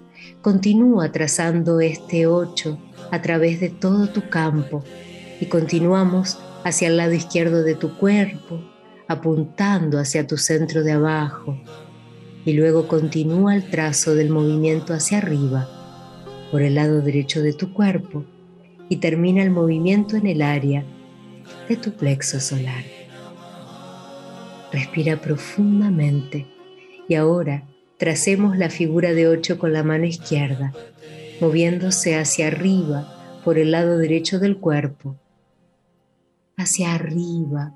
Continúa 0.40 1.12
trazando 1.12 1.80
este 1.80 2.26
8 2.26 2.78
a 3.10 3.22
través 3.22 3.60
de 3.60 3.68
todo 3.68 4.08
tu 4.08 4.28
campo 4.28 4.82
y 5.40 5.46
continuamos 5.46 6.38
hacia 6.64 6.88
el 6.88 6.96
lado 6.96 7.12
izquierdo 7.12 7.62
de 7.62 7.74
tu 7.74 7.96
cuerpo, 7.96 8.60
apuntando 9.08 9.98
hacia 9.98 10.26
tu 10.26 10.36
centro 10.36 10.82
de 10.82 10.92
abajo. 10.92 11.56
Y 12.44 12.54
luego 12.54 12.88
continúa 12.88 13.54
el 13.54 13.70
trazo 13.70 14.16
del 14.16 14.30
movimiento 14.30 14.94
hacia 14.94 15.18
arriba, 15.18 15.68
por 16.50 16.62
el 16.62 16.74
lado 16.74 17.02
derecho 17.02 17.40
de 17.40 17.52
tu 17.52 17.72
cuerpo, 17.72 18.24
y 18.92 18.96
termina 18.96 19.42
el 19.42 19.50
movimiento 19.50 20.16
en 20.16 20.26
el 20.26 20.42
área 20.42 20.84
de 21.68 21.76
tu 21.76 21.92
plexo 21.92 22.40
solar. 22.40 22.84
Respira 24.72 25.20
profundamente 25.20 26.46
y 27.08 27.14
ahora 27.14 27.66
Tracemos 28.02 28.58
la 28.58 28.68
figura 28.68 29.12
de 29.12 29.28
8 29.28 29.60
con 29.60 29.72
la 29.72 29.84
mano 29.84 30.06
izquierda, 30.06 30.72
moviéndose 31.40 32.18
hacia 32.18 32.48
arriba 32.48 33.40
por 33.44 33.58
el 33.58 33.70
lado 33.70 33.96
derecho 33.96 34.40
del 34.40 34.58
cuerpo, 34.58 35.20
hacia 36.56 36.94
arriba, 36.94 37.72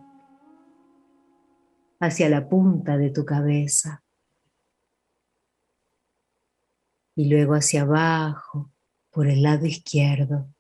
hacia 2.01 2.29
la 2.29 2.49
punta 2.49 2.99
de 2.99 3.11
tu 3.11 3.25
cabeza 3.25 4.03
y 7.15 7.29
luego 7.29 7.55
hacia 7.55 7.83
abajo 7.83 8.73
por 9.13 9.29
el 9.29 9.45
lado 9.45 9.65
izquierdo. 9.65 10.53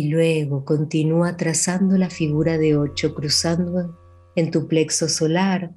Y 0.00 0.08
luego 0.08 0.64
continúa 0.64 1.36
trazando 1.36 1.98
la 1.98 2.08
figura 2.08 2.56
de 2.56 2.74
8 2.74 3.14
cruzando 3.14 4.00
en 4.34 4.50
tu 4.50 4.66
plexo 4.66 5.10
solar 5.10 5.72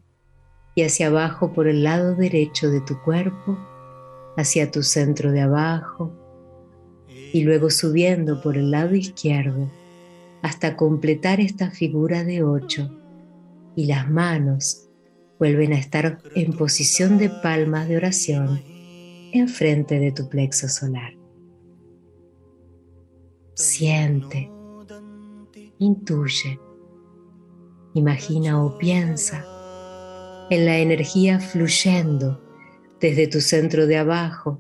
y 0.76 0.84
hacia 0.84 1.08
abajo 1.08 1.52
por 1.52 1.68
el 1.68 1.84
lado 1.84 2.16
derecho 2.16 2.72
de 2.72 2.80
tu 2.80 2.98
cuerpo, 3.02 3.58
hacia 4.38 4.72
tu 4.72 4.82
centro 4.82 5.34
de 5.34 5.42
abajo 5.42 6.14
y 7.34 7.44
luego 7.44 7.70
subiendo 7.70 8.42
por 8.42 8.56
el 8.56 8.72
lado 8.72 8.96
izquierdo 8.96 9.70
hasta 10.42 10.78
completar 10.78 11.42
esta 11.42 11.70
figura 11.70 12.24
de 12.24 12.44
ocho 12.44 12.98
y 13.76 13.88
las 13.88 14.10
manos 14.10 14.88
vuelven 15.38 15.74
a 15.74 15.78
estar 15.78 16.20
en 16.34 16.54
posición 16.54 17.18
de 17.18 17.30
palmas 17.30 17.90
de 17.90 17.98
oración 17.98 18.62
enfrente 19.34 20.00
de 20.00 20.14
tu 20.14 20.30
plexo 20.30 20.70
solar. 20.70 21.23
Siente, 23.56 24.50
intuye, 25.78 26.60
imagina 27.94 28.64
o 28.64 28.80
piensa 28.80 29.46
en 30.50 30.66
la 30.66 30.80
energía 30.80 31.40
fluyendo 31.40 32.42
desde 33.00 33.28
tu 33.28 33.42
centro 33.42 33.86
de 33.86 33.98
abajo 33.98 34.60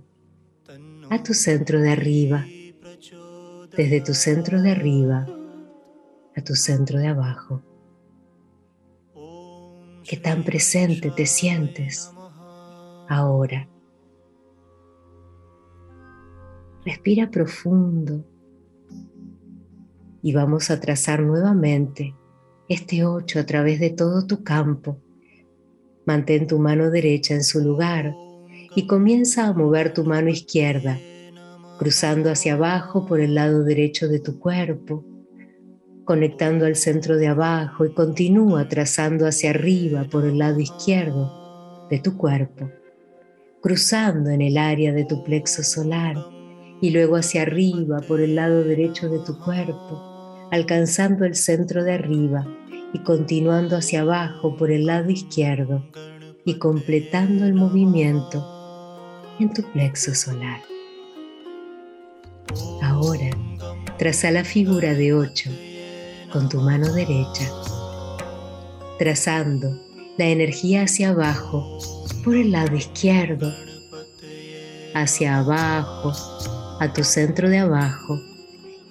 a 1.09 1.23
tu 1.23 1.33
centro 1.33 1.81
de 1.81 1.89
arriba, 1.89 2.45
desde 3.75 4.01
tu 4.01 4.13
centro 4.13 4.61
de 4.61 4.71
arriba 4.71 5.27
a 6.35 6.41
tu 6.43 6.53
centro 6.53 6.99
de 6.99 7.07
abajo. 7.07 7.63
Qué 10.03 10.17
tan 10.17 10.43
presente 10.43 11.09
te 11.09 11.25
sientes 11.25 12.11
ahora. 13.09 13.67
Respira 16.85 17.31
profundo 17.31 18.23
y 20.23 20.31
vamos 20.31 20.71
a 20.71 20.79
trazar 20.79 21.21
nuevamente 21.21 22.15
este 22.69 23.05
8 23.05 23.39
a 23.39 23.45
través 23.45 23.79
de 23.81 23.89
todo 23.89 24.25
tu 24.25 24.41
campo. 24.41 24.97
Mantén 26.05 26.47
tu 26.47 26.59
mano 26.59 26.89
derecha 26.89 27.35
en 27.35 27.43
su 27.43 27.59
lugar 27.59 28.15
y 28.73 28.87
comienza 28.87 29.47
a 29.47 29.53
mover 29.53 29.93
tu 29.93 30.05
mano 30.05 30.29
izquierda, 30.29 30.97
cruzando 31.77 32.31
hacia 32.31 32.53
abajo 32.53 33.05
por 33.05 33.19
el 33.19 33.35
lado 33.35 33.65
derecho 33.65 34.07
de 34.07 34.19
tu 34.19 34.39
cuerpo, 34.39 35.03
conectando 36.05 36.65
al 36.65 36.77
centro 36.77 37.17
de 37.17 37.27
abajo 37.27 37.85
y 37.85 37.93
continúa 37.93 38.69
trazando 38.69 39.27
hacia 39.27 39.49
arriba 39.49 40.05
por 40.05 40.25
el 40.25 40.37
lado 40.37 40.61
izquierdo 40.61 41.87
de 41.89 41.99
tu 41.99 42.15
cuerpo, 42.17 42.71
cruzando 43.61 44.29
en 44.29 44.41
el 44.41 44.57
área 44.57 44.93
de 44.93 45.03
tu 45.03 45.21
plexo 45.21 45.63
solar 45.63 46.15
y 46.81 46.91
luego 46.91 47.17
hacia 47.17 47.41
arriba 47.41 47.99
por 48.07 48.21
el 48.21 48.35
lado 48.35 48.63
derecho 48.63 49.09
de 49.09 49.19
tu 49.19 49.37
cuerpo, 49.39 50.12
alcanzando 50.53 51.25
el 51.25 51.33
centro 51.33 51.83
de 51.83 51.93
arriba 51.93 52.45
y 52.93 52.99
continuando 52.99 53.75
hacia 53.75 54.01
abajo 54.01 54.55
por 54.55 54.69
el 54.69 54.85
lado 54.85 55.09
izquierdo 55.09 55.83
y 56.45 56.59
completando 56.59 57.45
el 57.45 57.55
movimiento 57.55 59.33
en 59.39 59.51
tu 59.51 59.63
plexo 59.71 60.13
solar. 60.13 60.61
Ahora, 62.83 63.31
traza 63.97 64.29
la 64.29 64.43
figura 64.43 64.93
de 64.93 65.15
8 65.15 65.49
con 66.31 66.49
tu 66.49 66.61
mano 66.61 66.93
derecha, 66.93 67.49
trazando 68.99 69.75
la 70.19 70.25
energía 70.25 70.83
hacia 70.83 71.09
abajo 71.09 71.79
por 72.23 72.35
el 72.35 72.51
lado 72.51 72.75
izquierdo, 72.75 73.51
hacia 74.93 75.39
abajo, 75.39 76.13
a 76.79 76.93
tu 76.93 77.03
centro 77.03 77.49
de 77.49 77.57
abajo 77.57 78.32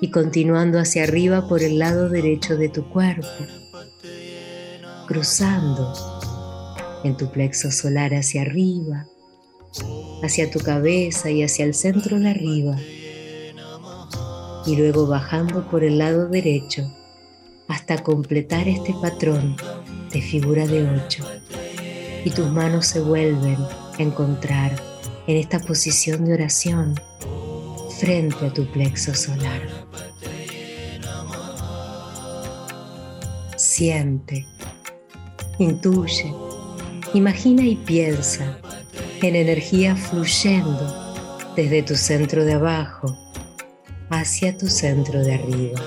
y 0.02 0.10
continuando 0.10 0.80
hacia 0.80 1.04
arriba 1.04 1.46
por 1.46 1.62
el 1.62 1.78
lado 1.78 2.08
derecho 2.08 2.56
de 2.56 2.68
tu 2.68 2.88
cuerpo, 2.88 3.28
cruzando 5.06 5.94
en 7.04 7.16
tu 7.16 7.30
plexo 7.30 7.70
solar 7.70 8.12
hacia 8.12 8.42
arriba, 8.42 9.06
hacia 10.24 10.50
tu 10.50 10.58
cabeza 10.58 11.30
y 11.30 11.44
hacia 11.44 11.64
el 11.64 11.72
centro 11.72 12.18
de 12.18 12.30
arriba, 12.30 12.76
y 14.66 14.74
luego 14.74 15.06
bajando 15.06 15.70
por 15.70 15.84
el 15.84 15.98
lado 15.98 16.26
derecho 16.26 16.92
hasta 17.68 18.02
completar 18.02 18.66
este 18.66 18.94
patrón 19.00 19.56
de 20.12 20.20
figura 20.20 20.66
de 20.66 20.82
ocho. 20.82 21.24
Y 22.24 22.30
tus 22.30 22.50
manos 22.50 22.86
se 22.86 23.00
vuelven 23.00 23.56
a 23.56 24.02
encontrar 24.02 24.74
en 25.28 25.36
esta 25.36 25.60
posición 25.60 26.24
de 26.24 26.34
oración 26.34 26.96
frente 28.00 28.46
a 28.46 28.52
tu 28.52 28.66
plexo 28.66 29.14
solar. 29.14 29.91
Siente, 33.74 34.46
intuye, 35.58 36.30
imagina 37.14 37.62
y 37.62 37.76
piensa 37.76 38.58
en 39.22 39.34
energía 39.34 39.96
fluyendo 39.96 41.24
desde 41.56 41.82
tu 41.82 41.96
centro 41.96 42.44
de 42.44 42.52
abajo 42.52 43.16
hacia 44.10 44.58
tu 44.58 44.68
centro 44.68 45.24
de 45.24 45.36
arriba. 45.36 45.80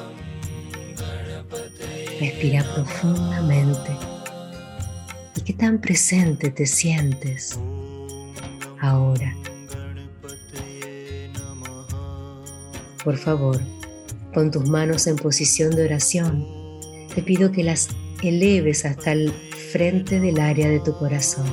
Respira 2.20 2.64
profundamente 2.74 3.92
y 5.36 5.42
qué 5.42 5.54
tan 5.54 5.80
presente 5.80 6.50
te 6.50 6.66
sientes 6.66 7.60
ahora. 8.82 9.32
Por 13.04 13.16
favor, 13.16 13.62
con 14.34 14.50
tus 14.50 14.68
manos 14.68 15.06
en 15.06 15.18
posición 15.18 15.76
de 15.76 15.86
oración, 15.86 16.55
te 17.16 17.24
pido 17.24 17.54
que 17.54 17.64
las 17.64 17.88
eleves 18.22 18.84
hasta 18.84 19.14
el 19.14 19.32
frente 19.72 20.20
del 20.20 20.38
área 20.40 20.70
de 20.70 20.82
tu 20.82 20.94
corazón. 20.98 21.46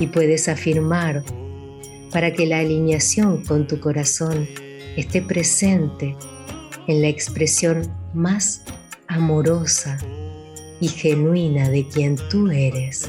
Y 0.00 0.06
puedes 0.06 0.48
afirmar 0.48 1.22
para 2.10 2.32
que 2.32 2.46
la 2.46 2.60
alineación 2.60 3.44
con 3.44 3.66
tu 3.66 3.78
corazón 3.80 4.48
esté 4.96 5.20
presente 5.20 6.16
en 6.88 7.02
la 7.02 7.08
expresión 7.08 7.92
más 8.14 8.62
amorosa 9.08 9.98
y 10.80 10.88
genuina 10.88 11.68
de 11.68 11.86
quien 11.86 12.16
tú 12.30 12.50
eres. 12.50 13.08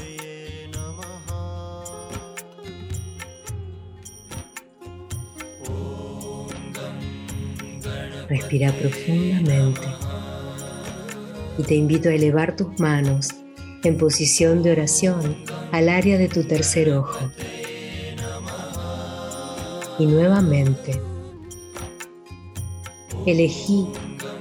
Respira 8.28 8.72
profundamente 8.72 9.95
y 11.58 11.62
te 11.62 11.74
invito 11.74 12.08
a 12.08 12.14
elevar 12.14 12.56
tus 12.56 12.78
manos 12.78 13.30
en 13.82 13.96
posición 13.96 14.62
de 14.62 14.72
oración 14.72 15.36
al 15.72 15.88
área 15.88 16.18
de 16.18 16.28
tu 16.28 16.44
tercer 16.44 16.92
ojo. 16.92 17.30
Y 19.98 20.06
nuevamente, 20.06 21.00
elegí 23.26 23.86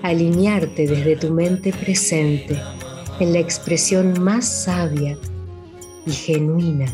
alinearte 0.03 0.87
desde 0.87 1.15
tu 1.15 1.31
mente 1.31 1.71
presente 1.71 2.59
en 3.19 3.33
la 3.33 3.39
expresión 3.39 4.21
más 4.21 4.63
sabia 4.63 5.17
y 6.05 6.11
genuina 6.11 6.85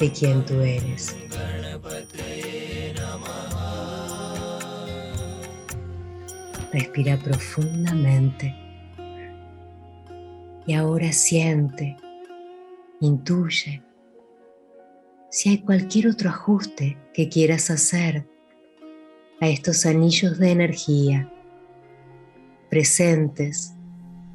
de 0.00 0.10
quien 0.10 0.44
tú 0.44 0.54
eres. 0.60 1.14
Respira 6.72 7.18
profundamente 7.18 8.67
y 10.68 10.74
ahora 10.74 11.12
siente, 11.12 11.96
intuye 13.00 13.82
si 15.30 15.48
hay 15.48 15.58
cualquier 15.58 16.08
otro 16.08 16.28
ajuste 16.28 16.98
que 17.14 17.30
quieras 17.30 17.70
hacer 17.70 18.28
a 19.40 19.48
estos 19.48 19.86
anillos 19.86 20.38
de 20.38 20.50
energía 20.50 21.32
presentes 22.68 23.72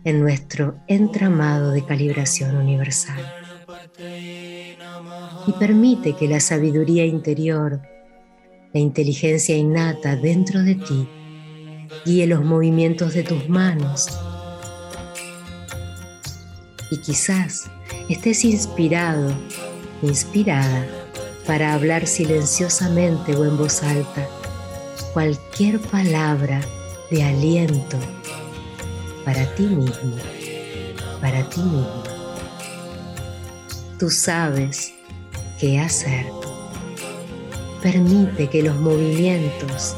en 0.06 0.22
nuestro 0.22 0.80
entramado 0.88 1.70
de 1.70 1.86
calibración 1.86 2.58
universal. 2.58 3.22
Y 5.48 5.52
permite 5.60 6.16
que 6.16 6.28
la 6.28 6.40
sabiduría 6.40 7.06
interior, 7.06 7.80
la 8.74 8.80
inteligencia 8.80 9.56
innata 9.56 10.16
dentro 10.16 10.64
de 10.64 10.76
ti, 10.76 11.08
guíe 12.06 12.26
los 12.26 12.44
movimientos 12.44 13.14
de 13.14 13.22
tus 13.22 13.48
manos. 13.48 14.08
Y 16.94 16.98
quizás 16.98 17.72
estés 18.08 18.46
inspirado, 18.46 19.34
inspirada 20.04 20.86
para 21.48 21.74
hablar 21.74 22.06
silenciosamente 22.06 23.36
o 23.36 23.46
en 23.46 23.58
voz 23.58 23.82
alta 23.82 24.28
cualquier 25.12 25.80
palabra 25.80 26.62
de 27.10 27.24
aliento 27.24 27.98
para 29.26 29.44
ti 29.56 29.64
mismo, 29.64 30.18
para 31.20 31.50
ti 31.50 31.62
mismo. 31.62 32.04
Tú 33.98 34.12
sabes 34.12 34.94
qué 35.60 35.80
hacer. 35.80 36.28
Permite 37.82 38.52
que 38.52 38.62
los 38.62 38.76
movimientos 38.76 39.96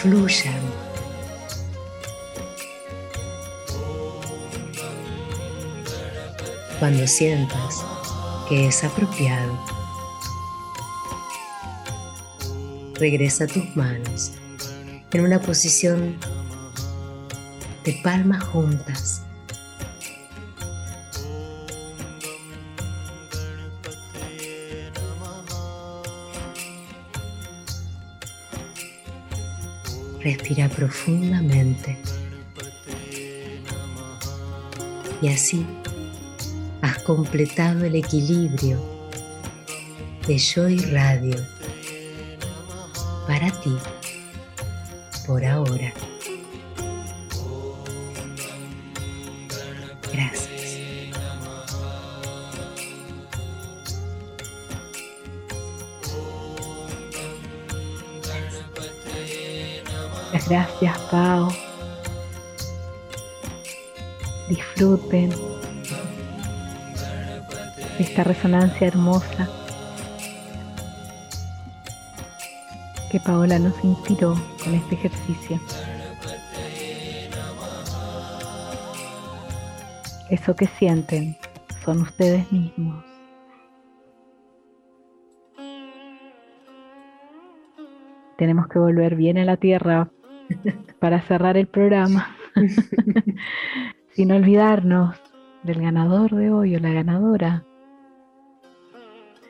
fluyan. 0.00 0.79
Cuando 6.80 7.06
sientas 7.06 7.84
que 8.48 8.68
es 8.68 8.82
apropiado, 8.82 9.52
regresa 12.94 13.46
tus 13.46 13.76
manos 13.76 14.32
en 15.12 15.20
una 15.20 15.38
posición 15.42 16.16
de 17.84 18.00
palmas 18.02 18.42
juntas. 18.44 19.20
Respira 30.22 30.70
profundamente. 30.70 31.98
Y 35.20 35.28
así 35.28 35.66
completado 37.00 37.84
el 37.84 37.96
equilibrio 37.96 38.78
de 40.26 40.38
yo 40.38 40.68
y 40.68 40.78
radio 40.78 41.36
para 43.26 43.50
ti 43.60 43.76
por 45.26 45.44
ahora. 45.44 45.92
Gracias. 50.12 50.50
Gracias, 60.48 60.98
Pau. 61.10 61.48
Disfruten 64.48 65.49
esta 68.00 68.24
resonancia 68.24 68.86
hermosa 68.86 69.46
que 73.10 73.20
Paola 73.20 73.58
nos 73.58 73.84
inspiró 73.84 74.34
con 74.64 74.74
este 74.74 74.94
ejercicio. 74.94 75.60
Eso 80.30 80.56
que 80.56 80.66
sienten 80.66 81.36
son 81.84 82.00
ustedes 82.02 82.50
mismos. 82.50 83.04
Tenemos 88.38 88.68
que 88.68 88.78
volver 88.78 89.16
bien 89.16 89.36
a 89.36 89.44
la 89.44 89.58
tierra 89.58 90.08
para 91.00 91.20
cerrar 91.20 91.58
el 91.58 91.66
programa, 91.66 92.34
sin 94.14 94.32
olvidarnos 94.32 95.20
del 95.64 95.82
ganador 95.82 96.34
de 96.34 96.50
hoy 96.50 96.76
o 96.76 96.80
la 96.80 96.92
ganadora. 96.92 97.64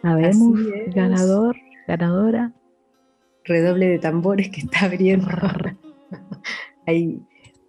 Sabemos, 0.03 0.59
ganador, 0.94 1.57
ganadora. 1.86 2.53
Redoble 3.44 3.88
de 3.88 3.98
tambores 3.98 4.48
que 4.51 4.61
está 4.61 4.86
abriendo. 4.86 5.28
Hay 6.86 7.20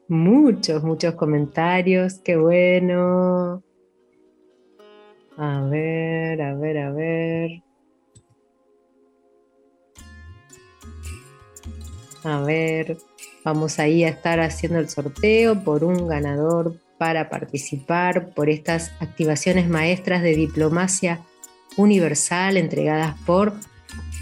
muchos, 0.08 0.84
muchos 0.84 1.16
comentarios. 1.16 2.20
Qué 2.20 2.38
bueno. 2.38 3.64
A 5.38 5.64
ver, 5.64 6.42
a 6.42 6.56
ver, 6.56 6.78
a 6.78 6.92
ver. 6.92 7.64
A 12.24 12.42
ver, 12.44 12.98
vamos 13.44 13.80
ahí 13.80 14.04
a 14.04 14.10
estar 14.10 14.40
haciendo 14.40 14.78
el 14.78 14.88
sorteo 14.90 15.64
por 15.64 15.84
un 15.84 16.08
ganador 16.08 16.76
para 17.00 17.30
participar 17.30 18.30
por 18.36 18.48
estas 18.50 18.92
activaciones 19.02 19.68
maestras 19.68 20.22
de 20.22 20.36
diplomacia 20.36 21.26
universal 21.78 22.58
entregadas 22.58 23.16
por 23.26 23.54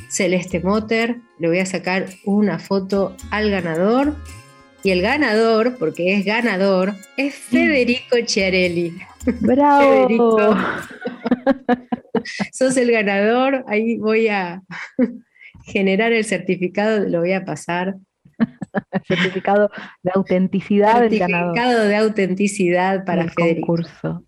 Celeste 0.10 0.60
Motter. 0.60 1.18
Le 1.40 1.48
voy 1.48 1.60
a 1.60 1.66
sacar 1.66 2.08
una 2.26 2.60
foto 2.60 3.16
al 3.32 3.50
ganador. 3.50 4.16
Y 4.82 4.92
el 4.92 5.02
ganador, 5.02 5.78
porque 5.78 6.16
es 6.16 6.26
ganador, 6.26 6.94
es 7.18 7.36
Federico 7.36 8.16
Chiarelli. 8.24 8.98
¡Bravo! 9.42 9.82
Federico, 9.82 10.56
sos 12.54 12.78
el 12.78 12.92
ganador. 12.92 13.66
Ahí 13.68 13.98
voy 13.98 14.30
a 14.30 14.62
generar 15.66 16.14
el 16.14 16.24
certificado, 16.24 17.06
lo 17.08 17.20
voy 17.20 17.34
a 17.34 17.44
pasar. 17.44 17.96
certificado 19.08 19.70
de 20.02 20.12
autenticidad 20.16 21.02
del 21.02 21.20
ganador. 21.20 21.56
Certificado 21.56 21.86
de 21.86 21.96
autenticidad 21.98 23.06
para 23.06 23.24
del 23.24 23.32
Federico. 23.32 23.68
concurso. 23.68 24.24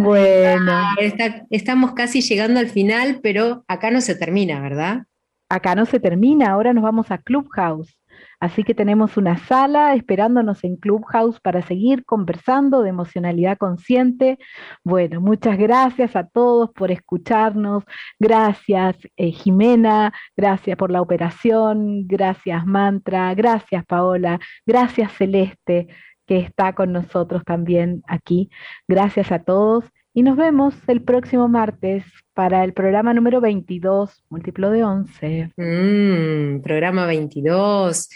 Bueno, 0.00 0.72
Ah, 0.72 0.94
está- 1.00 1.46
estamos 1.50 1.92
casi 1.92 2.20
llegando 2.20 2.60
al 2.60 2.68
final, 2.68 3.20
pero 3.22 3.64
acá 3.68 3.90
no 3.90 4.00
se 4.00 4.14
termina, 4.14 4.60
¿verdad? 4.60 5.02
acá 5.50 5.74
no 5.74 5.86
se 5.86 5.98
termina, 5.98 6.50
ahora 6.50 6.74
nos 6.74 6.84
vamos 6.84 7.10
a 7.10 7.16
Clubhouse. 7.16 7.98
Así 8.40 8.62
que 8.64 8.74
tenemos 8.74 9.16
una 9.16 9.38
sala 9.38 9.94
esperándonos 9.94 10.62
en 10.62 10.76
Clubhouse 10.76 11.40
para 11.40 11.62
seguir 11.62 12.04
conversando 12.04 12.82
de 12.82 12.90
emocionalidad 12.90 13.56
consciente. 13.58 14.38
Bueno, 14.84 15.20
muchas 15.20 15.56
gracias 15.58 16.14
a 16.16 16.24
todos 16.28 16.70
por 16.70 16.90
escucharnos. 16.92 17.82
Gracias, 18.18 18.96
eh, 19.16 19.32
Jimena. 19.32 20.12
Gracias 20.36 20.76
por 20.76 20.90
la 20.92 21.00
operación. 21.00 22.06
Gracias, 22.06 22.64
Mantra. 22.66 23.34
Gracias, 23.34 23.84
Paola. 23.86 24.38
Gracias, 24.66 25.12
Celeste, 25.16 25.88
que 26.28 26.38
está 26.38 26.74
con 26.74 26.92
nosotros 26.92 27.42
también 27.44 28.02
aquí. 28.06 28.50
Gracias 28.86 29.32
a 29.32 29.40
todos. 29.40 29.84
Y 30.12 30.22
nos 30.22 30.36
vemos 30.36 30.74
el 30.86 31.02
próximo 31.02 31.48
martes 31.48 32.04
para 32.34 32.64
el 32.64 32.72
programa 32.72 33.14
número 33.14 33.40
22, 33.40 34.24
múltiplo 34.28 34.70
de 34.70 34.84
11. 34.84 35.52
Mm, 35.56 36.60
programa 36.60 37.06
22. 37.06 38.08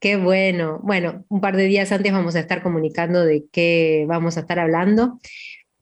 Qué 0.00 0.16
bueno. 0.16 0.80
Bueno, 0.82 1.24
un 1.28 1.40
par 1.40 1.56
de 1.56 1.64
días 1.64 1.92
antes 1.92 2.12
vamos 2.12 2.34
a 2.34 2.40
estar 2.40 2.62
comunicando 2.62 3.24
de 3.24 3.44
qué 3.52 4.06
vamos 4.08 4.36
a 4.36 4.40
estar 4.40 4.58
hablando, 4.58 5.18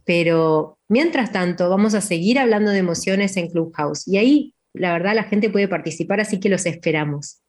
pero 0.04 0.78
mientras 0.88 1.30
tanto 1.30 1.70
vamos 1.70 1.94
a 1.94 2.00
seguir 2.00 2.38
hablando 2.38 2.72
de 2.72 2.78
emociones 2.78 3.36
en 3.36 3.50
Clubhouse. 3.50 4.08
Y 4.08 4.16
ahí, 4.16 4.54
la 4.72 4.92
verdad, 4.92 5.14
la 5.14 5.24
gente 5.24 5.50
puede 5.50 5.68
participar, 5.68 6.20
así 6.20 6.40
que 6.40 6.48
los 6.48 6.66
esperamos. 6.66 7.40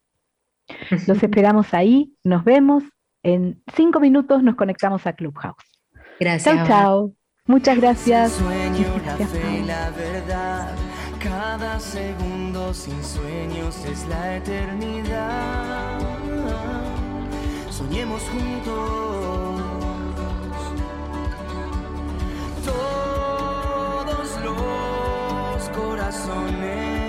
Los 1.08 1.22
esperamos 1.22 1.74
ahí. 1.74 2.12
Nos 2.22 2.44
vemos. 2.44 2.84
En 3.22 3.62
cinco 3.76 4.00
minutos 4.00 4.42
nos 4.42 4.54
conectamos 4.56 5.06
a 5.06 5.12
Clubhouse. 5.12 5.64
Gracias. 6.18 6.56
Chao, 6.56 6.66
chao. 6.66 7.14
Muchas 7.46 7.76
gracias. 7.78 8.32
Sueño, 8.32 8.86
la 9.04 9.16
Gracias, 9.16 9.30
fe 9.30 9.62
la 9.66 9.90
verdad. 9.90 10.74
Cada 11.22 11.78
segundo 11.80 12.72
sin 12.72 13.02
sueños 13.04 13.84
es 13.84 14.06
la 14.08 14.36
eternidad. 14.36 15.98
Soñemos 17.70 18.22
juntos. 18.30 19.60
Todos 22.64 24.40
los 24.44 25.68
corazones 25.70 27.00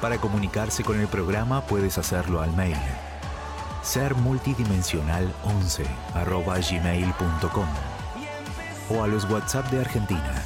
Para 0.00 0.18
comunicarse 0.18 0.82
con 0.82 0.98
el 0.98 1.08
programa 1.08 1.60
puedes 1.60 1.98
hacerlo 1.98 2.40
al 2.40 2.54
mail. 2.54 2.78
sermultidimensional11 3.82 5.84
arroba 6.14 6.58
gmail.com 6.58 7.66
o 8.90 9.02
a 9.02 9.06
los 9.06 9.28
WhatsApp 9.30 9.70
de 9.70 9.80
Argentina. 9.80 10.42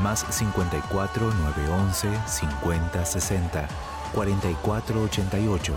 Más 0.00 0.24
54 0.30 1.34
911 1.34 2.08
50 2.26 3.04
60 3.04 3.68
44 4.14 5.02
88 5.02 5.74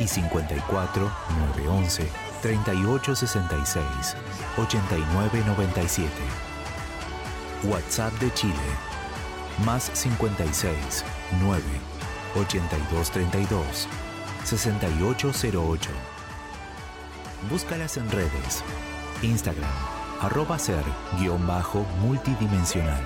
y 0.00 0.06
54 0.06 1.10
911 1.56 2.10
38 2.42 3.16
66 3.16 4.16
89 4.58 5.44
97 5.46 6.12
WhatsApp 7.64 8.12
de 8.14 8.34
Chile. 8.34 8.54
Más 9.64 9.90
56 9.94 11.04
9 11.40 11.91
82 12.36 13.10
32 13.10 13.88
6808 14.44 15.90
Búscalas 17.50 17.96
en 17.96 18.10
redes. 18.10 18.62
Instagram 19.22 19.70
arroba 20.20 20.58
ser 20.58 20.84
guion 21.18 21.46
bajo 21.46 21.84
multidimensional. 22.00 23.02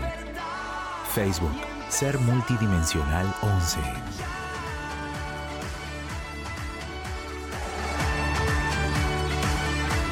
Facebook 1.14 1.56
ser 1.88 2.18
multidimensional 2.18 3.32
11 3.42 3.80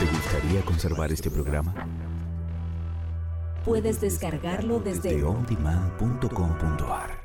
¿Te 0.01 0.07
gustaría 0.07 0.63
conservar 0.63 1.13
este 1.13 1.31
programa? 1.31 1.75
Puedes 3.65 4.01
descargarlo 4.01 4.79
desde 4.79 5.11
Desde 5.11 5.25
ondemand.com.ar 5.25 7.24